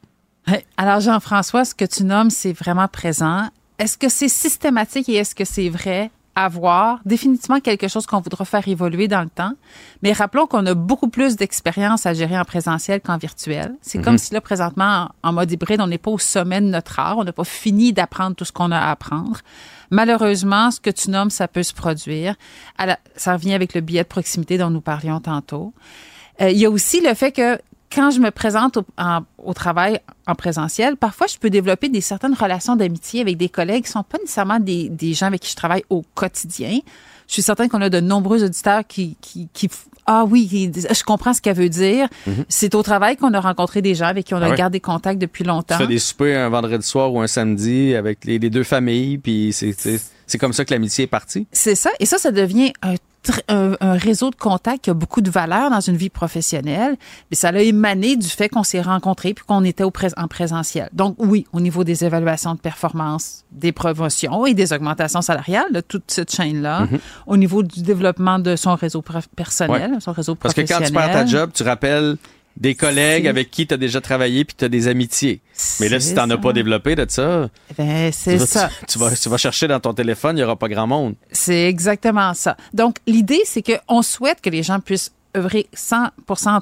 Alors, 0.76 1.00
Jean-François, 1.00 1.64
ce 1.64 1.74
que 1.74 1.86
tu 1.86 2.04
nommes, 2.04 2.28
c'est 2.28 2.52
vraiment 2.52 2.86
présent. 2.86 3.48
Est-ce 3.78 3.96
que 3.96 4.10
c'est 4.10 4.28
systématique 4.28 5.08
et 5.08 5.14
est-ce 5.14 5.34
que 5.34 5.46
c'est 5.46 5.70
vrai? 5.70 6.10
À 6.36 6.48
voir. 6.48 6.98
Définitivement 7.04 7.60
quelque 7.60 7.86
chose 7.86 8.06
qu'on 8.06 8.20
voudra 8.20 8.44
faire 8.44 8.66
évoluer 8.66 9.06
dans 9.06 9.22
le 9.22 9.28
temps. 9.28 9.52
Mais 10.02 10.12
rappelons 10.12 10.46
qu'on 10.48 10.66
a 10.66 10.74
beaucoup 10.74 11.08
plus 11.08 11.36
d'expérience 11.36 12.06
à 12.06 12.12
gérer 12.14 12.36
en 12.38 12.44
présentiel 12.44 13.00
qu'en 13.00 13.18
virtuel. 13.18 13.76
C'est 13.82 14.02
comme 14.02 14.18
si 14.18 14.34
là, 14.34 14.40
présentement, 14.40 15.10
en, 15.22 15.28
en 15.28 15.32
mode 15.32 15.52
hybride, 15.52 15.80
on 15.80 15.86
n'est 15.86 15.98
pas 15.98 16.10
au 16.10 16.18
sommet 16.18 16.60
de 16.60 16.66
notre 16.66 16.98
art. 16.98 17.18
On 17.18 17.24
n'a 17.24 17.32
pas 17.32 17.44
fini 17.44 17.92
d'apprendre 17.92 18.34
tout 18.34 18.44
ce 18.44 18.50
qu'on 18.52 18.72
a 18.72 18.78
à 18.78 18.90
apprendre. 18.90 19.38
Malheureusement, 19.90 20.70
ce 20.72 20.80
que 20.80 20.90
tu 20.90 21.10
nommes, 21.10 21.30
ça 21.30 21.46
peut 21.46 21.62
se 21.62 21.72
produire. 21.72 22.34
À 22.78 22.86
la- 22.86 22.98
ça 23.14 23.34
revient 23.34 23.54
avec 23.54 23.74
le 23.74 23.80
billet 23.80 24.02
de 24.02 24.08
proximité 24.08 24.58
dont 24.58 24.70
nous 24.70 24.80
parlions 24.80 25.20
tantôt. 25.20 25.72
Euh, 26.40 26.50
il 26.50 26.58
y 26.58 26.66
a 26.66 26.70
aussi 26.70 27.00
le 27.00 27.14
fait 27.14 27.30
que 27.30 27.60
quand 27.94 28.10
je 28.10 28.18
me 28.20 28.30
présente 28.30 28.76
au, 28.78 28.84
en- 28.98 29.20
au 29.38 29.54
travail 29.54 30.00
en 30.26 30.34
présentiel, 30.34 30.96
parfois 30.96 31.26
je 31.26 31.36
peux 31.38 31.50
développer 31.50 31.88
des 31.88 32.00
certaines 32.00 32.34
relations 32.34 32.76
d'amitié 32.76 33.20
avec 33.20 33.36
des 33.36 33.48
collègues 33.48 33.84
qui 33.84 33.90
sont 33.90 34.02
pas 34.02 34.18
nécessairement 34.18 34.58
des, 34.60 34.88
des 34.88 35.12
gens 35.14 35.26
avec 35.26 35.40
qui 35.42 35.50
je 35.50 35.56
travaille 35.56 35.84
au 35.90 36.02
quotidien. 36.14 36.78
Je 37.28 37.32
suis 37.32 37.42
certaine 37.42 37.68
qu'on 37.68 37.80
a 37.80 37.88
de 37.90 38.00
nombreux 38.00 38.44
auditeurs 38.44 38.86
qui, 38.86 39.16
qui, 39.20 39.48
qui 39.52 39.70
ah 40.06 40.24
oui, 40.28 40.46
qui 40.46 40.70
je 40.72 41.02
comprends 41.02 41.32
ce 41.32 41.40
qu'elle 41.40 41.56
veut 41.56 41.70
dire. 41.70 42.08
C'est 42.50 42.74
au 42.74 42.82
travail 42.82 43.16
qu'on 43.16 43.32
a 43.32 43.40
rencontré 43.40 43.80
des 43.80 43.94
gens 43.94 44.04
avec 44.06 44.26
qui 44.26 44.34
on 44.34 44.42
a 44.42 44.46
Ah 44.46 44.50
ouais. 44.50 44.56
gardé 44.56 44.78
contact 44.78 45.18
depuis 45.18 45.44
longtemps. 45.44 45.76
Tu 45.78 45.82
fais 45.84 45.88
des 45.88 45.98
soupers 45.98 46.36
un 46.44 46.50
vendredi 46.50 46.86
soir 46.86 47.10
ou 47.10 47.20
un 47.22 47.26
samedi 47.26 47.94
avec 47.94 48.26
les, 48.26 48.38
les 48.38 48.50
deux 48.50 48.64
familles, 48.64 49.16
puis 49.16 49.54
c'est, 49.54 50.38
comme 50.38 50.52
ça 50.52 50.66
que 50.66 50.74
l'amitié 50.74 51.04
est 51.04 51.06
partie? 51.06 51.46
C'est 51.52 51.74
ça. 51.74 51.88
Et 52.00 52.04
ça, 52.04 52.18
ça 52.18 52.32
devient 52.32 52.74
un, 52.82 52.96
un, 53.48 53.76
un 53.80 53.92
réseau 53.94 54.30
de 54.30 54.36
contacts 54.36 54.84
qui 54.84 54.90
a 54.90 54.94
beaucoup 54.94 55.20
de 55.20 55.30
valeur 55.30 55.70
dans 55.70 55.80
une 55.80 55.96
vie 55.96 56.10
professionnelle. 56.10 56.96
Mais 57.30 57.36
ça 57.36 57.48
a 57.48 57.58
émané 57.58 58.16
du 58.16 58.28
fait 58.28 58.48
qu'on 58.48 58.62
s'est 58.64 58.80
rencontrés 58.80 59.34
puis 59.34 59.44
qu'on 59.44 59.64
était 59.64 59.84
au 59.84 59.90
pré- 59.90 60.08
en 60.16 60.28
présentiel. 60.28 60.88
Donc 60.92 61.16
oui, 61.18 61.46
au 61.52 61.60
niveau 61.60 61.84
des 61.84 62.04
évaluations 62.04 62.54
de 62.54 62.60
performance, 62.60 63.44
des 63.52 63.72
promotions 63.72 64.46
et 64.46 64.54
des 64.54 64.72
augmentations 64.72 65.22
salariales, 65.22 65.72
de 65.72 65.80
toute 65.80 66.04
cette 66.10 66.32
chaîne-là, 66.34 66.86
au 67.26 67.36
niveau 67.36 67.62
du 67.62 67.82
développement 67.82 68.38
de 68.38 68.56
son 68.56 68.74
réseau 68.74 69.02
personnel, 69.36 69.96
son 70.00 70.12
réseau 70.12 70.34
Parce 70.34 70.54
que 70.54 70.60
quand 70.62 70.74
professionnel. 70.76 71.02
tu 71.08 71.12
perds 71.12 71.24
ta 71.24 71.26
job, 71.26 71.50
tu 71.54 71.62
rappelles 71.62 72.16
des 72.56 72.74
collègues 72.74 73.26
avec 73.26 73.50
qui 73.50 73.66
tu 73.66 73.74
as 73.74 73.76
déjà 73.76 74.00
travaillé 74.00 74.44
puis 74.44 74.54
tu 74.56 74.64
as 74.64 74.68
des 74.68 74.86
amitiés. 74.88 75.40
Mais 75.80 75.88
là, 75.88 75.98
si 76.00 76.10
tu 76.10 76.14
n'en 76.16 76.30
as 76.30 76.38
pas 76.38 76.52
développé 76.52 76.94
de 76.94 77.04
ça, 77.08 77.48
Ben, 77.76 78.10
tu 78.10 78.16
c'est 78.18 78.36
vas, 78.36 78.46
ça. 78.46 78.70
tu, 78.80 78.86
tu 78.86 78.98
vas, 78.98 79.10
tu 79.14 79.28
vas 79.28 79.36
chercher 79.38 79.66
dans 79.68 79.80
ton 79.80 79.92
téléphone, 79.94 80.36
il 80.36 80.40
n'y 80.40 80.44
aura 80.44 80.56
pas 80.56 80.68
grand 80.68 80.86
monde. 80.86 81.14
C'est 81.32 81.64
exactement 81.68 82.32
ça. 82.34 82.56
Donc, 82.72 82.96
l'idée, 83.06 83.42
c'est 83.44 83.62
qu'on 83.62 84.02
souhaite 84.02 84.40
que 84.40 84.50
les 84.50 84.62
gens 84.62 84.78
puissent 84.80 85.12
œuvrer 85.36 85.66
100 85.72 85.96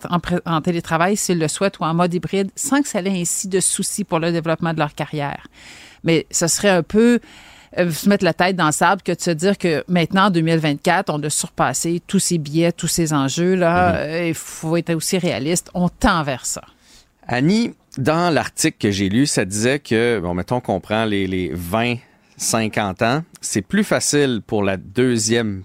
en, 0.08 0.20
en 0.46 0.60
télétravail 0.62 1.16
s'ils 1.18 1.38
le 1.38 1.48
souhaitent 1.48 1.78
ou 1.80 1.84
en 1.84 1.92
mode 1.92 2.14
hybride 2.14 2.50
sans 2.56 2.80
que 2.80 2.88
ça 2.88 3.00
ait 3.02 3.20
ainsi 3.20 3.48
de 3.48 3.60
soucis 3.60 4.04
pour 4.04 4.18
le 4.18 4.32
développement 4.32 4.72
de 4.72 4.78
leur 4.78 4.94
carrière. 4.94 5.46
Mais 6.04 6.26
ce 6.30 6.46
serait 6.46 6.70
un 6.70 6.82
peu 6.82 7.20
se 7.76 8.08
mettre 8.08 8.24
la 8.24 8.34
tête 8.34 8.56
dans 8.56 8.66
le 8.66 8.72
sable 8.72 9.02
que 9.02 9.12
de 9.12 9.20
se 9.20 9.30
dire 9.30 9.56
que 9.56 9.84
maintenant, 9.88 10.26
en 10.26 10.30
2024, 10.30 11.10
on 11.12 11.22
a 11.22 11.30
surpassé 11.30 12.02
tous 12.06 12.18
ces 12.18 12.38
billets, 12.38 12.72
tous 12.72 12.88
ces 12.88 13.12
enjeux-là. 13.12 13.96
Euh, 13.96 14.28
Il 14.28 14.34
faut 14.34 14.76
être 14.76 14.94
aussi 14.94 15.18
réaliste. 15.18 15.70
On 15.74 15.88
tend 15.88 16.22
vers 16.22 16.44
ça. 16.46 16.62
Annie, 17.26 17.74
dans 17.98 18.32
l'article 18.32 18.76
que 18.78 18.90
j'ai 18.90 19.08
lu, 19.08 19.26
ça 19.26 19.44
disait 19.44 19.78
que, 19.78 20.18
bon, 20.20 20.34
mettons 20.34 20.60
qu'on 20.60 20.80
prend 20.80 21.04
les, 21.04 21.26
les 21.26 21.50
20, 21.52 21.96
50 22.36 23.02
ans, 23.02 23.22
c'est 23.40 23.62
plus 23.62 23.84
facile 23.84 24.40
pour 24.46 24.62
la 24.62 24.76
deuxième 24.76 25.62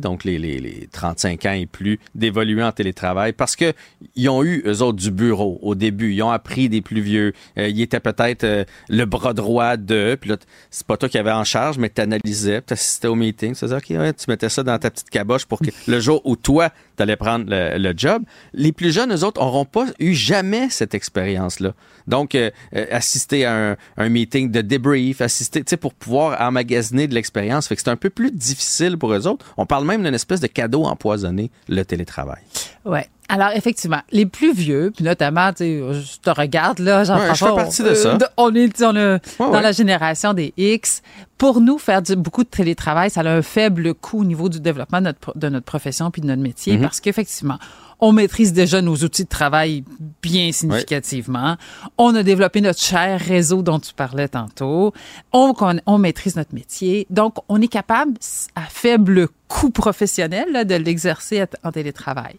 donc 0.00 0.24
les, 0.24 0.38
les, 0.38 0.58
les 0.58 0.88
35 0.92 1.46
ans 1.46 1.52
et 1.52 1.66
plus, 1.66 1.98
d'évoluer 2.14 2.62
en 2.62 2.72
télétravail 2.72 3.32
parce 3.32 3.56
que 3.56 3.72
ils 4.14 4.28
ont 4.28 4.44
eu, 4.44 4.62
eux 4.66 4.82
autres, 4.82 4.98
du 4.98 5.10
bureau 5.10 5.58
au 5.62 5.74
début. 5.74 6.12
Ils 6.12 6.22
ont 6.22 6.30
appris 6.30 6.68
des 6.68 6.80
plus 6.80 7.00
vieux. 7.00 7.32
Euh, 7.58 7.68
ils 7.68 7.80
étaient 7.80 8.00
peut-être 8.00 8.44
euh, 8.44 8.64
le 8.88 9.04
bras 9.04 9.34
droit 9.34 9.76
de, 9.76 10.16
puis 10.20 10.30
là, 10.30 10.36
c'est 10.70 10.86
pas 10.86 10.96
toi 10.96 11.08
qui 11.08 11.18
avais 11.18 11.32
en 11.32 11.44
charge, 11.44 11.78
mais 11.78 11.90
tu 11.90 12.00
analysais, 12.00 12.62
tu 12.62 12.72
assistais 12.72 13.08
au 13.08 13.14
meeting. 13.14 13.54
C'est-à-dire, 13.54 13.78
OK, 13.78 13.90
ouais, 13.90 14.12
tu 14.12 14.24
mettais 14.28 14.48
ça 14.48 14.62
dans 14.62 14.78
ta 14.78 14.90
petite 14.90 15.10
caboche 15.10 15.46
pour 15.46 15.58
que 15.58 15.70
le 15.86 16.00
jour 16.00 16.20
où 16.24 16.36
toi, 16.36 16.70
tu 16.96 17.02
allais 17.02 17.16
prendre 17.16 17.46
le, 17.48 17.78
le 17.78 17.94
job. 17.96 18.22
Les 18.52 18.72
plus 18.72 18.92
jeunes, 18.92 19.12
eux 19.12 19.24
autres, 19.24 19.40
auront 19.40 19.64
pas 19.64 19.86
eu 19.98 20.14
jamais 20.14 20.70
cette 20.70 20.94
expérience-là. 20.94 21.74
Donc, 22.06 22.34
euh, 22.34 22.50
euh, 22.74 22.86
assister 22.90 23.44
à 23.44 23.72
un, 23.72 23.76
un 23.96 24.08
meeting 24.08 24.50
de 24.50 24.60
débrief, 24.60 25.20
assister, 25.20 25.62
tu 25.62 25.70
sais, 25.70 25.76
pour 25.76 25.94
pouvoir 25.94 26.40
emmagasiner 26.40 27.06
de 27.06 27.14
l'expérience. 27.14 27.68
Fait 27.68 27.76
que 27.76 27.82
c'est 27.82 27.90
un 27.90 27.96
peu 27.96 28.10
plus 28.10 28.30
difficile 28.30 28.96
pour 28.96 29.12
eux 29.12 29.26
autres. 29.26 29.39
On 29.56 29.66
parle 29.66 29.84
même 29.84 30.02
d'une 30.02 30.14
espèce 30.14 30.40
de 30.40 30.46
cadeau 30.46 30.84
empoisonné, 30.84 31.50
le 31.68 31.84
télétravail. 31.84 32.42
Ouais. 32.84 33.08
Alors, 33.32 33.50
effectivement, 33.54 34.00
les 34.12 34.26
plus 34.26 34.52
vieux, 34.52 34.92
puis 34.94 35.04
notamment, 35.04 35.50
tu 35.52 35.58
sais, 35.58 35.80
je 35.92 36.18
te 36.20 36.30
regarde, 36.30 36.78
là, 36.80 36.98
Ouais, 37.00 37.04
Jean-François. 37.04 37.34
je 37.48 37.54
fais 37.54 37.62
partie 37.62 37.82
de 37.82 37.90
on- 37.90 37.94
ça. 37.94 38.08
euh, 38.14 38.18
on 38.36 38.54
est 38.54 38.82
on 38.82 38.92
dans 38.92 39.52
ouais. 39.52 39.62
la 39.62 39.72
génération 39.72 40.34
des 40.34 40.52
X. 40.56 41.02
Pour 41.38 41.60
nous, 41.60 41.78
faire 41.78 42.02
du- 42.02 42.16
beaucoup 42.16 42.44
de 42.44 42.48
télétravail, 42.48 43.08
ça 43.10 43.20
a 43.22 43.28
un 43.30 43.42
faible 43.42 43.94
coût 43.94 44.20
au 44.20 44.24
niveau 44.24 44.48
du 44.48 44.60
développement 44.60 44.98
de 44.98 45.04
notre, 45.04 45.18
pro- 45.20 45.32
de 45.34 45.48
notre 45.48 45.64
profession 45.64 46.10
puis 46.10 46.20
de 46.20 46.26
notre 46.26 46.42
métier, 46.42 46.76
Mhm. 46.76 46.82
parce 46.82 47.00
qu'effectivement, 47.00 47.58
on 48.02 48.12
maîtrise 48.12 48.52
déjà 48.52 48.80
nos 48.82 48.96
outils 48.96 49.24
de 49.24 49.28
travail 49.28 49.84
bien 50.22 50.52
significativement. 50.52 51.56
On 51.98 52.14
a 52.14 52.22
développé 52.22 52.60
notre 52.60 52.80
cher 52.80 53.20
réseau 53.20 53.62
dont 53.62 53.78
tu 53.78 53.92
parlais 53.94 54.28
tantôt. 54.28 54.92
On, 55.32 55.54
on 55.86 55.98
maîtrise 55.98 56.36
notre 56.36 56.54
métier. 56.54 57.06
Donc, 57.10 57.36
on 57.48 57.60
est 57.60 57.68
capable, 57.68 58.12
à 58.54 58.62
faible 58.62 59.28
coût 59.48 59.70
professionnel, 59.70 60.46
là, 60.52 60.64
de 60.64 60.74
l'exercer 60.74 61.44
en 61.62 61.72
télétravail. 61.72 62.36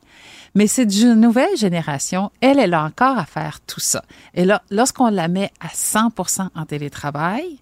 Mais 0.56 0.68
cette 0.68 0.94
nouvelle 0.94 1.56
génération, 1.58 2.32
elle, 2.42 2.60
elle 2.60 2.74
a 2.74 2.84
encore 2.84 3.18
à 3.18 3.26
faire 3.26 3.60
tout 3.66 3.80
ça. 3.80 4.04
Et 4.34 4.44
là, 4.46 4.62
lorsqu'on 4.70 5.10
la 5.10 5.28
met 5.28 5.52
à 5.60 5.70
100 5.74 6.10
en 6.56 6.66
télétravail, 6.66 7.58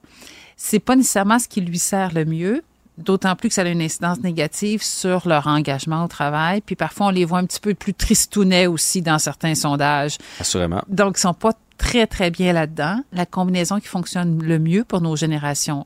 c'est 0.58 0.80
pas 0.80 0.96
nécessairement 0.96 1.40
ce 1.40 1.48
qui 1.48 1.62
lui 1.62 1.78
sert 1.80 2.14
le 2.14 2.26
mieux, 2.26 2.64
d'autant 2.98 3.36
plus 3.36 3.50
que 3.50 3.56
ça 3.56 3.62
a 3.62 3.66
une 3.70 3.82
incidence 3.82 4.20
négative 4.22 4.84
sur 4.84 5.28
leur 5.28 5.48
engagement 5.48 6.04
au 6.04 6.08
travail. 6.08 6.62
Puis 6.62 6.76
parfois, 6.76 7.08
on 7.08 7.12
les 7.12 7.26
voit 7.26 7.38
un 7.40 7.46
petit 7.46 7.60
peu 7.62 7.74
plus 7.76 7.94
tristounets 7.94 8.68
aussi 8.68 9.02
dans 9.02 9.20
certains 9.20 9.56
sondages. 9.56 10.18
Assurément. 10.40 10.82
Donc, 10.90 11.18
ils 11.18 11.22
sont 11.22 11.34
pas 11.34 11.54
très, 11.78 12.08
très 12.08 12.30
bien 12.32 12.52
là-dedans. 12.54 13.02
La 13.14 13.26
combinaison 13.26 13.80
qui 13.80 13.88
fonctionne 13.88 14.42
le 14.44 14.60
mieux 14.60 14.84
pour 14.84 15.00
nos 15.00 15.16
générations, 15.16 15.86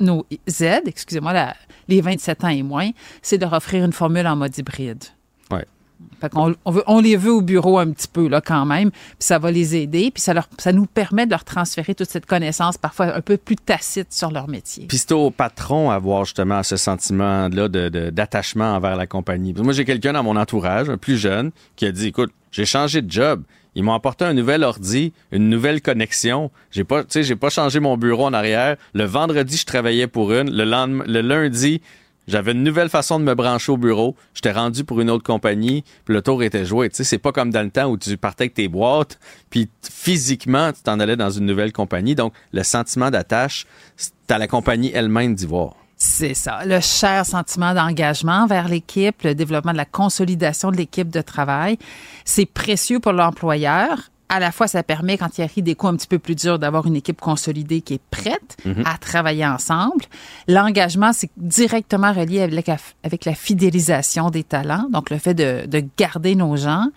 nos 0.00 0.26
Z, 0.48 0.80
excusez-moi, 0.86 1.32
la- 1.32 1.54
les 1.86 2.00
27 2.00 2.42
ans 2.44 2.48
et 2.48 2.62
moins, 2.64 2.90
c'est 3.22 3.36
de 3.38 3.42
leur 3.44 3.52
offrir 3.52 3.84
une 3.84 3.92
formule 3.92 4.26
en 4.26 4.34
mode 4.34 4.56
hybride. 4.58 5.04
On, 6.86 7.00
les 7.00 7.16
veut 7.16 7.32
au 7.32 7.42
bureau 7.42 7.78
un 7.78 7.90
petit 7.90 8.08
peu 8.08 8.28
là 8.28 8.40
quand 8.40 8.66
même, 8.66 8.90
puis 8.90 9.16
ça 9.20 9.38
va 9.38 9.50
les 9.50 9.76
aider, 9.76 10.10
puis 10.12 10.22
ça 10.22 10.72
nous 10.72 10.86
permet 10.86 11.26
de 11.26 11.30
leur 11.30 11.44
transférer 11.44 11.94
toute 11.94 12.08
cette 12.08 12.26
connaissance 12.26 12.78
parfois 12.78 13.14
un 13.14 13.20
peu 13.20 13.36
plus 13.36 13.56
tacite 13.56 14.12
sur 14.12 14.30
leur 14.30 14.48
métier. 14.48 14.86
Puis 14.86 14.98
c'est 14.98 15.12
au 15.12 15.30
patron 15.30 15.90
à 15.90 15.94
avoir 15.94 16.24
justement 16.24 16.62
ce 16.62 16.76
sentiment-là 16.76 17.68
d'attachement 17.68 18.74
envers 18.74 18.96
la 18.96 19.06
compagnie. 19.06 19.54
Moi, 19.54 19.72
j'ai 19.72 19.84
quelqu'un 19.84 20.12
dans 20.12 20.22
mon 20.22 20.36
entourage, 20.36 20.88
un 20.88 20.98
plus 20.98 21.16
jeune, 21.16 21.50
qui 21.76 21.86
a 21.86 21.92
dit, 21.92 22.08
écoute, 22.08 22.32
j'ai 22.50 22.64
changé 22.64 23.02
de 23.02 23.10
job. 23.10 23.42
Ils 23.74 23.84
m'ont 23.84 23.94
apporté 23.94 24.24
un 24.24 24.34
nouvel 24.34 24.64
ordi, 24.64 25.12
une 25.30 25.48
nouvelle 25.48 25.80
connexion. 25.80 26.50
J'ai 26.70 26.84
pas, 26.84 27.04
pas 27.04 27.50
changé 27.50 27.80
mon 27.80 27.96
bureau 27.96 28.26
en 28.26 28.32
arrière. 28.32 28.76
Le 28.92 29.04
vendredi, 29.04 29.56
je 29.56 29.66
travaillais 29.66 30.08
pour 30.08 30.32
une. 30.32 30.50
Le 30.50 30.64
le 31.06 31.20
lundi, 31.20 31.80
j'avais 32.28 32.52
une 32.52 32.62
nouvelle 32.62 32.90
façon 32.90 33.18
de 33.18 33.24
me 33.24 33.34
brancher 33.34 33.72
au 33.72 33.78
bureau. 33.78 34.14
J'étais 34.34 34.52
rendu 34.52 34.84
pour 34.84 35.00
une 35.00 35.10
autre 35.10 35.24
compagnie, 35.24 35.82
puis 36.04 36.14
le 36.14 36.22
tour 36.22 36.42
était 36.42 36.66
joué. 36.66 36.90
Tu 36.90 36.96
sais, 36.96 37.04
c'est 37.04 37.18
pas 37.18 37.32
comme 37.32 37.50
dans 37.50 37.62
le 37.62 37.70
temps 37.70 37.86
où 37.86 37.96
tu 37.96 38.16
partais 38.18 38.44
avec 38.44 38.54
tes 38.54 38.68
boîtes, 38.68 39.18
puis 39.48 39.68
physiquement, 39.82 40.72
tu 40.72 40.82
t'en 40.82 41.00
allais 41.00 41.16
dans 41.16 41.30
une 41.30 41.46
nouvelle 41.46 41.72
compagnie. 41.72 42.14
Donc, 42.14 42.34
le 42.52 42.62
sentiment 42.62 43.10
d'attache, 43.10 43.66
c'est 43.96 44.12
à 44.28 44.36
la 44.36 44.46
compagnie 44.46 44.92
elle-même 44.94 45.34
d'y 45.34 45.46
voir. 45.46 45.74
C'est 45.96 46.34
ça, 46.34 46.64
le 46.64 46.78
cher 46.80 47.26
sentiment 47.26 47.74
d'engagement 47.74 48.46
vers 48.46 48.68
l'équipe, 48.68 49.22
le 49.22 49.34
développement 49.34 49.72
de 49.72 49.78
la 49.78 49.84
consolidation 49.84 50.70
de 50.70 50.76
l'équipe 50.76 51.08
de 51.08 51.22
travail, 51.22 51.76
c'est 52.24 52.46
précieux 52.46 53.00
pour 53.00 53.12
l'employeur. 53.12 54.10
À 54.28 54.40
la 54.40 54.52
fois, 54.52 54.66
ça 54.68 54.82
permet, 54.82 55.16
quand 55.16 55.38
il 55.38 55.42
arrive 55.42 55.64
des 55.64 55.74
coups 55.74 55.92
un 55.92 55.96
petit 55.96 56.06
peu 56.06 56.18
plus 56.18 56.34
durs, 56.34 56.58
d'avoir 56.58 56.86
une 56.86 56.96
équipe 56.96 57.20
consolidée 57.20 57.80
qui 57.80 57.94
est 57.94 58.00
prête 58.10 58.56
à 58.84 58.98
travailler 58.98 59.46
ensemble. 59.46 60.04
L'engagement, 60.46 61.12
c'est 61.12 61.30
directement 61.36 62.12
relié 62.12 62.42
avec 62.42 62.66
la, 62.66 62.76
avec 63.04 63.24
la 63.24 63.34
fidélisation 63.34 64.30
des 64.30 64.44
talents, 64.44 64.86
donc 64.90 65.10
le 65.10 65.18
fait 65.18 65.34
de, 65.34 65.66
de 65.66 65.82
garder 65.96 66.34
nos 66.34 66.56
gens 66.56 66.88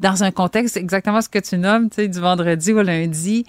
dans 0.00 0.24
un 0.24 0.30
contexte 0.30 0.76
exactement 0.76 1.20
ce 1.20 1.28
que 1.28 1.38
tu 1.38 1.58
nommes, 1.58 1.90
tu 1.90 1.96
sais, 1.96 2.08
du 2.08 2.18
vendredi 2.18 2.72
au 2.72 2.82
lundi. 2.82 3.46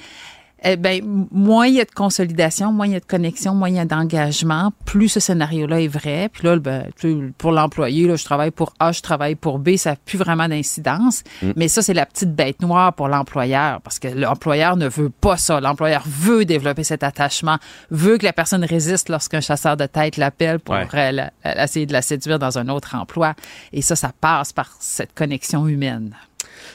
Eh 0.64 0.76
ben, 0.78 1.28
moins 1.32 1.66
il 1.66 1.74
y 1.76 1.82
a 1.82 1.86
de 1.86 1.91
consolidation, 1.91 2.72
moins 2.72 2.86
il 2.86 2.93
y 2.93 2.95
a 2.95 2.99
de 2.99 3.05
connexion, 3.05 3.55
moins 3.55 3.70
il 3.70 3.76
y 3.76 3.80
a 3.80 3.86
d'engagement, 3.86 4.72
plus 4.86 5.09
ce 5.09 5.20
scénario-là 5.20 5.82
est 5.82 5.88
vrai. 5.88 6.30
Puis 6.32 6.43
là, 6.47 6.55
ben, 6.57 6.86
pour 7.39 7.51
l'employé, 7.51 8.07
là, 8.07 8.16
je 8.16 8.24
travaille 8.24 8.51
pour 8.51 8.74
A, 8.80 8.91
je 8.91 9.01
travaille 9.01 9.34
pour 9.36 9.57
B, 9.57 9.76
ça 9.78 9.91
n'a 9.91 9.95
plus 9.95 10.20
vraiment 10.20 10.47
d'incidence. 10.47 11.24
Mais 11.55 11.68
ça, 11.68 11.82
c'est 11.82 11.95
la 11.95 12.05
petite 12.05 12.36
bête 12.36 12.62
noire 12.62 12.93
pour 12.93 13.07
l'employeur, 13.07 13.82
parce 13.82 13.97
que 13.97 14.07
l'employeur 14.07 14.78
ne 14.78 14.88
veut 14.88 15.09
pas 15.09 15.38
ça. 15.38 15.59
L'employeur 15.59 16.03
veut 16.05 16.45
développer 16.45 16.84
cet 16.84 17.01
attachement, 17.03 17.57
veut 17.89 18.18
que 18.20 18.26
la 18.26 18.34
personne 18.34 18.64
résiste 18.64 19.09
lorsqu'un 19.09 19.41
chasseur 19.41 19.78
de 19.78 19.88
tête 19.88 20.18
l'appelle 20.18 20.59
pour 20.59 20.76
Ouais. 20.76 20.88
euh, 20.93 21.12
la- 21.12 21.64
essayer 21.64 21.86
de 21.88 21.93
la 21.93 22.01
séduire 22.03 22.38
dans 22.38 22.57
un 22.59 22.68
autre 22.70 22.95
emploi. 22.95 23.34
Et 23.74 23.82
ça, 23.82 23.95
ça 23.95 24.12
passe 24.22 24.53
par 24.53 24.70
cette 24.80 25.14
connexion 25.16 25.68
humaine. 25.68 26.16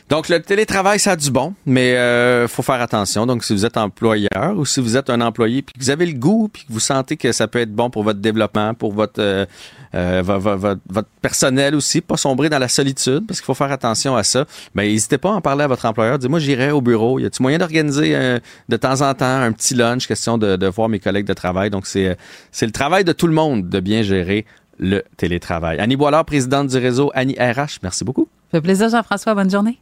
Donc, 0.08 0.28
le 0.28 0.40
télétravail, 0.40 0.98
ça 0.98 1.12
a 1.12 1.16
du 1.16 1.30
bon, 1.30 1.54
mais 1.64 1.96
euh, 1.96 2.48
faut 2.48 2.62
faire 2.62 2.80
attention. 2.80 3.26
Donc, 3.26 3.44
si 3.44 3.52
vous 3.52 3.64
êtes 3.64 3.76
employeur 3.76 4.56
ou 4.56 4.64
si 4.64 4.80
vous 4.80 4.96
êtes 4.96 5.10
un 5.10 5.20
employé, 5.20 5.62
puis 5.62 5.74
que 5.74 5.80
vous 5.80 5.90
avez 5.90 6.06
le 6.06 6.12
goût, 6.18 6.48
puis 6.52 6.64
que 6.64 6.72
vous 6.72 6.80
sentez 6.80 7.16
que 7.16 7.32
ça 7.32 7.48
peut 7.48 7.60
être 7.60 7.72
bon 7.72 7.90
pour 7.90 8.02
votre 8.02 8.20
développement, 8.20 8.74
pour 8.74 8.92
votre 8.92 9.20
euh, 9.20 9.46
euh, 9.94 10.74
personnel 11.20 11.74
aussi, 11.74 12.00
pas 12.00 12.16
sombrer 12.16 12.48
dans 12.48 12.58
la 12.58 12.68
solitude, 12.68 13.26
parce 13.26 13.40
qu'il 13.40 13.46
faut 13.46 13.54
faire 13.54 13.72
attention 13.72 14.16
à 14.16 14.22
ça. 14.22 14.44
Ben, 14.74 14.84
n'hésitez 14.84 15.18
pas 15.18 15.30
à 15.30 15.32
en 15.32 15.40
parler 15.40 15.64
à 15.64 15.68
votre 15.68 15.86
employeur. 15.86 16.18
Dites, 16.18 16.30
moi, 16.30 16.38
j'irai 16.38 16.70
au 16.70 16.80
bureau. 16.80 17.18
Y 17.18 17.26
a-t-il 17.26 17.42
moyen 17.42 17.58
d'organiser 17.58 18.38
de 18.68 18.76
temps 18.76 19.00
en 19.02 19.14
temps 19.14 19.40
un 19.40 19.52
petit 19.52 19.74
lunch, 19.74 20.06
question 20.06 20.38
de, 20.38 20.56
de 20.56 20.66
voir 20.66 20.88
mes 20.88 20.98
collègues 20.98 21.26
de 21.26 21.34
travail. 21.34 21.70
Donc, 21.70 21.86
c'est 21.86 22.16
c'est 22.52 22.66
le 22.66 22.72
travail 22.72 23.04
de 23.04 23.12
tout 23.12 23.26
le 23.26 23.32
monde 23.32 23.68
de 23.68 23.80
bien 23.80 24.02
gérer 24.02 24.46
le 24.78 25.02
télétravail. 25.16 25.78
Annie 25.78 25.96
Boilard, 25.96 26.24
présidente 26.24 26.68
du 26.68 26.78
réseau 26.78 27.10
Annie 27.14 27.36
RH, 27.38 27.80
merci 27.82 28.04
beaucoup. 28.04 28.28
Ça 28.46 28.58
fait 28.58 28.60
plaisir, 28.60 28.88
Jean-François. 28.88 29.34
Bonne 29.34 29.50
journée. 29.50 29.78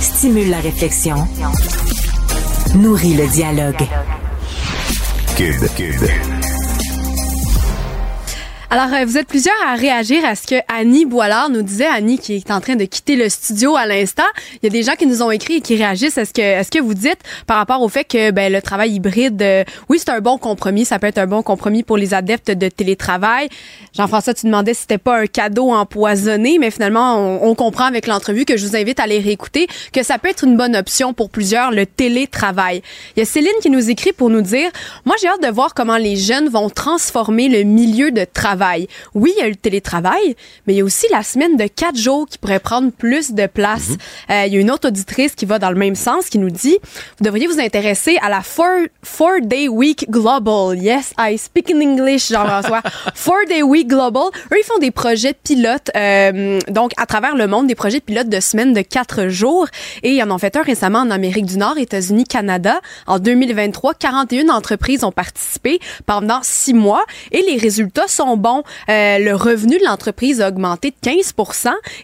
Stimule 0.00 0.50
la 0.50 0.60
réflexion. 0.60 1.16
Nourrit 2.74 3.14
le 3.14 3.26
dialogue. 3.26 3.82
Cube, 5.34 5.66
Cube. 5.76 6.49
Alors, 8.72 8.94
euh, 8.94 9.04
vous 9.04 9.18
êtes 9.18 9.26
plusieurs 9.26 9.56
à 9.66 9.74
réagir 9.74 10.24
à 10.24 10.36
ce 10.36 10.46
que 10.46 10.54
Annie 10.68 11.04
Boilard 11.04 11.50
nous 11.50 11.62
disait. 11.62 11.88
Annie 11.88 12.20
qui 12.20 12.36
est 12.36 12.52
en 12.52 12.60
train 12.60 12.76
de 12.76 12.84
quitter 12.84 13.16
le 13.16 13.28
studio 13.28 13.74
à 13.74 13.84
l'instant. 13.84 14.22
Il 14.62 14.66
y 14.66 14.68
a 14.68 14.70
des 14.70 14.84
gens 14.84 14.94
qui 14.94 15.08
nous 15.08 15.24
ont 15.24 15.30
écrit 15.32 15.54
et 15.54 15.60
qui 15.60 15.74
réagissent 15.74 16.18
à 16.18 16.24
ce 16.24 16.32
que, 16.32 16.60
à 16.60 16.62
ce 16.62 16.70
que 16.70 16.78
vous 16.78 16.94
dites 16.94 17.18
par 17.48 17.56
rapport 17.56 17.82
au 17.82 17.88
fait 17.88 18.04
que 18.04 18.30
ben, 18.30 18.52
le 18.52 18.62
travail 18.62 18.92
hybride, 18.92 19.42
euh, 19.42 19.64
oui, 19.88 19.98
c'est 19.98 20.10
un 20.10 20.20
bon 20.20 20.38
compromis. 20.38 20.84
Ça 20.84 21.00
peut 21.00 21.08
être 21.08 21.18
un 21.18 21.26
bon 21.26 21.42
compromis 21.42 21.82
pour 21.82 21.96
les 21.96 22.14
adeptes 22.14 22.52
de 22.52 22.68
télétravail. 22.68 23.48
Jean-François, 23.96 24.34
tu 24.34 24.46
demandais 24.46 24.72
si 24.72 24.82
c'était 24.82 24.98
pas 24.98 25.18
un 25.18 25.26
cadeau 25.26 25.72
empoisonné, 25.72 26.58
mais 26.60 26.70
finalement, 26.70 27.42
on, 27.42 27.56
comprend 27.56 27.86
avec 27.86 28.06
l'entrevue 28.06 28.44
que 28.44 28.56
je 28.56 28.64
vous 28.64 28.76
invite 28.76 29.00
à 29.00 29.08
les 29.08 29.18
réécouter 29.18 29.66
que 29.92 30.04
ça 30.04 30.18
peut 30.18 30.28
être 30.28 30.44
une 30.44 30.56
bonne 30.56 30.76
option 30.76 31.12
pour 31.12 31.28
plusieurs, 31.28 31.72
le 31.72 31.86
télétravail. 31.86 32.82
Il 33.16 33.18
y 33.18 33.22
a 33.22 33.26
Céline 33.26 33.50
qui 33.62 33.70
nous 33.70 33.90
écrit 33.90 34.12
pour 34.12 34.30
nous 34.30 34.42
dire, 34.42 34.70
moi, 35.04 35.16
j'ai 35.20 35.26
hâte 35.26 35.42
de 35.42 35.48
voir 35.48 35.74
comment 35.74 35.96
les 35.96 36.14
jeunes 36.14 36.48
vont 36.48 36.70
transformer 36.70 37.48
le 37.48 37.64
milieu 37.64 38.12
de 38.12 38.24
travail. 38.24 38.59
Oui, 39.14 39.32
il 39.36 39.40
y 39.40 39.44
a 39.44 39.48
le 39.48 39.56
télétravail, 39.56 40.36
mais 40.66 40.74
il 40.74 40.76
y 40.76 40.80
a 40.80 40.84
aussi 40.84 41.06
la 41.10 41.22
semaine 41.22 41.56
de 41.56 41.66
quatre 41.66 41.96
jours 41.96 42.26
qui 42.28 42.38
pourrait 42.38 42.60
prendre 42.60 42.90
plus 42.90 43.32
de 43.32 43.46
place. 43.46 43.90
Euh, 44.30 44.44
il 44.46 44.54
y 44.54 44.56
a 44.56 44.60
une 44.60 44.70
autre 44.70 44.88
auditrice 44.88 45.34
qui 45.34 45.46
va 45.46 45.58
dans 45.58 45.70
le 45.70 45.76
même 45.76 45.94
sens 45.94 46.28
qui 46.28 46.38
nous 46.38 46.50
dit, 46.50 46.78
vous 47.18 47.24
devriez 47.24 47.46
vous 47.46 47.60
intéresser 47.60 48.18
à 48.22 48.28
la 48.28 48.42
Four, 48.42 48.86
four 49.02 49.40
Day 49.42 49.68
Week 49.68 50.10
Global. 50.10 50.76
Yes, 50.78 51.12
I 51.18 51.38
speak 51.38 51.70
in 51.70 51.80
English, 51.80 52.28
Jean-François. 52.28 52.82
four 53.14 53.38
Day 53.48 53.62
Week 53.62 53.88
Global. 53.88 54.24
Eux, 54.52 54.56
ils 54.58 54.64
font 54.64 54.78
des 54.78 54.90
projets 54.90 55.34
pilotes, 55.34 55.90
euh, 55.96 56.58
donc 56.68 56.92
à 56.96 57.06
travers 57.06 57.36
le 57.36 57.46
monde, 57.46 57.66
des 57.66 57.74
projets 57.74 58.00
pilotes 58.00 58.28
de 58.28 58.40
semaines 58.40 58.72
de 58.72 58.82
quatre 58.82 59.28
jours. 59.28 59.66
Et 60.02 60.14
ils 60.14 60.22
en 60.22 60.30
ont 60.30 60.38
fait 60.38 60.56
un 60.56 60.62
récemment 60.62 61.00
en 61.00 61.10
Amérique 61.10 61.46
du 61.46 61.56
Nord, 61.56 61.78
États-Unis, 61.78 62.24
Canada. 62.24 62.80
En 63.06 63.18
2023, 63.18 63.94
41 63.94 64.48
entreprises 64.48 65.04
ont 65.04 65.12
participé 65.12 65.80
pendant 66.06 66.40
six 66.42 66.74
mois 66.74 67.04
et 67.32 67.42
les 67.42 67.56
résultats 67.56 68.08
sont 68.08 68.36
bons. 68.36 68.49
Euh, 68.88 69.18
le 69.18 69.34
revenu 69.34 69.78
de 69.78 69.84
l'entreprise 69.84 70.40
a 70.40 70.48
augmenté 70.48 70.90
de 70.90 70.96
15 71.00 71.34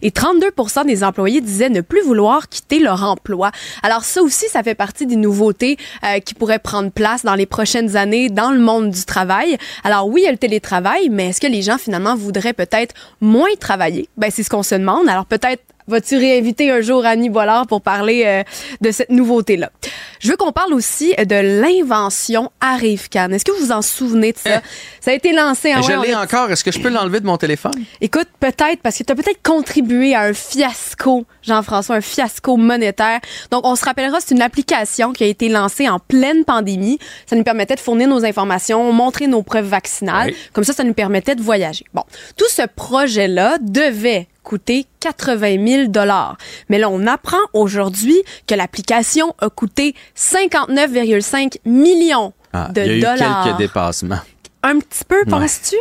et 0.03 0.11
32 0.11 0.51
des 0.85 1.05
employés 1.05 1.41
disaient 1.41 1.69
ne 1.69 1.81
plus 1.81 2.03
vouloir 2.03 2.49
quitter 2.49 2.79
leur 2.79 3.03
emploi. 3.03 3.51
Alors 3.83 4.05
ça 4.05 4.23
aussi, 4.23 4.47
ça 4.49 4.63
fait 4.63 4.75
partie 4.75 5.07
des 5.07 5.17
nouveautés 5.17 5.77
euh, 6.05 6.19
qui 6.21 6.35
pourraient 6.35 6.59
prendre 6.59 6.91
place 6.91 7.25
dans 7.25 7.35
les 7.35 7.47
prochaines 7.47 7.97
années 7.97 8.29
dans 8.29 8.51
le 8.51 8.59
monde 8.59 8.91
du 8.91 9.05
travail. 9.05 9.57
Alors 9.85 10.09
oui, 10.09 10.23
il 10.23 10.25
y 10.25 10.29
a 10.29 10.33
le 10.33 10.39
télétravail, 10.39 11.09
mais 11.11 11.29
est-ce 11.29 11.41
que 11.41 11.47
les 11.47 11.63
gens 11.63 11.79
finalement 11.79 12.17
voudraient 12.17 12.53
peut-être 12.53 12.95
moins 13.21 13.49
travailler? 13.61 14.09
Ben, 14.17 14.31
c'est 14.31 14.43
ce 14.43 14.51
qu'on 14.51 14.63
se 14.63 14.75
demande. 14.75 15.09
Alors 15.09 15.27
peut-être 15.27 15.63
Vas-tu 15.89 16.17
réinviter 16.17 16.71
un 16.71 16.81
jour 16.81 17.05
Annie 17.05 17.31
Boilard 17.31 17.67
pour 17.67 17.81
parler 17.81 18.25
euh, 18.27 18.43
de 18.81 18.91
cette 18.91 19.11
nouveauté-là? 19.11 19.71
Je 20.19 20.31
veux 20.31 20.37
qu'on 20.37 20.51
parle 20.51 20.75
aussi 20.75 21.15
de 21.15 21.61
l'invention 21.61 22.51
Arrivecan. 22.61 23.31
Est-ce 23.31 23.45
que 23.45 23.53
vous 23.53 23.67
vous 23.67 23.73
en 23.73 23.83
souvenez 23.83 24.33
de 24.33 24.39
ça? 24.39 24.57
Eh. 24.57 24.67
Ça 25.01 25.11
a 25.13 25.15
été 25.15 25.33
lancé 25.33 25.75
en... 25.75 25.83
Je 25.83 25.93
l'ai 26.03 26.15
encore. 26.15 26.51
Est-ce 26.51 26.65
que 26.65 26.73
je 26.73 26.81
peux 26.81 26.89
l'enlever 26.89 27.21
de 27.21 27.27
mon 27.27 27.37
téléphone? 27.37 27.75
Écoute, 28.01 28.27
peut-être, 28.41 28.81
parce 28.83 28.99
que 28.99 29.05
tu 29.05 29.13
as 29.13 29.15
peut-être 29.15 29.43
contribué 29.43 30.15
à 30.15 30.23
un 30.23 30.33
fiasco, 30.33 31.25
Jean-François, 31.43 31.97
un 31.97 32.01
fiasco 32.01 32.57
monétaire. 32.57 33.21
Donc, 33.53 33.65
on 33.65 33.77
se 33.77 33.85
rappellera, 33.85 34.19
c'est 34.21 34.35
une 34.35 34.43
application 34.43 35.13
qui 35.13 35.23
a 35.23 35.27
été 35.29 35.49
lancée 35.49 35.89
en 35.89 36.01
pleine 36.01 36.45
pandémie. 36.45 36.99
Ça 37.27 37.37
nous 37.37 37.45
permettait 37.45 37.77
de 37.77 37.81
fournir 37.81 38.09
nos 38.09 38.25
informations, 38.25 38.93
montrer 38.93 39.29
nos 39.29 39.43
preuves 39.43 39.67
vaccinales. 39.67 40.31
Oui. 40.31 40.37
Comme 40.53 40.65
ça, 40.65 40.73
ça 40.73 40.83
nous 40.83 40.95
permettait 40.95 41.37
de 41.37 41.43
voyager. 41.43 41.85
Bon, 41.95 42.03
tout 42.37 42.49
ce 42.49 42.63
projet-là 42.75 43.59
devait 43.61 44.27
coûter 44.47 44.87
80 45.01 45.67
000 45.67 45.89
dollars. 45.89 46.37
Mais 46.69 46.79
là, 46.79 46.89
on 46.89 47.05
apprend 47.07 47.43
aujourd'hui 47.53 48.17
que 48.47 48.55
l'application 48.55 49.35
a 49.41 49.51
coûté 49.51 49.95
59,5 50.17 51.57
millions 51.65 52.33
Ah, 52.53 52.69
de 52.73 52.81
il 52.83 52.87
y 52.87 52.91
a 52.91 52.97
eu 52.97 53.01
dollars. 53.01 53.45
quelques 53.45 53.59
dépassements. 53.59 54.21
Un 54.69 54.81
petit 54.81 55.05
peu, 55.07 55.25
penses-tu? 55.27 55.77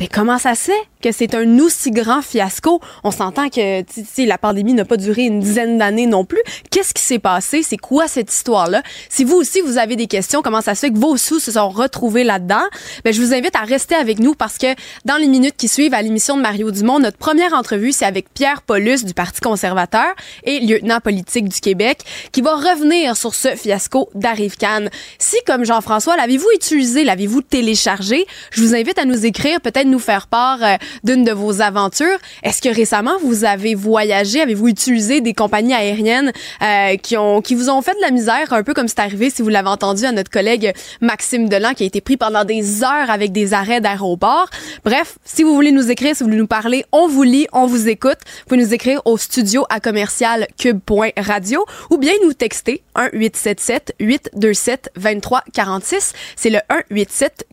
Mais 0.00 0.08
comment 0.08 0.36
ça 0.36 0.56
se 0.56 0.72
fait 0.72 0.82
que 1.00 1.12
c'est 1.12 1.36
un 1.36 1.60
aussi 1.60 1.92
grand 1.92 2.22
fiasco? 2.22 2.80
On 3.04 3.12
s'entend 3.12 3.48
que 3.48 3.84
la 4.26 4.36
pandémie 4.36 4.74
n'a 4.74 4.84
pas 4.84 4.96
duré 4.96 5.26
une 5.26 5.38
dizaine 5.38 5.78
d'années 5.78 6.06
non 6.06 6.24
plus. 6.24 6.40
Qu'est-ce 6.72 6.92
qui 6.92 7.04
s'est 7.04 7.20
passé? 7.20 7.62
C'est 7.62 7.76
quoi 7.76 8.08
cette 8.08 8.32
histoire-là? 8.32 8.82
Si 9.10 9.22
vous 9.22 9.36
aussi, 9.36 9.60
vous 9.60 9.78
avez 9.78 9.94
des 9.94 10.08
questions, 10.08 10.42
comment 10.42 10.60
ça 10.60 10.74
se 10.74 10.80
fait 10.80 10.90
que 10.90 10.98
vos 10.98 11.16
sous 11.16 11.38
se 11.38 11.52
sont 11.52 11.68
retrouvés 11.68 12.24
là-dedans? 12.24 12.64
Ben, 13.04 13.14
je 13.14 13.22
vous 13.22 13.32
invite 13.32 13.54
à 13.54 13.60
rester 13.60 13.94
avec 13.94 14.18
nous 14.18 14.34
parce 14.34 14.58
que 14.58 14.74
dans 15.04 15.18
les 15.18 15.28
minutes 15.28 15.54
qui 15.56 15.68
suivent 15.68 15.94
à 15.94 16.02
l'émission 16.02 16.36
de 16.36 16.42
Mario 16.42 16.72
Dumont, 16.72 16.98
notre 16.98 17.18
première 17.18 17.54
entrevue, 17.54 17.92
c'est 17.92 18.06
avec 18.06 18.34
Pierre 18.34 18.62
Paulus 18.62 19.04
du 19.04 19.14
Parti 19.14 19.40
conservateur 19.40 20.16
et 20.42 20.58
lieutenant 20.58 20.98
politique 20.98 21.48
du 21.48 21.60
Québec 21.60 22.00
qui 22.32 22.42
va 22.42 22.56
revenir 22.56 23.16
sur 23.16 23.36
ce 23.36 23.54
fiasco 23.54 24.10
d'Arrive-Can. 24.16 24.86
Si, 25.20 25.36
comme 25.46 25.64
Jean-François, 25.64 26.16
l'avez-vous 26.16 26.48
utilisé, 26.56 27.04
l'avez-vous 27.04 27.42
téléchargé? 27.42 28.15
Je 28.50 28.62
vous 28.62 28.74
invite 28.74 28.98
à 28.98 29.04
nous 29.04 29.26
écrire, 29.26 29.60
peut-être 29.60 29.86
nous 29.86 29.98
faire 29.98 30.26
part 30.26 30.62
euh, 30.62 30.76
d'une 31.04 31.24
de 31.24 31.32
vos 31.32 31.60
aventures. 31.60 32.18
Est-ce 32.42 32.62
que 32.62 32.74
récemment 32.74 33.16
vous 33.22 33.44
avez 33.44 33.74
voyagé, 33.74 34.40
avez-vous 34.40 34.68
utilisé 34.68 35.20
des 35.20 35.34
compagnies 35.34 35.74
aériennes 35.74 36.32
euh, 36.62 36.96
qui 36.96 37.16
ont 37.16 37.42
vous 37.56 37.70
ont 37.70 37.82
fait 37.82 37.94
de 37.94 38.00
la 38.02 38.10
misère, 38.10 38.52
un 38.52 38.62
peu 38.62 38.74
comme 38.74 38.86
c'est 38.86 39.00
arrivé 39.00 39.30
si 39.30 39.40
vous 39.42 39.48
l'avez 39.48 39.68
entendu 39.68 40.04
à 40.04 40.12
notre 40.12 40.30
collègue 40.30 40.74
Maxime 41.00 41.48
Delan 41.48 41.72
qui 41.74 41.84
a 41.84 41.86
été 41.86 42.00
pris 42.00 42.16
pendant 42.16 42.44
des 42.44 42.82
heures 42.82 43.10
avec 43.10 43.32
des 43.32 43.54
arrêts 43.54 43.80
d'aéroport? 43.80 44.50
Bref, 44.84 45.18
si 45.24 45.42
vous 45.42 45.54
voulez 45.54 45.72
nous 45.72 45.90
écrire, 45.90 46.14
si 46.14 46.22
vous 46.22 46.28
voulez 46.28 46.38
nous 46.38 46.46
parler, 46.46 46.84
on 46.92 47.08
vous 47.08 47.22
lit, 47.22 47.46
on 47.52 47.66
vous 47.66 47.88
écoute. 47.88 48.18
Vous 48.26 48.44
pouvez 48.48 48.60
nous 48.60 48.74
écrire 48.74 49.00
au 49.04 49.16
studio 49.16 49.64
à 49.70 49.80
commercial 49.80 50.46
cube.radio 50.58 51.64
ou 51.90 51.98
bien 51.98 52.12
nous 52.24 52.32
texter 52.32 52.82
1 52.94 53.10
877 53.12 53.94
827 54.00 54.90
23 54.96 55.42
46. 55.52 56.12
C'est 56.36 56.50
le 56.50 56.58
1 56.68 56.82
87 56.94 57.46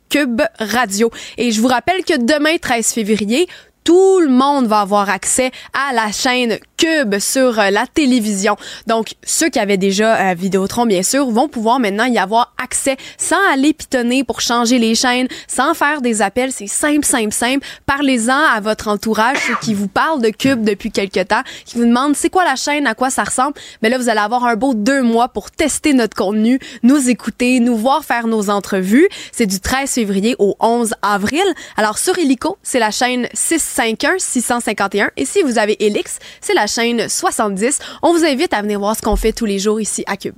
Radio. 0.60 1.12
Et 1.38 1.52
je 1.52 1.62
vous 1.62 1.68
rappelle 1.68 2.04
que 2.04 2.18
demain, 2.18 2.58
13 2.58 2.94
février, 2.94 3.48
tout 3.84 4.20
le 4.20 4.30
monde 4.30 4.68
va 4.68 4.82
avoir 4.82 5.10
accès 5.10 5.52
à 5.74 5.94
la 5.94 6.12
chaîne 6.12 6.58
Cube 6.84 7.18
sur 7.20 7.60
euh, 7.60 7.70
la 7.70 7.88
télévision. 7.88 8.58
Donc, 8.88 9.14
ceux 9.24 9.48
qui 9.48 9.58
avaient 9.58 9.78
déjà 9.78 10.32
euh, 10.32 10.34
Vidéotron, 10.34 10.86
bien 10.86 11.02
sûr, 11.02 11.30
vont 11.30 11.48
pouvoir 11.48 11.80
maintenant 11.80 12.04
y 12.04 12.18
avoir 12.18 12.54
accès 12.62 12.98
sans 13.18 13.40
aller 13.54 13.72
pitonner 13.72 14.26
pour 14.26 14.42
changer 14.42 14.80
les 14.80 14.94
chaînes, 14.94 15.30
sans 15.48 15.76
faire 15.76 16.02
des 16.02 16.22
appels. 16.22 16.52
C'est 16.52 16.68
simple, 16.68 17.06
simple, 17.06 17.32
simple. 17.32 17.66
Parlez-en 17.86 18.38
à 18.38 18.60
votre 18.60 18.90
entourage, 18.90 19.38
ceux 19.48 19.56
qui 19.62 19.74
vous 19.74 19.88
parlent 19.88 20.22
de 20.22 20.28
Cube 20.28 20.66
depuis 20.66 20.92
quelque 20.92 21.24
temps, 21.24 21.44
qui 21.64 21.78
vous 21.78 21.86
demandent 21.86 22.18
c'est 22.18 22.30
quoi 22.30 22.44
la 22.44 22.58
chaîne, 22.58 22.86
à 22.86 22.96
quoi 22.96 23.10
ça 23.10 23.24
ressemble. 23.24 23.54
Mais 23.82 23.88
là, 23.88 23.98
vous 23.98 24.10
allez 24.10 24.20
avoir 24.20 24.44
un 24.44 24.58
beau 24.58 24.74
deux 24.74 25.04
mois 25.04 25.30
pour 25.30 25.52
tester 25.52 25.94
notre 25.94 26.18
contenu, 26.18 26.60
nous 26.82 27.10
écouter, 27.10 27.62
nous 27.62 27.78
voir 27.78 28.04
faire 28.04 28.28
nos 28.28 28.50
entrevues. 28.50 29.08
C'est 29.32 29.46
du 29.46 29.62
13 29.62 29.90
février 29.90 30.36
au 30.38 30.58
11 30.60 30.96
avril. 31.02 31.46
Alors, 31.78 31.98
sur 31.98 32.20
Illico, 32.20 32.58
c'est 32.62 32.80
la 32.80 32.92
chaîne 32.92 33.30
651 33.34 34.16
651. 34.18 35.12
Et 35.16 35.24
si 35.24 35.44
vous 35.44 35.58
avez 35.58 35.82
Elix, 35.82 36.20
c'est 36.42 36.54
la 36.54 36.68
chaîne 36.68 36.73
70. 37.08 37.80
On 38.02 38.14
vous 38.14 38.24
invite 38.24 38.54
à 38.54 38.62
venir 38.62 38.80
voir 38.80 38.96
ce 38.96 39.02
qu'on 39.02 39.16
fait 39.16 39.34
tous 39.34 39.46
les 39.46 39.60
jours 39.60 39.80
ici 39.80 40.04
à 40.08 40.18
Cube. 40.18 40.36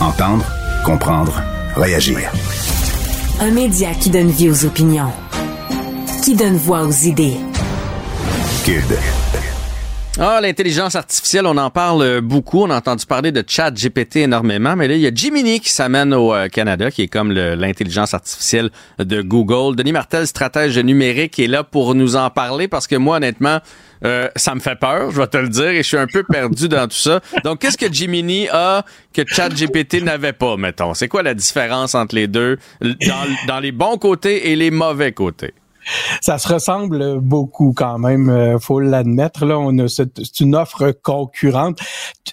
Entendre, 0.00 0.44
comprendre, 0.84 1.42
réagir. 1.74 2.30
Un 3.40 3.50
média 3.50 3.90
qui 3.94 4.10
donne 4.10 4.30
vie 4.30 4.50
aux 4.50 4.64
opinions. 4.64 5.12
Qui 6.22 6.34
donne 6.34 6.56
voix 6.56 6.82
aux 6.82 6.92
idées. 6.92 7.36
Cube. 8.64 8.92
Ah, 10.18 10.40
l'intelligence 10.40 10.94
artificielle, 10.94 11.44
on 11.44 11.58
en 11.58 11.68
parle 11.68 12.00
euh, 12.00 12.20
beaucoup. 12.22 12.62
On 12.62 12.70
a 12.70 12.76
entendu 12.76 13.04
parler 13.04 13.32
de 13.32 13.44
chat 13.46 13.70
GPT 13.70 14.16
énormément, 14.16 14.74
mais 14.74 14.88
là, 14.88 14.94
il 14.94 15.02
y 15.02 15.06
a 15.06 15.14
Gemini 15.14 15.60
qui 15.60 15.68
s'amène 15.68 16.14
au 16.14 16.32
euh, 16.32 16.48
Canada, 16.48 16.90
qui 16.90 17.02
est 17.02 17.06
comme 17.06 17.32
l'intelligence 17.32 18.14
artificielle 18.14 18.70
de 18.98 19.20
Google. 19.20 19.76
Denis 19.76 19.92
Martel, 19.92 20.26
stratège 20.26 20.78
numérique, 20.78 21.38
est 21.38 21.48
là 21.48 21.64
pour 21.64 21.94
nous 21.94 22.16
en 22.16 22.30
parler 22.30 22.66
parce 22.66 22.86
que 22.86 22.96
moi, 22.96 23.18
honnêtement, 23.18 23.58
euh, 24.06 24.30
ça 24.36 24.54
me 24.54 24.60
fait 24.60 24.76
peur, 24.76 25.10
je 25.10 25.20
vais 25.20 25.26
te 25.26 25.36
le 25.36 25.50
dire, 25.50 25.68
et 25.68 25.82
je 25.82 25.88
suis 25.88 25.98
un 25.98 26.06
peu 26.06 26.22
perdu 26.22 26.70
dans 26.70 26.88
tout 26.88 26.96
ça. 26.96 27.20
Donc, 27.44 27.58
qu'est-ce 27.58 27.76
que 27.76 27.92
Gemini 27.92 28.48
a 28.50 28.86
que 29.12 29.20
chat 29.26 29.50
GPT 29.50 30.02
n'avait 30.02 30.32
pas, 30.32 30.56
mettons? 30.56 30.94
C'est 30.94 31.08
quoi 31.08 31.24
la 31.24 31.34
différence 31.34 31.94
entre 31.94 32.14
les 32.14 32.26
deux, 32.26 32.56
dans 32.80 33.60
les 33.60 33.72
bons 33.72 33.98
côtés 33.98 34.50
et 34.50 34.56
les 34.56 34.70
mauvais 34.70 35.12
côtés? 35.12 35.52
Ça 36.20 36.38
se 36.38 36.52
ressemble 36.52 37.20
beaucoup 37.20 37.72
quand 37.74 37.98
même, 37.98 38.28
euh, 38.28 38.58
faut 38.58 38.80
l'admettre. 38.80 39.44
Là, 39.44 39.58
on 39.58 39.76
a 39.78 39.88
c'est 39.88 40.40
une 40.40 40.54
offre 40.54 40.90
concurrente. 40.90 41.78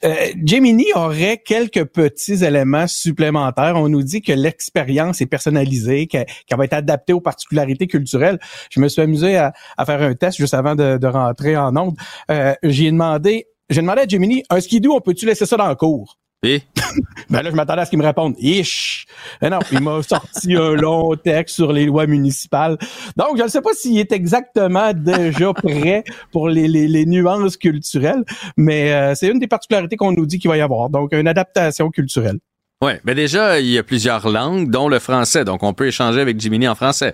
Euh, 0.03 0.15
Gemini 0.43 0.85
aurait 0.95 1.37
quelques 1.37 1.85
petits 1.85 2.43
éléments 2.43 2.87
supplémentaires. 2.87 3.75
On 3.75 3.89
nous 3.89 4.03
dit 4.03 4.21
que 4.21 4.33
l'expérience 4.33 5.21
est 5.21 5.25
personnalisée, 5.27 6.07
qu'elle 6.07 6.25
qu'elle 6.47 6.57
va 6.57 6.65
être 6.65 6.73
adaptée 6.73 7.13
aux 7.13 7.21
particularités 7.21 7.87
culturelles. 7.87 8.39
Je 8.69 8.79
me 8.79 8.87
suis 8.87 9.01
amusé 9.01 9.37
à, 9.37 9.53
à 9.77 9.85
faire 9.85 10.01
un 10.01 10.13
test 10.15 10.37
juste 10.37 10.53
avant 10.53 10.75
de, 10.75 10.97
de 10.97 11.07
rentrer 11.07 11.55
en 11.55 11.75
onde. 11.77 11.95
Euh, 12.31 12.53
j'ai 12.63 12.91
demandé, 12.91 13.47
j'ai 13.69 13.81
demandé 13.81 14.01
à 14.01 14.07
Gemini, 14.07 14.43
un 14.49 14.59
skidoo, 14.59 14.93
on 14.93 15.01
peut-tu 15.01 15.25
laisser 15.25 15.45
ça 15.45 15.57
dans 15.57 15.69
le 15.69 15.75
cours? 15.75 16.17
Et 16.43 16.61
Ben 17.29 17.41
là, 17.41 17.49
je 17.49 17.55
m'attendais 17.55 17.81
à 17.81 17.85
ce 17.85 17.89
qu'il 17.89 17.99
me 17.99 18.05
réponde. 18.05 18.35
Ish! 18.37 19.05
Mais 19.41 19.49
non, 19.49 19.59
il 19.71 19.81
m'a 19.81 20.03
sorti 20.03 20.55
un 20.55 20.71
long 20.75 21.15
texte 21.15 21.55
sur 21.55 21.71
les 21.71 21.85
lois 21.85 22.05
municipales. 22.05 22.77
Donc, 23.15 23.37
je 23.37 23.43
ne 23.43 23.47
sais 23.47 23.61
pas 23.61 23.73
s'il 23.73 23.97
est 23.97 24.11
exactement 24.11 24.93
déjà 24.93 25.53
prêt 25.53 26.03
pour 26.31 26.49
les, 26.49 26.67
les, 26.67 26.87
les 26.87 27.05
nuances 27.05 27.57
culturelles, 27.57 28.23
mais 28.57 28.91
euh, 28.93 29.15
c'est 29.15 29.29
une 29.29 29.39
des 29.39 29.47
particularités 29.47 29.95
qu'on 29.95 30.11
nous 30.11 30.25
dit 30.25 30.37
qu'il 30.37 30.49
va 30.49 30.57
y 30.57 30.61
avoir. 30.61 30.89
Donc, 30.89 31.13
une 31.13 31.27
adaptation 31.27 31.89
culturelle. 31.89 32.39
Ouais, 32.83 32.99
ben 33.05 33.15
déjà, 33.15 33.61
il 33.61 33.67
y 33.67 33.77
a 33.77 33.83
plusieurs 33.83 34.27
langues, 34.29 34.69
dont 34.69 34.89
le 34.89 34.99
français. 34.99 35.45
Donc, 35.45 35.63
on 35.63 35.73
peut 35.73 35.87
échanger 35.87 36.19
avec 36.19 36.39
Gemini 36.39 36.67
en 36.67 36.75
français. 36.75 37.13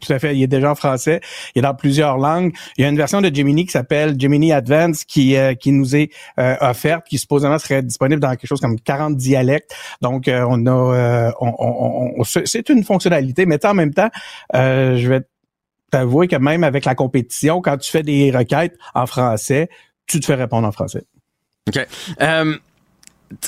Tout 0.00 0.12
à 0.12 0.18
fait. 0.18 0.36
Il 0.36 0.42
est 0.42 0.46
déjà 0.46 0.70
en 0.70 0.74
français. 0.74 1.20
Il 1.54 1.60
est 1.60 1.62
dans 1.62 1.74
plusieurs 1.74 2.16
langues. 2.18 2.52
Il 2.76 2.82
y 2.82 2.84
a 2.84 2.88
une 2.88 2.96
version 2.96 3.20
de 3.20 3.34
Gemini 3.34 3.66
qui 3.66 3.72
s'appelle 3.72 4.18
Gemini 4.18 4.52
Advance 4.52 5.04
qui 5.04 5.36
euh, 5.36 5.54
qui 5.54 5.72
nous 5.72 5.94
est 5.96 6.10
euh, 6.38 6.56
offerte, 6.60 7.06
qui 7.06 7.18
supposément 7.18 7.58
serait 7.58 7.82
disponible 7.82 8.20
dans 8.20 8.30
quelque 8.30 8.46
chose 8.46 8.60
comme 8.60 8.80
40 8.80 9.16
dialectes. 9.16 9.74
Donc 10.00 10.26
euh, 10.28 10.44
on 10.48 10.66
a, 10.66 10.70
euh, 10.70 11.30
on, 11.40 11.54
on- 11.58 12.12
on- 12.20 12.24
c'est 12.24 12.68
une 12.68 12.82
fonctionnalité, 12.84 13.46
mais 13.46 13.64
en 13.66 13.74
même 13.74 13.92
temps, 13.94 14.08
euh, 14.54 14.96
je 14.96 15.08
vais 15.08 15.20
t'avouer 15.90 16.28
que 16.28 16.36
même 16.36 16.64
avec 16.64 16.84
la 16.84 16.94
compétition, 16.94 17.60
quand 17.60 17.76
tu 17.76 17.90
fais 17.90 18.02
des 18.02 18.30
requêtes 18.30 18.76
en 18.94 19.06
français, 19.06 19.68
tu 20.06 20.20
te 20.20 20.26
fais 20.26 20.34
répondre 20.34 20.66
en 20.66 20.72
français. 20.72 21.02
OK. 21.68 21.86
Euh, 22.20 22.56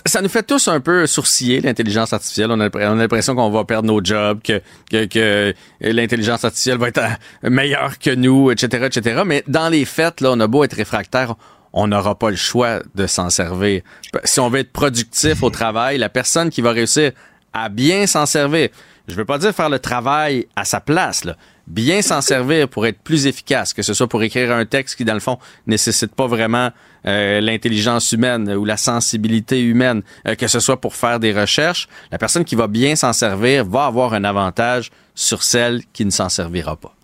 ça 0.07 0.23
nous 0.23 0.29
fait 0.29 0.45
tous 0.45 0.69
un 0.69 0.81
peu 0.81 1.07
sourciller, 1.07 1.61
l'intelligence 1.61 2.13
artificielle. 2.13 2.51
On 2.51 2.61
a, 2.61 2.69
on 2.73 2.79
a 2.79 2.95
l'impression 2.95 3.35
qu'on 3.35 3.51
va 3.51 3.65
perdre 3.65 3.89
nos 3.89 4.03
jobs, 4.03 4.41
que 4.43 5.55
l'intelligence 5.81 6.45
artificielle 6.45 6.79
va 6.79 6.89
être 6.89 7.01
euh, 7.45 7.51
meilleure 7.51 7.99
que 7.99 8.15
nous, 8.15 8.51
etc., 8.51 8.87
etc. 8.87 9.23
Mais 9.27 9.43
dans 9.49 9.69
les 9.69 9.85
faits, 9.85 10.21
là, 10.21 10.31
on 10.33 10.41
a 10.41 10.47
beau 10.47 10.63
être 10.65 10.77
réfractaire, 10.77 11.35
on 11.73 11.89
n'aura 11.89 12.17
pas 12.17 12.31
le 12.31 12.37
choix 12.37 12.81
de 12.95 13.07
s'en 13.07 13.31
servir. 13.31 13.83
Si 14.25 14.41
on 14.41 14.49
veut 14.51 14.61
être 14.61 14.73
productif 14.73 15.43
au 15.43 15.51
travail, 15.51 15.99
la 15.99 16.09
personne 16.09 16.51
qui 16.51 16.61
va 16.61 16.71
réussir 16.71 17.13
à 17.53 17.69
bien 17.69 18.07
s'en 18.07 18.27
servir, 18.27 18.69
je 19.09 19.15
veux 19.15 19.25
pas 19.25 19.39
dire 19.39 19.53
faire 19.53 19.69
le 19.69 19.79
travail 19.79 20.47
à 20.55 20.65
sa 20.65 20.81
place, 20.81 21.25
là. 21.25 21.37
Bien 21.67 22.03
s'en 22.03 22.21
servir 22.21 22.69
pour 22.69 22.87
être 22.87 23.01
plus 23.01 23.27
efficace, 23.27 23.73
que 23.73 23.83
ce 23.83 23.95
soit 23.95 24.09
pour 24.09 24.23
écrire 24.23 24.53
un 24.53 24.65
texte 24.65 24.97
qui, 24.97 25.05
dans 25.05 25.15
le 25.15 25.21
fond, 25.21 25.39
nécessite 25.67 26.15
pas 26.15 26.27
vraiment 26.27 26.71
euh, 27.07 27.41
l'intelligence 27.41 28.13
humaine 28.13 28.53
ou 28.53 28.65
la 28.65 28.77
sensibilité 28.77 29.61
humaine, 29.61 30.03
euh, 30.27 30.35
que 30.35 30.47
ce 30.47 30.61
soit 30.61 30.81
pour 30.81 30.95
faire 30.95 31.21
des 31.21 31.33
recherches, 31.33 31.89
la 32.11 32.19
personne 32.19 32.45
qui 32.45 32.55
va 32.55 32.67
bien 32.67 32.97
s'en 32.97 33.13
servir 33.13 33.65
va 33.65 33.87
avoir 33.87 34.15
un 34.15 34.25
avantage 34.25 34.91
sur 35.15 35.43
celle 35.43 35.83
qui 35.93 36.05
ne 36.05 36.11
s'en 36.11 36.29
servira 36.29 36.77
pas. 36.77 36.95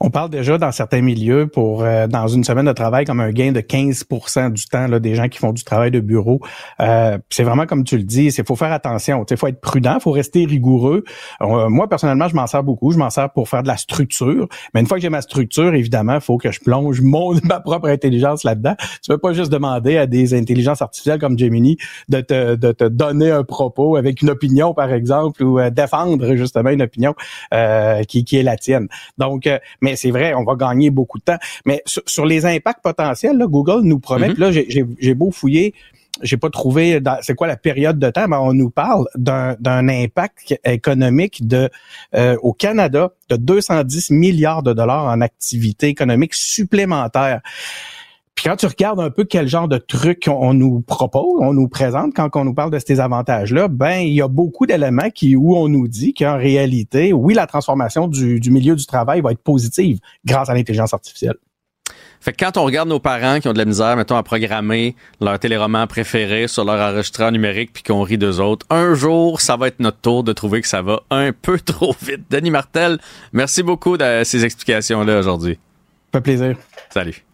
On 0.00 0.10
parle 0.10 0.30
déjà 0.30 0.58
dans 0.58 0.70
certains 0.70 1.00
milieux 1.00 1.48
pour 1.48 1.82
euh, 1.82 2.06
dans 2.06 2.28
une 2.28 2.44
semaine 2.44 2.66
de 2.66 2.72
travail 2.72 3.04
comme 3.04 3.18
un 3.18 3.32
gain 3.32 3.50
de 3.50 3.60
15 3.60 4.04
du 4.52 4.64
temps 4.66 4.86
là, 4.86 5.00
des 5.00 5.16
gens 5.16 5.28
qui 5.28 5.38
font 5.38 5.52
du 5.52 5.64
travail 5.64 5.90
de 5.90 5.98
bureau. 5.98 6.40
Euh, 6.80 7.18
c'est 7.30 7.42
vraiment 7.42 7.66
comme 7.66 7.82
tu 7.82 7.96
le 7.96 8.04
dis, 8.04 8.26
il 8.26 8.44
faut 8.44 8.54
faire 8.54 8.70
attention. 8.72 9.24
Il 9.28 9.36
faut 9.36 9.48
être 9.48 9.60
prudent, 9.60 9.98
faut 9.98 10.12
rester 10.12 10.44
rigoureux. 10.44 11.02
Euh, 11.40 11.68
moi 11.68 11.88
personnellement, 11.88 12.28
je 12.28 12.36
m'en 12.36 12.46
sers 12.46 12.62
beaucoup. 12.62 12.92
Je 12.92 12.98
m'en 12.98 13.10
sers 13.10 13.30
pour 13.32 13.48
faire 13.48 13.64
de 13.64 13.68
la 13.68 13.76
structure. 13.76 14.46
Mais 14.72 14.80
une 14.80 14.86
fois 14.86 14.98
que 14.98 15.02
j'ai 15.02 15.08
ma 15.08 15.20
structure, 15.20 15.74
évidemment, 15.74 16.20
faut 16.20 16.36
que 16.36 16.52
je 16.52 16.60
plonge 16.60 17.00
mon 17.00 17.34
ma 17.42 17.58
propre 17.58 17.88
intelligence 17.88 18.44
là-dedans. 18.44 18.76
Tu 19.02 19.08
peux 19.08 19.18
pas 19.18 19.32
juste 19.32 19.50
demander 19.50 19.96
à 19.96 20.06
des 20.06 20.32
intelligences 20.32 20.80
artificielles 20.80 21.18
comme 21.18 21.36
Gemini 21.36 21.76
de 22.08 22.20
te, 22.20 22.54
de 22.54 22.70
te 22.70 22.84
donner 22.84 23.32
un 23.32 23.42
propos 23.42 23.96
avec 23.96 24.22
une 24.22 24.30
opinion 24.30 24.74
par 24.74 24.92
exemple 24.92 25.42
ou 25.42 25.58
défendre 25.70 26.36
justement 26.36 26.70
une 26.70 26.82
opinion 26.82 27.14
qui, 28.06 28.24
qui 28.24 28.36
est 28.36 28.42
la 28.42 28.56
tienne. 28.56 28.88
Donc, 29.16 29.48
mais 29.80 29.87
c'est 29.96 30.10
vrai, 30.10 30.34
on 30.34 30.44
va 30.44 30.54
gagner 30.54 30.90
beaucoup 30.90 31.18
de 31.18 31.24
temps. 31.24 31.38
Mais 31.64 31.82
sur, 31.86 32.26
les 32.26 32.46
impacts 32.46 32.82
potentiels, 32.82 33.36
là, 33.36 33.46
Google 33.46 33.82
nous 33.82 33.98
promet, 33.98 34.30
mm-hmm. 34.30 34.40
là, 34.40 34.84
j'ai 34.98 35.14
beau 35.14 35.30
fouiller, 35.30 35.74
j'ai 36.22 36.36
pas 36.36 36.50
trouvé 36.50 37.00
c'est 37.22 37.34
quoi 37.34 37.46
la 37.46 37.56
période 37.56 37.98
de 37.98 38.10
temps, 38.10 38.28
mais 38.28 38.36
on 38.36 38.52
nous 38.52 38.70
parle 38.70 39.06
d'un 39.16 39.88
impact 39.88 40.58
économique 40.64 41.46
de 41.46 41.70
euh, 42.14 42.36
au 42.42 42.52
Canada 42.52 43.10
de 43.28 43.36
210 43.36 44.10
milliards 44.10 44.62
de 44.62 44.72
dollars 44.72 45.04
en 45.04 45.20
activité 45.20 45.88
économique 45.88 46.34
supplémentaire. 46.34 47.40
Puis 48.38 48.48
quand 48.48 48.54
tu 48.54 48.66
regardes 48.66 49.00
un 49.00 49.10
peu 49.10 49.24
quel 49.24 49.48
genre 49.48 49.66
de 49.66 49.78
trucs 49.78 50.28
on, 50.28 50.54
nous 50.54 50.80
propose, 50.80 51.40
on 51.40 51.52
nous 51.52 51.66
présente 51.66 52.14
quand 52.14 52.30
on 52.36 52.44
nous 52.44 52.54
parle 52.54 52.70
de 52.70 52.78
ces 52.78 53.00
avantages-là, 53.00 53.66
ben 53.66 53.98
il 53.98 54.12
y 54.12 54.22
a 54.22 54.28
beaucoup 54.28 54.64
d'éléments 54.64 55.10
qui 55.10 55.34
où 55.34 55.56
on 55.56 55.68
nous 55.68 55.88
dit 55.88 56.14
qu'en 56.14 56.36
réalité, 56.36 57.12
oui, 57.12 57.34
la 57.34 57.48
transformation 57.48 58.06
du, 58.06 58.38
du 58.38 58.52
milieu 58.52 58.76
du 58.76 58.86
travail 58.86 59.22
va 59.22 59.32
être 59.32 59.42
positive 59.42 59.98
grâce 60.24 60.48
à 60.48 60.54
l'intelligence 60.54 60.94
artificielle. 60.94 61.34
Fait 62.20 62.32
que 62.32 62.44
quand 62.44 62.56
on 62.58 62.62
regarde 62.62 62.88
nos 62.88 63.00
parents 63.00 63.40
qui 63.40 63.48
ont 63.48 63.52
de 63.52 63.58
la 63.58 63.64
misère, 63.64 63.96
mettons, 63.96 64.16
à 64.16 64.22
programmer 64.22 64.94
leur 65.20 65.36
téléroman 65.40 65.88
préféré 65.88 66.46
sur 66.46 66.64
leur 66.64 66.78
enregistreur 66.78 67.32
numérique 67.32 67.72
puis 67.72 67.82
qu'on 67.82 68.04
rit 68.04 68.18
d'eux 68.18 68.38
autres, 68.38 68.64
un 68.70 68.94
jour, 68.94 69.40
ça 69.40 69.56
va 69.56 69.66
être 69.66 69.80
notre 69.80 69.98
tour 69.98 70.22
de 70.22 70.32
trouver 70.32 70.62
que 70.62 70.68
ça 70.68 70.80
va 70.80 71.02
un 71.10 71.32
peu 71.32 71.58
trop 71.64 71.96
vite. 72.00 72.22
Denis 72.30 72.52
Martel, 72.52 73.00
merci 73.32 73.64
beaucoup 73.64 73.96
de 73.96 74.22
ces 74.22 74.44
explications-là 74.44 75.18
aujourd'hui. 75.18 75.58
Ça 76.14 76.20
fait 76.20 76.22
plaisir. 76.22 76.56
Salut. 76.88 77.27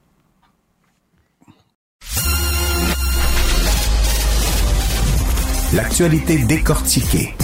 L'actualité 5.74 6.38
décortiquée. 6.38 7.34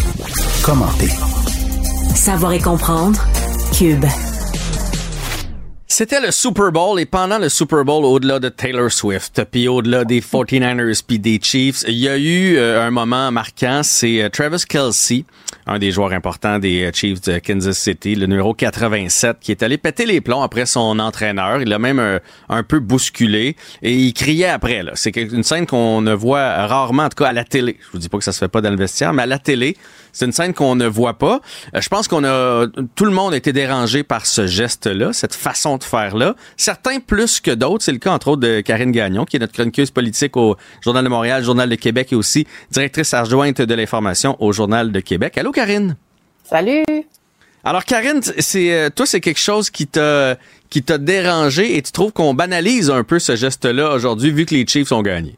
Commentée. 0.62 1.10
Savoir 2.14 2.52
et 2.52 2.60
comprendre. 2.60 3.20
Cube. 3.76 4.04
C'était 5.88 6.20
le 6.20 6.30
Super 6.30 6.70
Bowl 6.70 7.00
et 7.00 7.06
pendant 7.06 7.38
le 7.38 7.48
Super 7.48 7.84
Bowl, 7.84 8.04
au-delà 8.04 8.38
de 8.38 8.48
Taylor 8.48 8.92
Swift, 8.92 9.42
puis 9.50 9.66
au-delà 9.66 10.04
des 10.04 10.20
49ers 10.20 11.02
puis 11.04 11.18
des 11.18 11.40
Chiefs, 11.42 11.82
il 11.88 11.96
y 11.96 12.08
a 12.08 12.16
eu 12.16 12.56
euh, 12.56 12.86
un 12.86 12.92
moment 12.92 13.32
marquant, 13.32 13.80
c'est 13.82 14.22
euh, 14.22 14.28
Travis 14.28 14.64
Kelsey, 14.68 15.24
un 15.70 15.78
des 15.78 15.92
joueurs 15.92 16.12
importants 16.12 16.58
des 16.58 16.82
euh, 16.82 16.90
Chiefs 16.92 17.20
de 17.22 17.38
Kansas 17.38 17.78
City, 17.78 18.16
le 18.16 18.26
numéro 18.26 18.54
87, 18.54 19.38
qui 19.40 19.52
est 19.52 19.62
allé 19.62 19.78
péter 19.78 20.04
les 20.04 20.20
plombs 20.20 20.42
après 20.42 20.66
son 20.66 20.98
entraîneur. 20.98 21.62
Il 21.62 21.68
l'a 21.68 21.78
même 21.78 22.20
un, 22.48 22.62
peu 22.64 22.80
bousculé 22.80 23.56
et 23.82 23.94
il 23.94 24.12
criait 24.12 24.46
après. 24.46 24.82
C'est 24.94 25.14
une 25.16 25.44
scène 25.44 25.66
qu'on 25.66 26.02
ne 26.02 26.12
voit 26.12 26.66
rarement, 26.66 27.04
en 27.04 27.08
tout 27.08 27.22
cas 27.22 27.28
à 27.28 27.32
la 27.32 27.44
télé. 27.44 27.76
Je 27.80 27.92
vous 27.92 27.98
dis 27.98 28.08
pas 28.08 28.18
que 28.18 28.24
ça 28.24 28.32
se 28.32 28.38
fait 28.38 28.48
pas 28.48 28.60
dans 28.60 28.70
le 28.70 28.76
vestiaire, 28.76 29.12
mais 29.12 29.22
à 29.22 29.26
la 29.26 29.38
télé, 29.38 29.76
c'est 30.12 30.24
une 30.24 30.32
scène 30.32 30.54
qu'on 30.54 30.74
ne 30.74 30.86
voit 30.86 31.18
pas. 31.18 31.40
Je 31.74 31.88
pense 31.88 32.08
qu'on 32.08 32.24
a 32.24 32.66
tout 32.94 33.04
le 33.04 33.12
monde 33.12 33.32
a 33.32 33.36
été 33.36 33.52
dérangé 33.52 34.02
par 34.02 34.26
ce 34.26 34.46
geste-là, 34.46 35.12
cette 35.12 35.34
façon 35.34 35.76
de 35.76 35.84
faire-là. 35.84 36.34
Certains 36.56 36.98
plus 37.00 37.40
que 37.40 37.50
d'autres. 37.50 37.84
C'est 37.84 37.92
le 37.92 37.98
cas, 37.98 38.12
entre 38.12 38.28
autres, 38.28 38.40
de 38.40 38.60
Karine 38.60 38.92
Gagnon, 38.92 39.24
qui 39.24 39.36
est 39.36 39.40
notre 39.40 39.52
chroniqueuse 39.52 39.90
politique 39.90 40.36
au 40.36 40.56
Journal 40.82 41.04
de 41.04 41.08
Montréal, 41.08 41.44
Journal 41.44 41.68
de 41.68 41.74
Québec 41.76 42.08
et 42.12 42.16
aussi 42.16 42.46
directrice 42.70 43.14
adjointe 43.14 43.60
de 43.60 43.74
l'information 43.74 44.36
au 44.42 44.52
Journal 44.52 44.92
de 44.92 45.00
Québec. 45.00 45.38
Allô, 45.38 45.52
Karine? 45.60 45.94
Salut! 46.42 47.04
Alors, 47.64 47.84
Karine, 47.84 48.22
c'est 48.22 48.72
euh, 48.72 48.88
toi, 48.88 49.04
c'est 49.04 49.20
quelque 49.20 49.38
chose 49.38 49.68
qui 49.68 49.86
t'a 49.86 50.36
qui 50.70 50.82
t'a 50.82 50.96
dérangé 50.96 51.76
et 51.76 51.82
tu 51.82 51.92
trouves 51.92 52.12
qu'on 52.12 52.32
banalise 52.32 52.88
un 52.90 53.04
peu 53.04 53.18
ce 53.18 53.36
geste-là 53.36 53.92
aujourd'hui 53.92 54.30
vu 54.30 54.46
que 54.46 54.54
les 54.54 54.66
Chiefs 54.66 54.90
ont 54.90 55.02
gagné? 55.02 55.36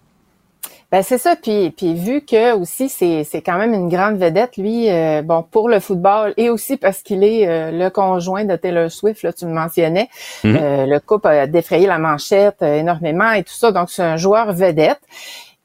Ben 0.92 1.02
c'est 1.02 1.18
ça. 1.18 1.34
Puis, 1.34 1.70
puis 1.70 1.94
vu 1.94 2.20
que 2.20 2.54
aussi 2.54 2.88
c'est, 2.88 3.24
c'est 3.24 3.42
quand 3.42 3.58
même 3.58 3.74
une 3.74 3.88
grande 3.88 4.16
vedette, 4.18 4.58
lui, 4.58 4.88
euh, 4.90 5.22
bon, 5.22 5.42
pour 5.42 5.68
le 5.68 5.80
football 5.80 6.34
et 6.36 6.50
aussi 6.50 6.76
parce 6.76 7.02
qu'il 7.02 7.24
est 7.24 7.48
euh, 7.48 7.72
le 7.72 7.90
conjoint 7.90 8.44
de 8.44 8.54
Taylor 8.54 8.92
Swift, 8.92 9.24
là, 9.24 9.32
tu 9.32 9.46
me 9.46 9.54
mentionnais. 9.54 10.08
Mhm. 10.44 10.56
Euh, 10.60 10.86
le 10.86 11.00
couple 11.00 11.28
a 11.28 11.48
défrayé 11.48 11.88
la 11.88 11.98
manchette 11.98 12.62
énormément 12.62 13.32
et 13.32 13.42
tout 13.42 13.54
ça. 13.54 13.72
Donc, 13.72 13.90
c'est 13.90 14.02
un 14.02 14.18
joueur 14.18 14.52
vedette. 14.52 15.00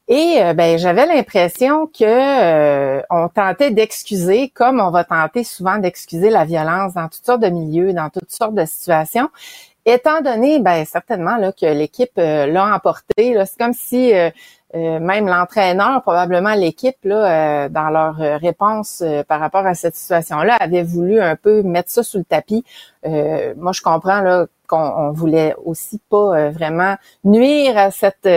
Et 0.10 0.40
ben 0.56 0.78
j'avais 0.78 1.06
l'impression 1.06 1.88
que 1.88 3.02
on 3.10 3.28
tentait 3.28 3.72
d'excuser, 3.72 4.50
comme 4.50 4.80
on 4.80 4.90
va 4.90 5.04
tenter 5.04 5.44
souvent 5.44 5.80
d'excuser 5.80 6.30
la 6.30 6.46
violence 6.46 6.94
dans 6.94 7.10
toutes 7.10 7.26
sortes 7.26 7.42
de 7.42 7.50
milieux, 7.50 7.92
dans 7.92 8.10
toutes 8.10 8.32
sortes 8.32 8.56
de 8.56 8.66
situations. 8.66 9.30
Étant 9.86 10.22
donné, 10.22 10.60
ben 10.60 10.86
certainement 10.86 11.36
là, 11.38 11.52
que 11.52 11.66
l'équipe 11.66 12.14
l'a 12.16 12.74
emporté, 12.74 13.38
c'est 13.46 13.58
comme 13.58 13.74
si 13.74 14.14
euh, 14.76 15.00
même 15.00 15.28
l'entraîneur, 15.28 16.02
probablement 16.02 16.54
l'équipe, 16.54 16.98
là, 17.04 17.66
euh, 17.66 17.70
dans 17.70 17.90
leur 17.90 18.22
euh, 18.22 18.38
réponse 18.38 19.02
par 19.28 19.40
rapport 19.40 19.66
à 19.66 19.76
cette 19.76 19.96
situation-là, 19.96 20.56
avait 20.56 20.84
voulu 20.84 21.22
un 21.22 21.38
peu 21.38 21.64
mettre 21.64 21.90
ça 21.90 22.04
sous 22.04 22.18
le 22.18 22.26
tapis. 22.26 22.66
moi, 23.06 23.72
je 23.72 23.82
comprends 23.82 24.22
là 24.22 24.48
qu'on 24.68 25.12
voulait 25.14 25.56
aussi 25.64 26.00
pas 26.10 26.50
vraiment 26.50 26.96
nuire 27.24 27.78
à 27.78 27.92
cette 27.92 28.28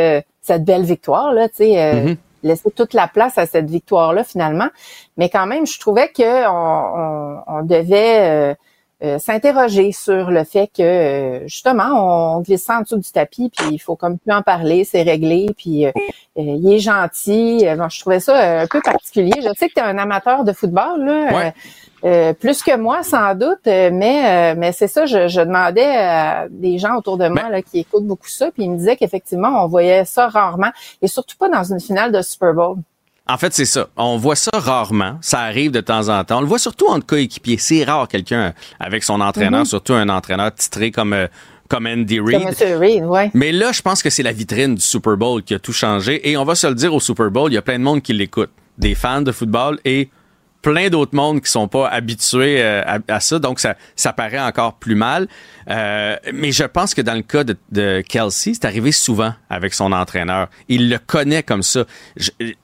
cette 0.41 0.64
belle 0.64 0.84
victoire 0.84 1.32
là, 1.32 1.49
tu 1.49 1.57
sais. 1.57 1.74
Mm-hmm. 1.74 2.16
laisser 2.43 2.70
toute 2.70 2.95
la 2.95 3.07
place 3.07 3.36
à 3.38 3.47
cette 3.47 3.68
victoire-là 3.68 4.24
finalement. 4.24 4.68
Mais 5.16 5.28
quand 5.28 5.47
même, 5.47 5.66
je 5.66 5.78
trouvais 5.78 6.09
que 6.09 6.49
on, 6.49 7.43
on 7.47 7.62
devait 7.62 8.57
euh, 9.03 9.18
s'interroger 9.18 9.93
sur 9.93 10.30
le 10.30 10.45
fait 10.45 10.66
que 10.66 10.82
euh, 10.82 11.49
justement 11.49 12.36
on 12.36 12.41
glisse 12.43 12.68
en 12.68 12.82
dessous 12.82 12.99
du 12.99 13.11
tapis 13.11 13.51
puis 13.57 13.68
il 13.72 13.78
faut 13.78 13.97
comme 13.97 14.18
plus 14.18 14.30
en 14.30 14.43
parler, 14.43 14.84
c'est 14.84 15.01
réglé 15.01 15.47
puis 15.57 15.86
euh, 15.86 15.93
il 16.36 16.70
est 16.70 16.80
gentil. 16.80 17.61
je 17.61 18.01
trouvais 18.01 18.20
ça 18.20 18.61
un 18.61 18.66
peu 18.66 18.82
particulier. 18.82 19.32
Je 19.36 19.49
sais 19.57 19.68
que 19.68 19.74
tu 19.74 19.80
es 19.80 19.82
un 19.82 19.97
amateur 19.97 20.45
de 20.45 20.53
football 20.53 21.03
là. 21.03 21.53
Plus 22.01 22.63
que 22.63 22.77
moi 22.77 23.03
sans 23.03 23.35
doute, 23.35 23.67
mais 23.67 24.55
mais 24.55 24.73
c'est 24.73 24.89
ça. 24.89 25.07
Je, 25.07 25.29
je, 25.29 25.41
demandais 25.41 25.85
à 25.85 26.47
des 26.51 26.79
gens 26.79 26.97
autour 26.97 27.19
de 27.19 27.29
moi 27.29 27.49
là, 27.49 27.63
qui 27.63 27.81
écoutent 27.81 28.07
beaucoup 28.07 28.29
ça, 28.29 28.51
puis 28.51 28.65
ils 28.65 28.71
me 28.71 28.77
disaient 28.77 28.97
qu'effectivement 28.97 29.65
on 29.65 29.67
voyait 29.67 30.05
ça 30.05 30.29
rarement 30.29 30.71
et 31.03 31.09
surtout 31.09 31.37
pas 31.37 31.49
dans 31.49 31.65
une 31.65 31.81
finale 31.81 32.13
de 32.13 32.23
Super 32.23 32.55
Bowl. 32.55 32.77
En 33.31 33.39
fait, 33.39 33.55
c'est 33.55 33.65
ça. 33.65 33.89
On 33.97 34.17
voit 34.17 34.35
ça 34.35 34.51
rarement. 34.53 35.17
Ça 35.21 35.41
arrive 35.41 35.71
de 35.71 35.81
temps 35.81 36.09
en 36.09 36.25
temps. 36.25 36.39
On 36.39 36.41
le 36.41 36.49
voit 36.49 36.59
surtout 36.59 36.87
entre 36.89 37.07
coéquipiers. 37.07 37.59
C'est 37.59 37.85
rare 37.85 38.09
quelqu'un 38.09 38.55
avec 38.81 39.05
son 39.05 39.21
entraîneur, 39.21 39.63
mm-hmm. 39.63 39.69
surtout 39.69 39.95
un 39.95 40.09
entraîneur 40.09 40.53
titré 40.53 40.91
comme 40.91 41.13
euh, 41.13 41.29
comme 41.69 41.87
Andy 41.87 42.19
Reid. 42.19 42.49
Reid 42.61 43.05
ouais. 43.05 43.31
Mais 43.33 43.53
là, 43.53 43.71
je 43.71 43.83
pense 43.83 44.03
que 44.03 44.11
c'est 44.11 44.25
la 44.25 44.33
vitrine 44.33 44.75
du 44.75 44.81
Super 44.81 45.17
Bowl 45.17 45.45
qui 45.45 45.55
a 45.55 45.61
tout 45.61 45.73
changé. 45.73 46.29
Et 46.29 46.37
on 46.37 46.45
va 46.45 46.57
se 46.57 46.67
le 46.67 46.75
dire 46.75 46.93
au 46.93 46.99
Super 46.99 47.31
Bowl, 47.31 47.53
il 47.53 47.55
y 47.55 47.59
a 47.59 47.63
plein 47.63 47.79
de 47.79 47.85
monde 47.85 48.03
qui 48.03 48.13
l'écoute. 48.13 48.51
Des 48.79 48.97
fans 48.97 49.23
de 49.23 49.31
football 49.31 49.79
et 49.85 50.09
plein 50.63 50.89
d'autres 50.89 51.15
mondes 51.15 51.41
qui 51.41 51.51
sont 51.51 51.69
pas 51.69 51.89
habitués 51.89 52.63
euh, 52.63 52.99
à, 53.09 53.21
ça, 53.21 53.39
donc 53.39 53.61
ça, 53.61 53.77
ça 53.97 54.13
paraît 54.13 54.41
encore 54.41 54.75
plus 54.75 54.95
mal. 54.95 55.27
Euh, 55.69 56.17
mais 56.33 56.53
je 56.53 56.65
pense 56.65 56.95
que 56.95 57.03
dans 57.03 57.15
le 57.15 57.23
cas 57.23 57.45
de, 57.45 57.57
de 57.71 58.03
Kelsey, 58.07 58.55
c'est 58.55 58.65
arrivé 58.65 58.93
souvent 58.93 59.33
avec 59.49 59.75
son 59.75 59.93
entraîneur. 59.93 60.49
Il 60.69 60.91
le 60.91 60.99
connaît 60.99 61.43
comme 61.43 61.63
ça. 61.63 61.85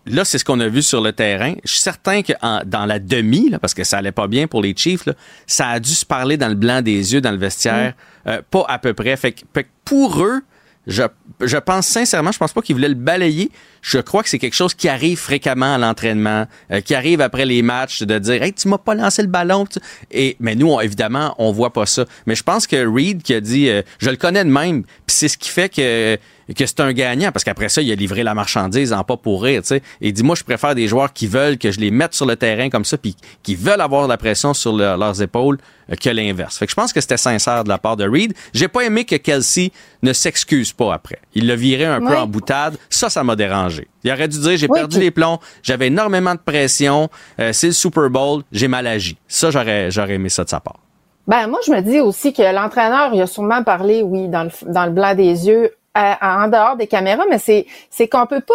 là, 0.07 0.25
c'est 0.25 0.39
ce 0.39 0.45
qu'on 0.45 0.61
a 0.61 0.69
vu 0.69 0.83
sur 0.83 1.01
le 1.01 1.13
terrain. 1.13 1.55
Je 1.65 1.73
suis 1.73 1.81
certain 1.81 2.23
que 2.23 2.33
dans 2.65 2.87
la 2.87 2.99
demi, 2.99 3.51
là, 3.51 3.59
parce 3.59 3.75
que 3.75 3.85
ça 3.85 3.99
allait 3.99 4.13
pas 4.13 4.29
bien 4.29 4.47
pour 4.47 4.63
les 4.63 4.75
Chiefs, 4.77 5.07
là, 5.07 5.15
ça 5.47 5.69
a 5.69 5.81
dû 5.81 5.93
se 5.93 6.05
parler 6.05 6.37
dans 6.37 6.49
le 6.49 6.55
blanc 6.55 6.83
des 6.83 7.15
yeux, 7.15 7.21
dans 7.21 7.33
le 7.33 7.39
vestiaire, 7.39 7.93
mm. 8.27 8.29
euh, 8.29 8.43
pas 8.51 8.65
à 8.69 8.79
peu 8.79 8.95
près. 8.95 9.17
Fait 9.17 9.35
fait 9.55 9.65
que 9.65 9.69
pour 9.85 10.23
eux, 10.23 10.43
je, 10.87 11.57
pense 11.59 11.87
sincèrement, 11.87 12.31
je 12.31 12.39
pense 12.39 12.53
pas 12.53 12.63
qu'il 12.63 12.77
voulait 12.77 12.89
le 12.89 12.95
balayer. 12.95 13.51
Je 13.83 13.99
crois 13.99 14.23
que 14.23 14.29
c'est 14.29 14.39
quelque 14.39 14.55
chose 14.55 14.75
qui 14.75 14.89
arrive 14.89 15.19
fréquemment 15.19 15.75
à 15.75 15.79
l'entraînement, 15.79 16.47
euh, 16.71 16.81
qui 16.81 16.95
arrive 16.95 17.21
après 17.21 17.45
les 17.45 17.63
matchs 17.63 18.03
de 18.03 18.19
dire 18.19 18.43
"Hey, 18.43 18.53
tu 18.53 18.69
m'as 18.69 18.79
pas 18.79 18.95
lancé 18.95 19.23
le 19.23 19.29
ballon." 19.29 19.67
Et 20.13 20.37
mais 20.39 20.55
nous, 20.55 20.81
évidemment, 20.81 21.35
on 21.39 21.51
voit 21.51 21.73
pas 21.73 21.87
ça. 21.87 22.05
Mais 22.27 22.35
je 22.35 22.43
pense 22.43 22.67
que 22.67 22.87
Reed 22.87 23.23
qui 23.23 23.35
a 23.35 23.41
dit 23.41 23.69
euh, 23.69 23.83
"Je 23.99 24.11
le 24.11 24.17
connais 24.17 24.45
de 24.45 24.51
même", 24.51 24.83
puis 24.83 25.17
c'est 25.17 25.29
ce 25.29 25.39
qui 25.39 25.49
fait 25.49 25.69
que 25.69 26.19
que 26.55 26.67
c'est 26.67 26.81
un 26.81 26.93
gagnant 26.93 27.33
parce 27.33 27.45
qu'après 27.45 27.69
ça, 27.69 27.83
il 27.83 27.91
a 27.91 27.95
livré 27.95 28.23
la 28.23 28.35
marchandise 28.35 28.93
en 28.93 29.03
pas 29.05 29.17
pour 29.17 29.43
rire, 29.43 29.63
tu 29.63 29.69
sais. 29.69 29.83
Et 30.01 30.13
dit 30.13 30.23
moi 30.23 30.37
je 30.37 30.45
préfère 30.45 30.75
des 30.75 30.89
joueurs 30.89 31.13
qui 31.13 31.27
veulent 31.27 31.59
que 31.59 31.71
je 31.71 31.81
les 31.81 31.91
mette 31.91 32.15
sur 32.15 32.27
le 32.27 32.37
terrain 32.37 32.71
comme 32.71 32.85
ça 32.85 32.99
puis 32.99 33.17
qui 33.43 33.55
veulent 33.55 33.81
avoir 33.81 34.05
de 34.05 34.09
la 34.09 34.17
pression 34.17 34.55
sur 34.55 34.73
leurs 34.73 35.23
épaules 35.23 35.59
euh, 35.91 35.95
que 35.97 36.11
l'inverse. 36.11 36.59
Fait 36.59 36.67
que 36.67 36.71
je 36.71 36.77
pense 36.77 36.93
que 36.93 37.01
c'était 37.01 37.17
sincère 37.17 37.65
de 37.65 37.69
la 37.69 37.79
part 37.79 37.97
de 37.97 38.09
Reed. 38.09 38.35
J'ai 38.53 38.69
pas 38.69 38.83
aimé 38.83 39.05
que 39.05 39.17
Kelsey 39.17 39.71
ne 40.03 40.13
s'excuse 40.13 40.73
pas 40.73 40.95
après. 40.95 41.19
Il 41.35 41.47
l'a 41.47 41.57
viré 41.57 41.85
un 41.85 42.01
peu 42.01 42.17
en 42.17 42.27
boutade. 42.27 42.77
Ça 42.91 43.11
ça 43.11 43.25
m'a 43.25 43.37
dérangé. 43.37 43.89
Il 44.05 44.13
aurait 44.13 44.29
dû 44.29 44.39
dire 44.39 44.57
j'ai 44.57 44.69
perdu 44.69 45.01
les 45.01 45.11
plombs, 45.11 45.41
j'avais 45.63 45.89
énormément 45.89 46.35
de 46.35 46.41
pression, 46.41 47.09
euh, 47.41 47.53
c'est 47.53 47.69
le 47.69 47.73
Super 47.73 48.09
Bowl, 48.09 48.43
j'ai 48.53 48.69
mal 48.69 48.87
agi. 48.87 49.19
Ça 49.27 49.51
j'aurais 49.51 49.91
j'aurais 49.91 50.15
aimé 50.15 50.29
ça 50.29 50.45
de 50.45 50.49
sa 50.49 50.61
part. 50.61 50.79
Ben 51.27 51.49
moi 51.49 51.59
je 51.67 51.73
me 51.73 51.81
dis 51.81 51.99
aussi 51.99 52.33
que 52.33 52.43
l'entraîneur 52.55 53.11
il 53.13 53.21
a 53.21 53.27
sûrement 53.27 53.65
parlé 53.65 54.03
oui 54.03 54.29
dans 54.29 54.45
le 54.45 54.73
dans 54.73 54.87
le 54.87 54.93
blanc 54.93 55.15
des 55.15 55.49
yeux 55.49 55.73
en 56.21 56.49
dehors 56.49 56.77
des 56.77 56.87
caméras 56.87 57.25
mais 57.31 57.39
c'est 57.39 58.09
qu'on 58.09 58.27
peut 58.27 58.41
pas 58.41 58.55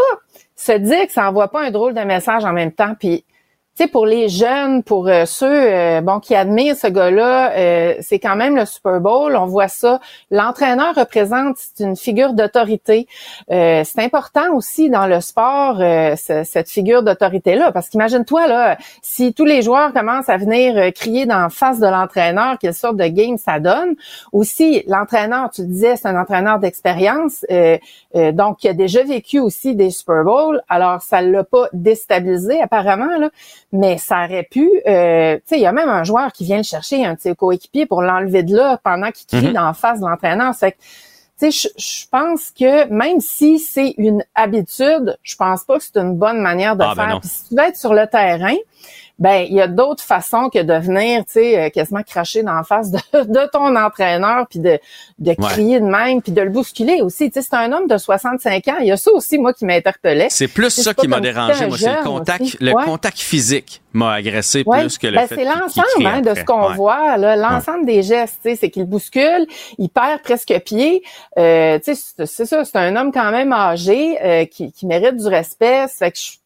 se 0.55 0.73
dire 0.73 1.07
que 1.07 1.13
ça 1.13 1.27
envoie 1.27 1.47
pas 1.47 1.63
un 1.63 1.71
drôle 1.71 1.93
de 1.93 2.01
message 2.01 2.45
en 2.45 2.53
même 2.53 2.71
temps. 2.71 2.93
Puis 2.99 3.25
sais, 3.81 3.87
pour 3.87 4.05
les 4.05 4.29
jeunes, 4.29 4.83
pour 4.83 5.07
euh, 5.07 5.25
ceux 5.25 5.47
euh, 5.47 6.01
bon 6.01 6.19
qui 6.19 6.35
admirent 6.35 6.75
ce 6.75 6.87
gars-là, 6.87 7.51
euh, 7.53 7.95
c'est 8.01 8.19
quand 8.19 8.35
même 8.35 8.55
le 8.55 8.65
Super 8.65 8.99
Bowl. 8.99 9.35
On 9.35 9.45
voit 9.45 9.67
ça. 9.67 9.99
L'entraîneur 10.29 10.93
représente 10.95 11.57
une 11.79 11.95
figure 11.95 12.33
d'autorité. 12.33 13.07
c'est 13.49 13.99
important 13.99 14.53
aussi 14.53 14.89
dans 14.89 15.07
le 15.07 15.21
sport 15.21 15.77
cette 16.15 16.69
figure 16.69 17.03
d'autorité-là, 17.03 17.71
parce 17.71 17.89
qu'imagine-toi 17.89 18.47
là, 18.47 18.77
si 19.01 19.33
tous 19.33 19.45
les 19.45 19.61
joueurs 19.61 19.93
commencent 19.93 20.29
à 20.29 20.37
venir 20.37 20.93
crier 20.93 21.25
dans 21.25 21.49
face 21.49 21.79
de 21.79 21.87
l'entraîneur 21.87 22.57
quelle 22.59 22.73
sorte 22.73 22.97
de 22.97 23.07
game 23.07 23.37
ça 23.37 23.59
donne. 23.59 23.95
Aussi, 24.31 24.83
l'entraîneur, 24.87 25.49
tu 25.51 25.65
disais, 25.65 25.95
c'est 25.95 26.07
un 26.07 26.19
entraîneur 26.19 26.59
d'expérience, 26.59 27.45
donc 28.13 28.57
qui 28.57 28.67
a 28.67 28.73
déjà 28.73 29.03
vécu 29.03 29.39
aussi 29.39 29.75
des 29.75 29.89
Super 29.89 30.23
Bowls. 30.23 30.61
Alors 30.69 31.01
ça 31.01 31.21
l'a 31.21 31.43
pas 31.43 31.67
déstabilisé 31.73 32.61
apparemment 32.61 33.17
là 33.17 33.29
mais 33.71 33.97
ça 33.97 34.25
aurait 34.25 34.47
pu, 34.49 34.69
euh, 34.87 35.35
tu 35.37 35.41
sais, 35.45 35.57
il 35.57 35.61
y 35.61 35.65
a 35.65 35.71
même 35.71 35.89
un 35.89 36.03
joueur 36.03 36.31
qui 36.33 36.43
vient 36.43 36.57
le 36.57 36.63
chercher, 36.63 37.05
un 37.05 37.15
petit 37.15 37.35
coéquipier 37.35 37.85
pour 37.85 38.01
l'enlever 38.01 38.43
de 38.43 38.55
là 38.55 38.79
pendant 38.83 39.11
qu'il 39.11 39.27
crie 39.27 39.53
mm 39.53 39.73
face 39.73 39.99
de 39.99 40.05
l'entraîneur. 40.05 40.53
C'est 40.53 40.75
tu 41.39 41.51
sais, 41.51 41.69
je 41.75 42.07
pense 42.11 42.51
que 42.51 42.87
même 42.89 43.19
si 43.19 43.57
c'est 43.57 43.95
une 43.97 44.23
habitude, 44.35 45.17
je 45.23 45.35
pense 45.35 45.63
pas 45.63 45.79
que 45.79 45.83
c'est 45.83 45.97
une 45.97 46.15
bonne 46.15 46.39
manière 46.39 46.75
de 46.75 46.83
ah, 46.83 46.93
ben 46.95 47.07
faire. 47.07 47.19
Puis 47.19 47.29
si 47.29 47.49
tu 47.49 47.55
veux 47.55 47.63
être 47.63 47.77
sur 47.77 47.95
le 47.95 48.05
terrain, 48.05 48.55
ben 49.21 49.45
il 49.47 49.53
y 49.53 49.61
a 49.61 49.67
d'autres 49.67 50.03
façons 50.03 50.49
que 50.49 50.61
de 50.63 50.73
venir, 50.73 51.23
tu 51.25 51.33
sais, 51.33 51.59
euh, 51.59 51.69
quasiment 51.69 52.01
cracher 52.01 52.41
dans 52.41 52.55
la 52.55 52.63
face 52.63 52.89
de, 52.89 52.97
de 53.13 53.49
ton 53.51 53.75
entraîneur, 53.75 54.47
puis 54.49 54.57
de, 54.57 54.79
de 55.19 55.33
crier 55.35 55.79
de 55.79 55.85
même, 55.85 56.23
puis 56.23 56.31
de 56.31 56.41
le 56.41 56.49
bousculer 56.49 57.01
aussi. 57.01 57.29
Tu 57.29 57.39
sais, 57.39 57.47
c'est 57.47 57.55
un 57.55 57.71
homme 57.71 57.87
de 57.87 57.97
65 57.99 58.67
ans. 58.67 58.77
Il 58.79 58.87
y 58.87 58.91
a 58.91 58.97
ça 58.97 59.11
aussi, 59.11 59.37
moi, 59.37 59.53
qui 59.53 59.65
m'interpellait. 59.65 60.29
C'est 60.31 60.47
plus 60.47 60.71
ça 60.71 60.95
qui 60.95 61.07
m'a 61.07 61.19
dérangé, 61.19 61.67
moi, 61.67 61.77
c'est 61.77 61.95
le 61.95 62.03
contact, 62.03 62.57
le 62.59 62.73
contact 62.83 63.19
physique 63.19 63.83
m'a 63.93 64.13
agressé 64.13 64.63
plus 64.63 64.97
que 64.97 65.07
le 65.07 65.17
ben, 65.17 65.27
C'est 65.27 65.43
l'ensemble 65.43 66.05
hein, 66.05 66.21
de 66.21 66.33
ce 66.33 66.43
qu'on 66.43 66.73
voit, 66.73 67.17
là, 67.17 67.35
l'ensemble 67.35 67.85
des 67.85 68.01
gestes, 68.01 68.39
tu 68.43 68.49
sais, 68.49 68.55
c'est 68.55 68.69
qu'il 68.71 68.85
bouscule, 68.85 69.45
il 69.77 69.89
perd 69.89 70.21
presque 70.23 70.53
pied. 70.65 71.03
Euh, 71.37 71.77
tu 71.77 71.93
sais, 71.93 72.25
c'est 72.25 72.45
ça, 72.45 72.65
c'est 72.65 72.77
un 72.77 72.95
homme 72.95 73.11
quand 73.11 73.31
même 73.31 73.53
âgé 73.53 74.17
euh, 74.23 74.45
qui, 74.45 74.71
qui 74.71 74.87
mérite 74.87 75.17
du 75.17 75.27
respect. 75.27 75.87
Ça 75.87 76.05
fait 76.05 76.11
que 76.11 76.17
je 76.17 76.40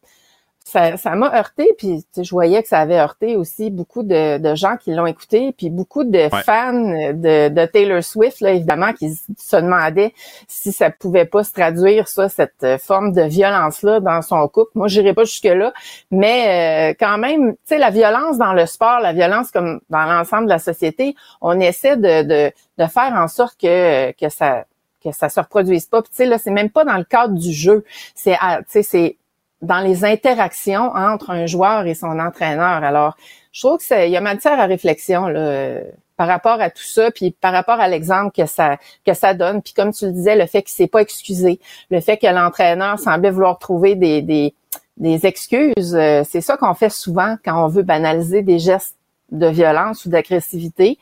ça, 0.66 1.14
m'a 1.14 1.32
heurté, 1.32 1.72
puis 1.78 2.04
je 2.16 2.28
voyais 2.30 2.60
que 2.60 2.68
ça 2.68 2.80
avait 2.80 2.98
heurté 2.98 3.36
aussi 3.36 3.70
beaucoup 3.70 4.02
de, 4.02 4.54
gens 4.56 4.76
qui 4.76 4.92
l'ont 4.92 5.06
écouté, 5.06 5.54
puis 5.56 5.70
beaucoup 5.70 6.02
de 6.02 6.28
fans 6.44 6.72
de, 6.72 7.66
Taylor 7.66 8.02
Swift, 8.02 8.40
là, 8.40 8.50
évidemment, 8.50 8.92
qui 8.92 9.14
se 9.14 9.56
demandaient 9.56 10.12
si 10.48 10.72
ça 10.72 10.90
pouvait 10.90 11.24
pas 11.24 11.44
se 11.44 11.52
traduire, 11.52 12.08
ça, 12.08 12.28
cette 12.28 12.66
forme 12.80 13.12
de 13.12 13.22
violence-là 13.22 14.00
dans 14.00 14.22
son 14.22 14.48
couple. 14.48 14.72
Moi, 14.74 14.88
j'irai 14.88 15.14
pas 15.14 15.22
jusque-là, 15.22 15.72
mais 16.10 16.90
euh, 16.90 16.94
quand 16.98 17.18
même, 17.18 17.52
tu 17.52 17.58
sais, 17.66 17.78
la 17.78 17.90
violence 17.90 18.36
dans 18.36 18.52
le 18.52 18.66
sport, 18.66 18.98
la 18.98 19.12
violence 19.12 19.52
comme 19.52 19.80
dans 19.88 20.04
l'ensemble 20.04 20.46
de 20.46 20.50
la 20.50 20.58
société, 20.58 21.14
on 21.40 21.60
essaie 21.60 21.96
de, 21.96 22.22
de, 22.22 22.52
de 22.78 22.86
faire 22.88 23.12
en 23.14 23.28
sorte 23.28 23.56
que, 23.60 24.10
que 24.12 24.28
ça 24.28 24.64
que 25.04 25.12
ça 25.12 25.28
se 25.28 25.38
reproduise 25.38 25.86
pas. 25.86 26.02
Puis 26.02 26.10
tu 26.10 26.16
sais 26.16 26.26
là, 26.26 26.38
c'est 26.38 26.50
même 26.50 26.70
pas 26.70 26.84
dans 26.84 26.96
le 26.96 27.04
cadre 27.04 27.34
du 27.34 27.52
jeu. 27.52 27.84
C'est 28.16 28.32
tu 28.32 28.64
sais 28.66 28.82
c'est 28.82 29.16
dans 29.62 29.80
les 29.80 30.04
interactions 30.04 30.92
entre 30.94 31.30
un 31.30 31.46
joueur 31.46 31.86
et 31.86 31.94
son 31.94 32.18
entraîneur. 32.18 32.84
Alors, 32.84 33.16
je 33.52 33.66
trouve 33.66 33.78
qu'il 33.78 34.10
y 34.10 34.16
a 34.16 34.20
matière 34.20 34.60
à 34.60 34.66
réflexion 34.66 35.28
là, 35.28 35.80
par 36.16 36.28
rapport 36.28 36.60
à 36.60 36.70
tout 36.70 36.82
ça, 36.82 37.10
puis 37.10 37.30
par 37.30 37.52
rapport 37.52 37.80
à 37.80 37.88
l'exemple 37.88 38.32
que 38.36 38.46
ça 38.46 38.78
que 39.06 39.14
ça 39.14 39.34
donne. 39.34 39.62
Puis 39.62 39.72
comme 39.72 39.92
tu 39.92 40.06
le 40.06 40.12
disais, 40.12 40.36
le 40.36 40.46
fait 40.46 40.62
qu'il 40.62 40.72
s'est 40.72 40.86
pas 40.86 41.00
excusé, 41.00 41.60
le 41.90 42.00
fait 42.00 42.16
que 42.16 42.26
l'entraîneur 42.26 42.98
semblait 42.98 43.30
vouloir 43.30 43.58
trouver 43.58 43.94
des, 43.94 44.22
des, 44.22 44.54
des 44.96 45.26
excuses, 45.26 45.94
euh, 45.94 46.22
c'est 46.28 46.40
ça 46.40 46.56
qu'on 46.56 46.74
fait 46.74 46.90
souvent 46.90 47.36
quand 47.44 47.64
on 47.64 47.68
veut 47.68 47.82
banaliser 47.82 48.42
des 48.42 48.58
gestes 48.58 48.96
de 49.32 49.46
violence 49.46 50.04
ou 50.04 50.08
d'agressivité. 50.08 50.98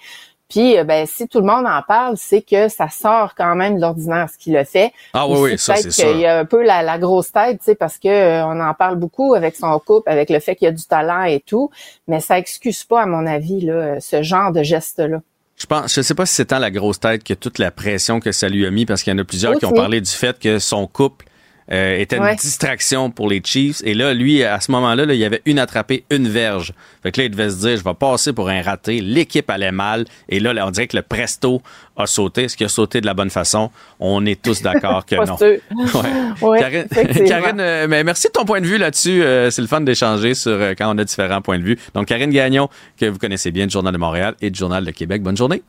Puis, 0.48 0.78
euh, 0.78 0.84
ben, 0.84 1.06
si 1.06 1.26
tout 1.26 1.40
le 1.40 1.46
monde 1.46 1.66
en 1.66 1.82
parle, 1.82 2.16
c'est 2.16 2.42
que 2.42 2.68
ça 2.68 2.88
sort 2.88 3.34
quand 3.34 3.54
même 3.54 3.76
de 3.76 3.80
l'ordinaire 3.80 4.28
ce 4.30 4.38
qu'il 4.38 4.56
a 4.56 4.64
fait. 4.64 4.92
Ah 5.12 5.26
oui, 5.26 5.38
oui, 5.40 5.58
ça 5.58 5.76
c'est 5.76 5.90
sûr. 5.90 6.10
Il 6.10 6.20
y 6.20 6.26
a 6.26 6.38
un 6.38 6.44
peu 6.44 6.62
la, 6.62 6.98
grosse 6.98 7.32
tête, 7.32 7.58
tu 7.58 7.64
sais, 7.64 7.74
parce 7.74 7.98
que 7.98 8.08
euh, 8.08 8.46
on 8.46 8.60
en 8.60 8.74
parle 8.74 8.96
beaucoup 8.96 9.34
avec 9.34 9.56
son 9.56 9.78
couple, 9.78 10.10
avec 10.10 10.30
le 10.30 10.38
fait 10.40 10.54
qu'il 10.54 10.66
y 10.66 10.68
a 10.68 10.72
du 10.72 10.84
talent 10.84 11.24
et 11.24 11.40
tout, 11.40 11.70
mais 12.06 12.20
ça 12.20 12.38
excuse 12.38 12.84
pas, 12.84 13.02
à 13.02 13.06
mon 13.06 13.26
avis, 13.26 13.62
là, 13.62 14.00
ce 14.00 14.22
genre 14.22 14.52
de 14.52 14.62
geste-là. 14.62 15.20
Je 15.56 15.66
pense, 15.66 15.94
je 15.94 16.02
sais 16.02 16.14
pas 16.14 16.26
si 16.26 16.34
c'est 16.34 16.46
tant 16.46 16.58
la 16.58 16.70
grosse 16.70 17.00
tête 17.00 17.22
que 17.22 17.34
toute 17.34 17.58
la 17.58 17.70
pression 17.70 18.20
que 18.20 18.32
ça 18.32 18.48
lui 18.48 18.66
a 18.66 18.70
mis, 18.70 18.86
parce 18.86 19.02
qu'il 19.02 19.12
y 19.12 19.16
en 19.16 19.18
a 19.18 19.24
plusieurs 19.24 19.56
qui 19.58 19.66
ont 19.66 19.72
parlé 19.72 20.00
du 20.00 20.10
fait 20.10 20.38
que 20.38 20.58
son 20.58 20.86
couple 20.86 21.26
euh, 21.72 21.98
était 21.98 22.18
une 22.18 22.34
distraction 22.36 23.10
pour 23.10 23.28
les 23.28 23.40
Chiefs. 23.42 23.80
Et 23.84 23.94
là, 23.94 24.12
lui, 24.12 24.42
à 24.42 24.60
ce 24.60 24.70
moment-là, 24.72 25.06
là, 25.06 25.14
il 25.14 25.24
avait 25.24 25.42
une 25.46 25.58
attrapée, 25.58 26.04
une 26.10 26.28
verge. 26.28 26.74
Fait 27.02 27.12
que 27.12 27.20
là, 27.20 27.26
il 27.26 27.30
devait 27.30 27.50
se 27.50 27.56
dire, 27.56 27.76
je 27.76 27.84
vais 27.84 27.94
passer 27.94 28.32
pour 28.32 28.48
un 28.48 28.60
raté. 28.62 29.00
L'équipe 29.00 29.48
allait 29.48 29.72
mal. 29.72 30.04
Et 30.28 30.40
là, 30.40 30.52
on 30.66 30.70
dirait 30.70 30.86
que 30.86 30.96
le 30.96 31.02
presto 31.02 31.62
a 31.96 32.06
sauté. 32.06 32.44
Est-ce 32.44 32.56
qu'il 32.56 32.66
a 32.66 32.68
sauté 32.68 33.00
de 33.00 33.06
la 33.06 33.14
bonne 33.14 33.30
façon? 33.30 33.70
On 33.98 34.26
est 34.26 34.40
tous 34.40 34.62
d'accord 34.62 35.06
que 35.06 35.14
non. 35.26 35.36
Ouais. 36.42 36.60
Karine, 37.26 37.60
euh, 37.60 37.86
mais 37.88 38.04
merci 38.04 38.26
de 38.28 38.32
ton 38.32 38.44
point 38.44 38.60
de 38.60 38.66
vue 38.66 38.78
là-dessus. 38.78 39.22
Euh, 39.22 39.50
c'est 39.50 39.62
le 39.62 39.68
fun 39.68 39.80
d'échanger 39.80 40.34
sur 40.34 40.58
quand 40.76 40.94
on 40.94 40.98
a 40.98 41.04
différents 41.04 41.40
points 41.40 41.58
de 41.58 41.64
vue. 41.64 41.78
Donc, 41.94 42.06
Karine 42.06 42.30
Gagnon, 42.30 42.68
que 42.98 43.06
vous 43.06 43.18
connaissez 43.18 43.50
bien 43.50 43.66
du 43.66 43.72
Journal 43.72 43.92
de 43.92 43.98
Montréal 43.98 44.34
et 44.40 44.50
du 44.50 44.58
Journal 44.58 44.84
de 44.84 44.90
Québec. 44.90 45.22
Bonne 45.22 45.36
journée. 45.36 45.62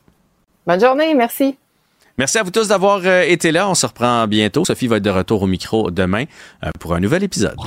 Bonne 0.65 0.79
journée, 0.79 1.13
merci. 1.13 1.57
Merci 2.17 2.37
à 2.37 2.43
vous 2.43 2.51
tous 2.51 2.69
d'avoir 2.69 3.01
euh, 3.03 3.23
été 3.23 3.51
là. 3.51 3.69
On 3.69 3.75
se 3.75 3.85
reprend 3.85 4.25
bientôt. 4.27 4.63
Sophie 4.65 4.87
va 4.87 4.97
être 4.97 5.03
de 5.03 5.09
retour 5.09 5.41
au 5.43 5.47
micro 5.47 5.91
demain 5.91 6.25
euh, 6.63 6.69
pour 6.79 6.93
un 6.93 6.99
nouvel 6.99 7.23
épisode. 7.23 7.57